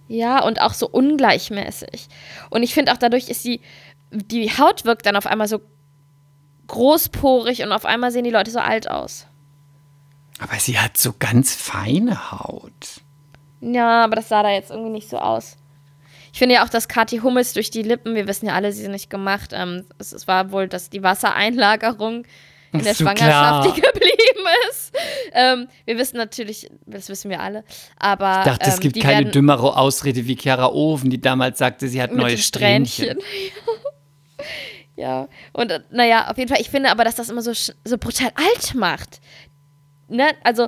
[0.07, 2.07] Ja, und auch so ungleichmäßig.
[2.51, 3.59] Und ich finde auch dadurch ist die,
[4.11, 5.59] die Haut wirkt dann auf einmal so
[6.67, 9.27] großporig und auf einmal sehen die Leute so alt aus.
[10.39, 13.01] Aber sie hat so ganz feine Haut.
[13.61, 15.57] Ja, aber das sah da jetzt irgendwie nicht so aus.
[16.33, 18.81] Ich finde ja auch, dass Kathi Hummels durch die Lippen, wir wissen ja alle, sie
[18.81, 19.51] sind nicht gemacht.
[19.53, 22.25] Ähm, es, es war wohl dass die Wassereinlagerung
[22.73, 23.73] in der so Schwangerschaft, klar.
[23.73, 24.91] die geblieben ist.
[25.33, 27.63] Ähm, wir wissen natürlich, das wissen wir alle,
[27.97, 31.57] aber Ich dachte, ähm, es gibt die keine dümmere Ausrede wie Chiara Oven, die damals
[31.57, 33.17] sagte, sie hat neue den Strähnchen.
[34.95, 37.97] ja, und äh, naja, auf jeden Fall, ich finde aber, dass das immer so, so
[37.97, 39.19] brutal alt macht.
[40.07, 40.27] Ne?
[40.43, 40.67] Also,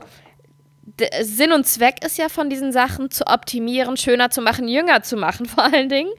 [1.22, 5.16] Sinn und Zweck ist ja von diesen Sachen zu optimieren, schöner zu machen, jünger zu
[5.16, 6.12] machen, vor allen Dingen.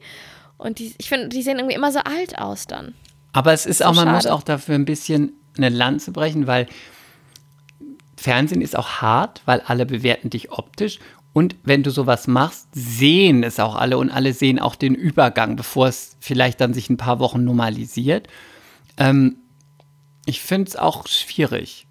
[0.57, 2.93] Und die, ich finde, die sehen irgendwie immer so alt aus dann.
[3.33, 6.67] Aber es ist So auch, man muss auch dafür ein bisschen eine Lanze brechen, weil
[8.17, 10.99] Fernsehen ist auch hart, weil alle bewerten dich optisch.
[11.33, 15.55] Und wenn du sowas machst, sehen es auch alle und alle sehen auch den Übergang,
[15.55, 18.27] bevor es vielleicht dann sich ein paar Wochen normalisiert.
[18.97, 19.37] Ähm,
[20.25, 21.85] ich finde es auch schwierig.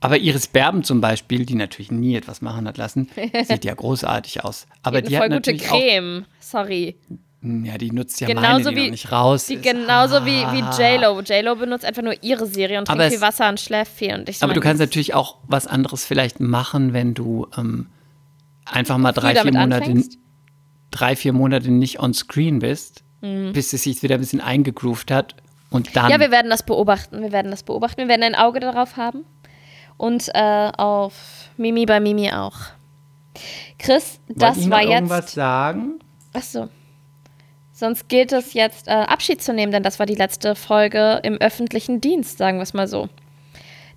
[0.00, 3.08] Aber Iris Berben zum Beispiel, die natürlich nie etwas machen hat lassen,
[3.46, 4.66] sieht ja großartig aus.
[4.82, 6.24] Aber Die die, hat hat voll gute Creme.
[6.40, 6.96] Sorry.
[7.42, 9.62] ja, die nutzt ja Genauso meine, die wie- nicht raus Die ist.
[9.64, 10.76] genauso wie, wie Ah.
[10.96, 11.20] J-Lo.
[11.20, 14.14] J-Lo benutzt einfach nur ihre Serie und Aber trinkt es- viel Wasser und schläft viel.
[14.14, 17.86] Und ich Aber du kannst natürlich auch was anderes vielleicht machen, wenn du ähm,
[18.70, 20.18] einfach mal drei, vier Monate, anfängst.
[20.90, 25.34] drei, vier Monate nicht on screen bist, bis es sich wieder ein bisschen eingegroovt hat
[25.70, 26.06] und dann.
[26.06, 26.10] Mhm.
[26.12, 27.20] Ja, wir werden das beobachten.
[27.20, 27.98] Wir werden das beobachten.
[27.98, 29.24] Wir werden ein Auge darauf haben.
[29.96, 32.56] Und äh, auf Mimi bei Mimi auch.
[33.78, 35.34] Chris, das war noch irgendwas jetzt.
[35.34, 35.98] sagen?
[36.32, 36.68] Achso.
[37.72, 41.36] Sonst gilt es jetzt, äh, Abschied zu nehmen, denn das war die letzte Folge im
[41.38, 43.08] öffentlichen Dienst, sagen wir es mal so.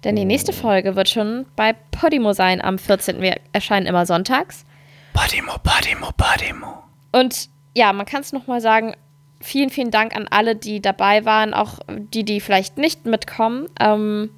[0.03, 3.21] Denn die nächste Folge wird schon bei Podimo sein am 14.
[3.21, 4.65] Wir erscheinen immer sonntags.
[5.13, 6.83] Podimo, Podimo, Podimo.
[7.11, 8.95] Und ja, man kann es nochmal sagen,
[9.39, 13.67] vielen, vielen Dank an alle, die dabei waren, auch die, die vielleicht nicht mitkommen.
[13.79, 14.31] Ähm,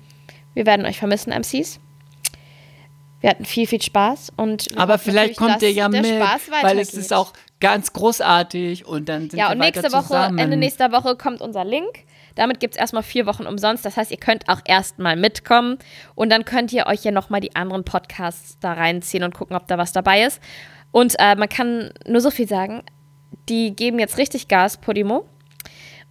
[0.54, 1.80] wir werden euch vermissen, MCs.
[3.22, 4.34] Wir hatten viel, viel Spaß.
[4.36, 7.32] Und Aber vielleicht kommt ihr ja mit, weil es ist auch
[7.62, 10.38] ganz großartig und dann sind Ja, wir und nächste Woche, zusammen.
[10.38, 12.04] Ende nächster Woche kommt unser Link.
[12.36, 13.86] Damit gibt es erstmal vier Wochen umsonst.
[13.86, 15.78] Das heißt, ihr könnt auch erstmal mitkommen
[16.16, 19.68] und dann könnt ihr euch ja nochmal die anderen Podcasts da reinziehen und gucken, ob
[19.68, 20.42] da was dabei ist.
[20.92, 22.84] Und äh, man kann nur so viel sagen,
[23.50, 25.26] die geben jetzt richtig Gas, Podimo.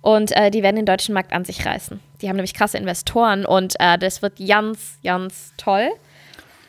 [0.00, 2.00] Und äh, die werden den deutschen Markt an sich reißen.
[2.20, 5.90] Die haben nämlich krasse Investoren und äh, das wird ganz, ganz toll.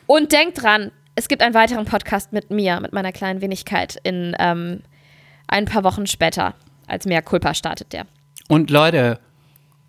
[0.06, 4.36] Und denkt dran, es gibt einen weiteren Podcast mit mir, mit meiner kleinen Wenigkeit, in
[4.38, 4.82] ähm,
[5.48, 6.54] ein paar Wochen später.
[6.86, 8.06] Als mehr Culpa startet der.
[8.48, 9.18] Und Leute,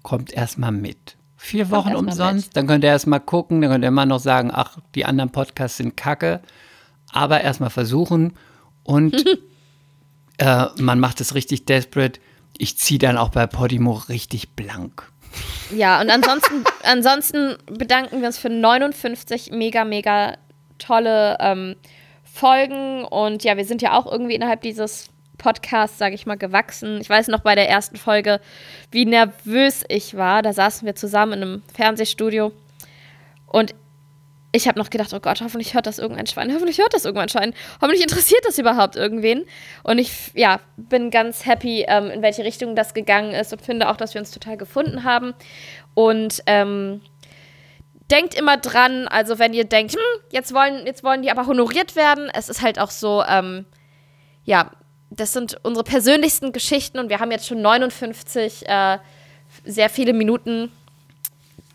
[0.06, 1.18] kommt erstmal mit.
[1.36, 2.56] Vier Wochen umsonst, mit.
[2.56, 5.78] dann könnt ihr erstmal gucken, dann könnt ihr immer noch sagen, ach, die anderen Podcasts
[5.78, 6.42] sind kacke.
[7.12, 8.34] Aber erstmal versuchen
[8.84, 9.26] und
[10.38, 12.20] äh, man macht es richtig desperate.
[12.58, 15.12] Ich ziehe dann auch bei Podimo richtig blank.
[15.76, 20.38] Ja, und ansonsten, ansonsten bedanken wir uns für 59 mega, mega
[20.78, 21.76] tolle ähm,
[22.24, 23.04] Folgen.
[23.06, 27.00] Und ja, wir sind ja auch irgendwie innerhalb dieses Podcasts, sage ich mal, gewachsen.
[27.02, 28.40] Ich weiß noch bei der ersten Folge,
[28.92, 30.42] wie nervös ich war.
[30.42, 32.52] Da saßen wir zusammen in einem Fernsehstudio.
[33.48, 33.76] Und
[34.56, 36.54] ich habe noch gedacht, oh Gott, hoffentlich hört das irgendein Schwein.
[36.54, 37.54] Hoffentlich hört das irgendein Schwein.
[37.82, 39.46] Hoffentlich interessiert das überhaupt irgendwen.
[39.84, 43.90] Und ich, ja, bin ganz happy, ähm, in welche Richtung das gegangen ist und finde
[43.90, 45.34] auch, dass wir uns total gefunden haben.
[45.94, 47.02] Und ähm,
[48.10, 51.96] denkt immer dran, also wenn ihr denkt, hm, jetzt wollen, jetzt wollen die aber honoriert
[51.96, 53.66] werden, es ist halt auch so, ähm,
[54.44, 54.72] ja,
[55.16, 58.98] das sind unsere persönlichsten Geschichten und wir haben jetzt schon 59 äh,
[59.64, 60.72] sehr viele Minuten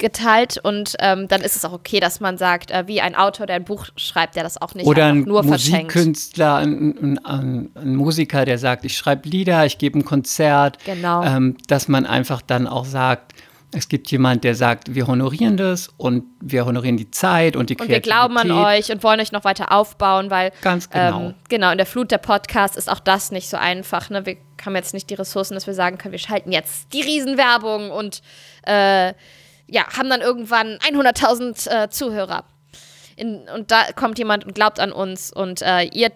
[0.01, 3.47] geteilt und ähm, dann ist es auch okay, dass man sagt, äh, wie ein Autor,
[3.47, 5.95] der ein Buch schreibt, der das auch nicht Oder ein einfach nur verschenkt.
[5.95, 10.79] Musikkünstler, ein, ein, ein, ein Musiker, der sagt, ich schreibe Lieder, ich gebe ein Konzert.
[10.85, 11.23] Genau.
[11.23, 13.35] Ähm, dass man einfach dann auch sagt,
[13.73, 17.77] es gibt jemand, der sagt, wir honorieren das und wir honorieren die Zeit und die
[17.77, 18.91] Und wir glauben an Kreativität.
[18.91, 21.21] euch und wollen euch noch weiter aufbauen, weil Ganz genau.
[21.21, 24.11] ähm, genau in der Flut der Podcast ist auch das nicht so einfach.
[24.11, 24.27] Ne?
[24.27, 27.91] Wir haben jetzt nicht die Ressourcen, dass wir sagen können, wir schalten jetzt die Riesenwerbung
[27.91, 28.23] und
[28.67, 29.15] äh,
[29.69, 32.45] ja, haben dann irgendwann 100.000 äh, Zuhörer.
[33.15, 36.11] In, und da kommt jemand und glaubt an uns und äh, ihr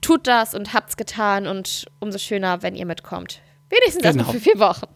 [0.00, 3.40] tut das und habt's getan und umso schöner, wenn ihr mitkommt.
[3.70, 4.32] Wenigstens erstmal Genau.
[4.32, 4.86] für vier Wochen.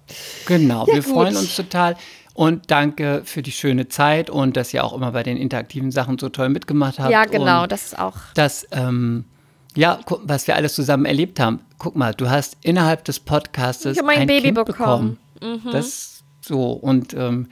[0.47, 1.13] Genau, Ja, wir gut.
[1.13, 1.97] freuen uns total.
[2.35, 6.19] Und danke für die schöne Zeit und dass ihr auch immer bei den interaktiven Sachen
[6.19, 7.11] so toll mitgemacht habt.
[7.11, 8.15] Ja, genau, das ist auch.
[8.35, 9.27] das, ähm,
[9.77, 11.61] ja, guck, was wir alles zusammen erlebt haben.
[11.79, 15.19] Guck mal, du hast innerhalb des Podcastes Ich mein ein Baby kind bekommen.
[15.39, 15.63] bekommen.
[15.73, 17.49] Das so und ähm,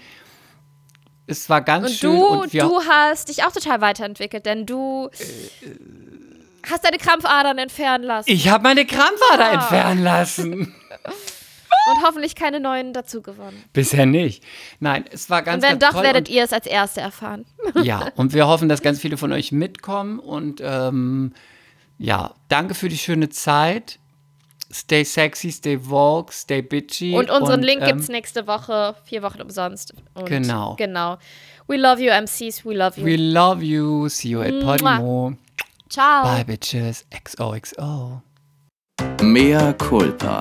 [1.27, 2.11] es war ganz Und schön.
[2.17, 5.11] du, und wir, du hast dich auch total weiterentwickelt, denn du
[6.71, 9.53] hast deine Krampfadern entfernen lassen ich habe meine Krampfader Ah.
[9.53, 10.75] entfernen lassen.
[11.05, 13.63] Und hoffentlich keine neuen dazu gewonnen.
[13.73, 14.45] Bisher nicht.
[14.81, 16.05] Nein, es war ganz, Und wenn ganz doch, toll.
[16.05, 17.47] werdet und, ihr es als Erste erfahren.
[17.83, 20.19] Ja, und wir hoffen, dass ganz viele von euch mitkommen.
[20.19, 21.33] Und ähm,
[21.99, 23.99] ja, danke für die schöne Zeit.
[24.73, 27.17] Stay sexy, stay Vogue, stay bitchy.
[27.17, 29.95] Und unseren Link ähm, gibt's nächste Woche, vier Wochen umsonst.
[30.15, 30.77] Und Genau.
[30.77, 31.19] Genau.
[31.67, 33.07] We love you, MCs, we love you.
[33.07, 34.09] We love you.
[34.09, 34.61] See you at.
[34.61, 35.35] Podimo.
[35.89, 36.23] Ciao.
[36.25, 37.05] Bye, bitches.
[37.11, 38.23] XOXO.
[39.23, 40.41] Mea culpa.